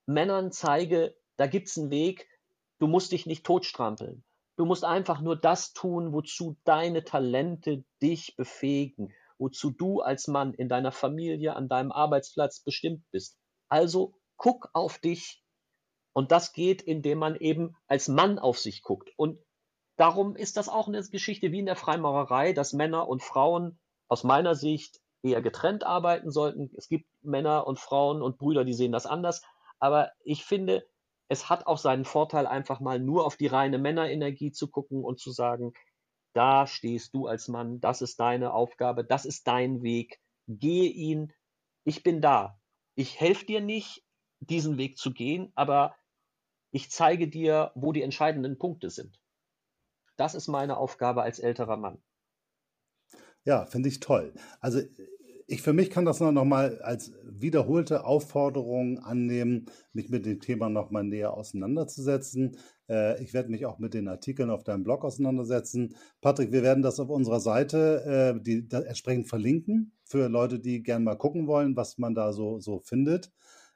Männern 0.06 0.54
zeige, 0.54 1.14
da 1.36 1.46
gibt's 1.46 1.78
einen 1.78 1.90
Weg, 1.90 2.30
du 2.80 2.88
musst 2.88 3.12
dich 3.12 3.26
nicht 3.26 3.46
totstrampeln. 3.46 4.24
Du 4.56 4.64
musst 4.64 4.86
einfach 4.86 5.20
nur 5.20 5.36
das 5.36 5.74
tun, 5.74 6.14
wozu 6.14 6.56
deine 6.64 7.04
Talente 7.04 7.84
dich 8.02 8.38
befähigen, 8.38 9.14
wozu 9.38 9.72
du 9.72 10.00
als 10.00 10.30
Mann 10.30 10.54
in 10.54 10.70
deiner 10.70 10.94
Familie, 10.94 11.54
an 11.58 11.68
deinem 11.68 11.92
Arbeitsplatz 11.92 12.62
bestimmt 12.62 13.04
bist. 13.12 13.38
Also 13.68 14.16
guck 14.38 14.70
auf 14.72 15.00
dich. 15.00 15.44
Und 16.14 16.32
das 16.32 16.54
geht, 16.54 16.82
indem 16.82 17.18
man 17.18 17.36
eben 17.36 17.76
als 17.88 18.08
Mann 18.08 18.40
auf 18.40 18.58
sich 18.58 18.84
guckt. 18.84 19.12
Und 19.18 19.38
darum 19.98 20.38
ist 20.38 20.56
das 20.56 20.70
auch 20.70 20.88
eine 20.88 21.04
Geschichte 21.04 21.52
wie 21.52 21.60
in 21.60 21.66
der 21.66 21.76
Freimaurerei, 21.76 22.54
dass 22.54 22.72
Männer 22.72 23.10
und 23.10 23.22
Frauen 23.22 23.78
aus 24.08 24.24
meiner 24.24 24.56
Sicht 24.56 25.00
eher 25.24 25.42
getrennt 25.42 25.84
arbeiten 25.84 26.32
sollten. 26.32 26.72
Es 26.76 26.88
gibt 26.88 27.08
Männer 27.22 27.68
und 27.68 27.80
Frauen 27.80 28.22
und 28.22 28.38
Brüder, 28.38 28.64
die 28.64 28.74
sehen 28.74 28.92
das 28.92 29.06
anders. 29.06 29.42
Aber 29.80 30.12
ich 30.24 30.46
finde, 30.46 30.86
es 31.28 31.50
hat 31.50 31.66
auch 31.68 31.78
seinen 31.78 32.06
Vorteil, 32.06 32.46
einfach 32.46 32.80
mal 32.80 33.00
nur 33.00 33.26
auf 33.26 33.36
die 33.36 33.48
reine 33.48 33.78
Männerenergie 33.80 34.52
zu 34.52 34.70
gucken 34.70 35.04
und 35.04 35.20
zu 35.20 35.32
sagen, 35.32 35.74
da 36.34 36.68
stehst 36.68 37.14
du 37.14 37.28
als 37.28 37.48
Mann, 37.48 37.80
das 37.80 38.02
ist 38.02 38.20
deine 38.20 38.54
Aufgabe, 38.54 39.04
das 39.04 39.26
ist 39.26 39.48
dein 39.48 39.82
Weg, 39.82 40.20
gehe 40.48 40.90
ihn, 40.90 41.34
ich 41.86 42.04
bin 42.04 42.22
da. 42.22 42.60
Ich 42.96 43.20
helfe 43.20 43.46
dir 43.46 43.62
nicht, 43.62 44.04
diesen 44.40 44.78
Weg 44.78 44.98
zu 44.98 45.12
gehen, 45.12 45.52
aber 45.56 45.96
ich 46.72 46.92
zeige 46.92 47.28
dir, 47.28 47.72
wo 47.76 47.94
die 47.94 48.02
entscheidenden 48.02 48.58
Punkte 48.58 48.90
sind. 48.90 49.20
Das 50.18 50.36
ist 50.36 50.48
meine 50.48 50.78
Aufgabe 50.78 51.24
als 51.24 51.40
älterer 51.40 51.78
Mann. 51.78 52.04
Ja, 53.46 53.66
finde 53.66 53.90
ich 53.90 54.00
toll. 54.00 54.34
Also 54.60 54.82
ich 55.48 55.62
für 55.62 55.74
mich 55.74 55.92
kann 55.92 56.06
das 56.06 56.20
noch 56.20 56.46
mal 56.46 56.80
als 56.82 57.14
wiederholte 57.24 58.06
Aufforderung 58.06 58.98
annehmen, 59.00 59.68
mich 59.94 60.10
mit 60.10 60.26
dem 60.26 60.40
Thema 60.40 60.70
noch 60.70 60.90
mal 60.90 61.04
näher 61.04 61.36
auseinanderzusetzen. 61.36 62.58
Äh, 62.90 63.22
ich 63.24 63.34
werde 63.34 63.52
mich 63.52 63.68
auch 63.68 63.78
mit 63.78 63.94
den 63.94 64.08
Artikeln 64.08 64.50
auf 64.50 64.64
deinem 64.64 64.84
Blog 64.84 65.06
auseinandersetzen. 65.06 65.96
Patrick, 66.22 66.52
wir 66.52 66.64
werden 66.64 66.82
das 66.82 67.00
auf 67.00 67.10
unserer 67.10 67.40
Seite 67.40 68.36
äh, 68.36 68.42
die, 68.42 68.68
entsprechend 68.72 69.28
verlinken 69.28 69.92
für 70.04 70.28
Leute, 70.28 70.60
die 70.60 70.82
gerne 70.82 71.06
mal 71.06 71.16
gucken 71.16 71.46
wollen, 71.46 71.76
was 71.76 72.00
man 72.00 72.16
da 72.16 72.34
so, 72.34 72.60
so 72.60 72.80
findet. 72.80 73.32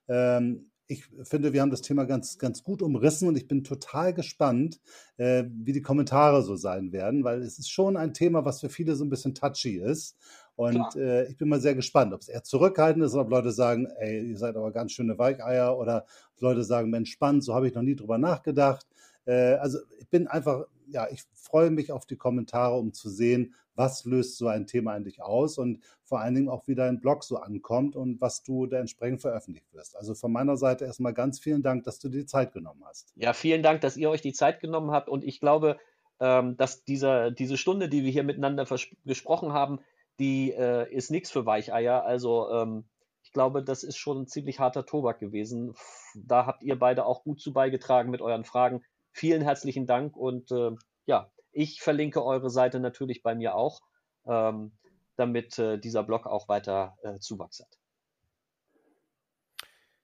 Ähm, 0.08 0.72
ich 0.92 1.06
finde, 1.24 1.54
wir 1.54 1.62
haben 1.62 1.70
das 1.70 1.84
Thema 1.84 2.06
ganz, 2.06 2.40
ganz 2.40 2.64
gut 2.64 2.82
umrissen 2.82 3.28
und 3.28 3.38
ich 3.38 3.48
bin 3.48 3.64
total 3.64 4.12
gespannt, 4.12 4.82
äh, 5.18 5.44
wie 5.48 5.72
die 5.72 5.84
Kommentare 5.84 6.42
so 6.42 6.56
sein 6.56 6.92
werden, 6.92 7.24
weil 7.24 7.44
es 7.44 7.60
ist 7.60 7.70
schon 7.70 7.96
ein 7.96 8.16
Thema, 8.16 8.44
was 8.44 8.60
für 8.60 8.70
viele 8.70 8.96
so 8.96 9.06
ein 9.06 9.10
bisschen 9.12 9.36
touchy 9.36 9.78
ist. 9.78 10.18
Und 10.56 10.96
äh, 10.96 11.26
ich 11.28 11.38
bin 11.38 11.48
mal 11.48 11.62
sehr 11.62 11.76
gespannt, 11.76 12.12
ob 12.12 12.22
es 12.22 12.28
eher 12.28 12.44
zurückhaltend 12.44 13.06
ist 13.06 13.14
oder 13.14 13.22
ob 13.22 13.30
Leute 13.30 13.52
sagen, 13.52 13.86
ey, 14.00 14.32
ihr 14.32 14.38
seid 14.38 14.56
aber 14.56 14.72
ganz 14.72 14.92
schöne 14.92 15.20
Weicheier 15.20 15.78
oder 15.78 16.08
Leute 16.40 16.64
sagen, 16.64 16.90
Mensch, 16.90 17.12
spannend, 17.12 17.44
so 17.44 17.54
habe 17.54 17.68
ich 17.68 17.76
noch 17.76 17.84
nie 17.84 17.96
drüber 17.96 18.18
nachgedacht. 18.18 18.88
Äh, 19.26 19.54
also 19.54 19.78
ich 20.00 20.10
bin 20.10 20.28
einfach, 20.28 20.66
ja, 20.88 21.08
ich 21.12 21.24
freue 21.36 21.70
mich 21.70 21.92
auf 21.92 22.08
die 22.08 22.18
Kommentare, 22.18 22.76
um 22.76 22.94
zu 22.94 23.12
sehen, 23.12 23.54
was 23.80 24.04
löst 24.04 24.38
so 24.38 24.48
ein 24.50 24.68
Thema 24.68 24.92
eigentlich 24.92 25.22
aus 25.22 25.58
und 25.58 25.80
vor 26.04 26.20
allen 26.20 26.36
Dingen 26.36 26.50
auch, 26.50 26.68
wie 26.68 26.76
dein 26.76 27.00
Blog 27.00 27.24
so 27.24 27.38
ankommt 27.38 27.96
und 27.96 28.20
was 28.20 28.44
du 28.44 28.68
da 28.68 28.78
entsprechend 28.78 29.22
veröffentlicht 29.22 29.74
wirst. 29.74 29.96
Also 29.96 30.16
von 30.16 30.34
meiner 30.34 30.58
Seite 30.58 30.84
erstmal 30.84 31.14
ganz 31.14 31.40
vielen 31.40 31.64
Dank, 31.64 31.86
dass 31.86 31.98
du 31.98 32.10
dir 32.10 32.20
die 32.20 32.26
Zeit 32.26 32.52
genommen 32.52 32.84
hast. 32.86 33.14
Ja, 33.16 33.32
vielen 33.32 33.64
Dank, 33.64 33.80
dass 33.80 33.96
ihr 33.96 34.10
euch 34.10 34.22
die 34.22 34.34
Zeit 34.34 34.60
genommen 34.60 34.92
habt 34.92 35.08
und 35.08 35.24
ich 35.24 35.40
glaube, 35.40 35.78
ähm, 36.20 36.58
dass 36.58 36.84
dieser, 36.84 37.32
diese 37.32 37.56
Stunde, 37.56 37.88
die 37.88 38.04
wir 38.04 38.12
hier 38.12 38.24
miteinander 38.24 38.66
gesprochen 39.06 39.54
haben, 39.54 39.80
die 40.20 40.52
äh, 40.52 40.94
ist 40.94 41.10
nichts 41.10 41.32
für 41.32 41.46
Weicheier. 41.46 42.04
Also 42.04 42.52
ähm, 42.52 42.84
ich 43.24 43.32
glaube, 43.32 43.64
das 43.64 43.84
ist 43.84 43.98
schon 43.98 44.24
ein 44.24 44.28
ziemlich 44.28 44.60
harter 44.60 44.86
Tobak 44.86 45.20
gewesen. 45.20 45.74
Da 46.16 46.46
habt 46.46 46.64
ihr 46.64 46.78
beide 46.78 47.06
auch 47.06 47.24
gut 47.24 47.40
zu 47.40 47.54
beigetragen 47.54 48.12
mit 48.12 48.22
euren 48.22 48.44
Fragen. 48.44 48.84
Vielen 49.14 49.42
herzlichen 49.42 49.86
Dank 49.86 50.18
und 50.18 50.52
äh, 50.52 50.72
ja, 51.06 51.32
ich 51.52 51.82
verlinke 51.82 52.24
eure 52.24 52.50
Seite 52.50 52.80
natürlich 52.80 53.24
bei 53.24 53.36
mir 53.36 53.56
auch, 53.56 53.82
ähm, 54.26 54.72
damit 55.16 55.60
äh, 55.60 55.78
dieser 55.80 56.04
Blog 56.04 56.26
auch 56.26 56.48
weiter 56.48 56.98
äh, 57.04 57.20
Zuwachs 57.20 57.60
hat. 57.60 57.80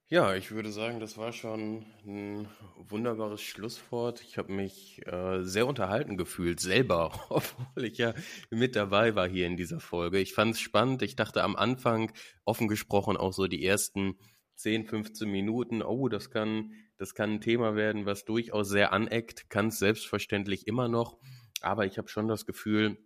Ja, 0.07 0.35
ich 0.35 0.51
würde 0.51 0.71
sagen, 0.71 0.99
das 0.99 1.17
war 1.17 1.33
schon 1.33 1.83
ein 2.05 2.47
wunderbares 2.77 3.41
Schlusswort. 3.41 4.21
Ich 4.21 4.37
habe 4.37 4.53
mich 4.53 5.01
äh, 5.07 5.41
sehr 5.41 5.65
unterhalten 5.65 6.15
gefühlt, 6.15 6.59
selber, 6.59 7.11
obwohl 7.29 7.85
ich 7.85 7.97
ja 7.97 8.13
mit 8.51 8.75
dabei 8.75 9.15
war 9.15 9.27
hier 9.27 9.47
in 9.47 9.57
dieser 9.57 9.79
Folge. 9.79 10.19
Ich 10.19 10.35
fand 10.35 10.53
es 10.53 10.59
spannend. 10.59 11.01
Ich 11.01 11.15
dachte 11.15 11.41
am 11.41 11.55
Anfang, 11.55 12.11
offen 12.43 12.67
gesprochen, 12.67 13.17
auch 13.17 13.33
so 13.33 13.47
die 13.47 13.65
ersten 13.65 14.19
10, 14.55 14.85
15 14.85 15.29
Minuten, 15.29 15.81
oh, 15.81 16.07
das 16.07 16.29
kann, 16.29 16.71
das 16.97 17.13
kann 17.13 17.33
ein 17.33 17.41
Thema 17.41 17.75
werden, 17.75 18.05
was 18.05 18.25
durchaus 18.25 18.69
sehr 18.69 18.93
aneckt, 18.93 19.49
kann 19.49 19.67
es 19.67 19.79
selbstverständlich 19.79 20.67
immer 20.67 20.87
noch. 20.87 21.17
Aber 21.61 21.85
ich 21.85 21.97
habe 21.97 22.09
schon 22.09 22.27
das 22.27 22.45
Gefühl, 22.45 22.97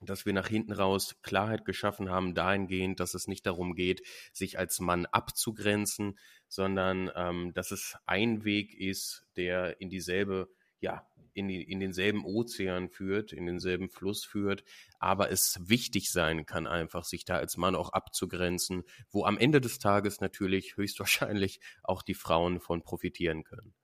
dass 0.00 0.24
wir 0.24 0.32
nach 0.32 0.48
hinten 0.48 0.72
raus 0.72 1.16
Klarheit 1.22 1.64
geschaffen 1.64 2.10
haben, 2.10 2.34
dahingehend, 2.34 3.00
dass 3.00 3.14
es 3.14 3.26
nicht 3.28 3.44
darum 3.46 3.74
geht, 3.74 4.02
sich 4.32 4.58
als 4.58 4.80
Mann 4.80 5.06
abzugrenzen, 5.06 6.18
sondern 6.48 7.10
ähm, 7.14 7.52
dass 7.52 7.70
es 7.70 7.96
ein 8.06 8.44
Weg 8.44 8.74
ist, 8.74 9.26
der 9.36 9.80
in 9.80 9.90
dieselbe, 9.90 10.48
ja, 10.80 11.06
in, 11.32 11.48
die, 11.48 11.62
in 11.62 11.80
denselben 11.80 12.24
Ozean 12.24 12.88
führt, 12.88 13.32
in 13.32 13.46
denselben 13.46 13.88
Fluss 13.88 14.24
führt, 14.24 14.64
aber 14.98 15.30
es 15.30 15.58
wichtig 15.62 16.10
sein 16.10 16.46
kann 16.46 16.66
einfach, 16.66 17.04
sich 17.04 17.24
da 17.24 17.36
als 17.36 17.56
Mann 17.56 17.74
auch 17.74 17.92
abzugrenzen, 17.92 18.84
wo 19.10 19.24
am 19.24 19.38
Ende 19.38 19.60
des 19.60 19.78
Tages 19.78 20.20
natürlich 20.20 20.76
höchstwahrscheinlich 20.76 21.60
auch 21.82 22.02
die 22.02 22.14
Frauen 22.14 22.60
von 22.60 22.82
profitieren 22.82 23.44
können. 23.44 23.74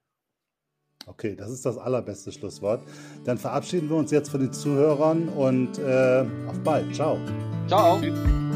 Okay, 1.07 1.37
das 1.37 1.53
ist 1.53 1.65
das 1.65 1.79
allerbeste 1.79 2.33
Schlusswort. 2.33 2.83
Dann 3.25 3.39
verabschieden 3.39 3.89
wir 3.89 3.97
uns 3.97 4.11
jetzt 4.11 4.29
von 4.29 4.41
den 4.41 4.53
Zuhörern 4.53 5.29
und 5.29 5.79
äh, 5.79 6.25
auf 6.49 6.59
bald. 6.65 6.95
Ciao. 6.95 7.21
Ciao. 7.69 8.01
Tschüss. 8.01 8.56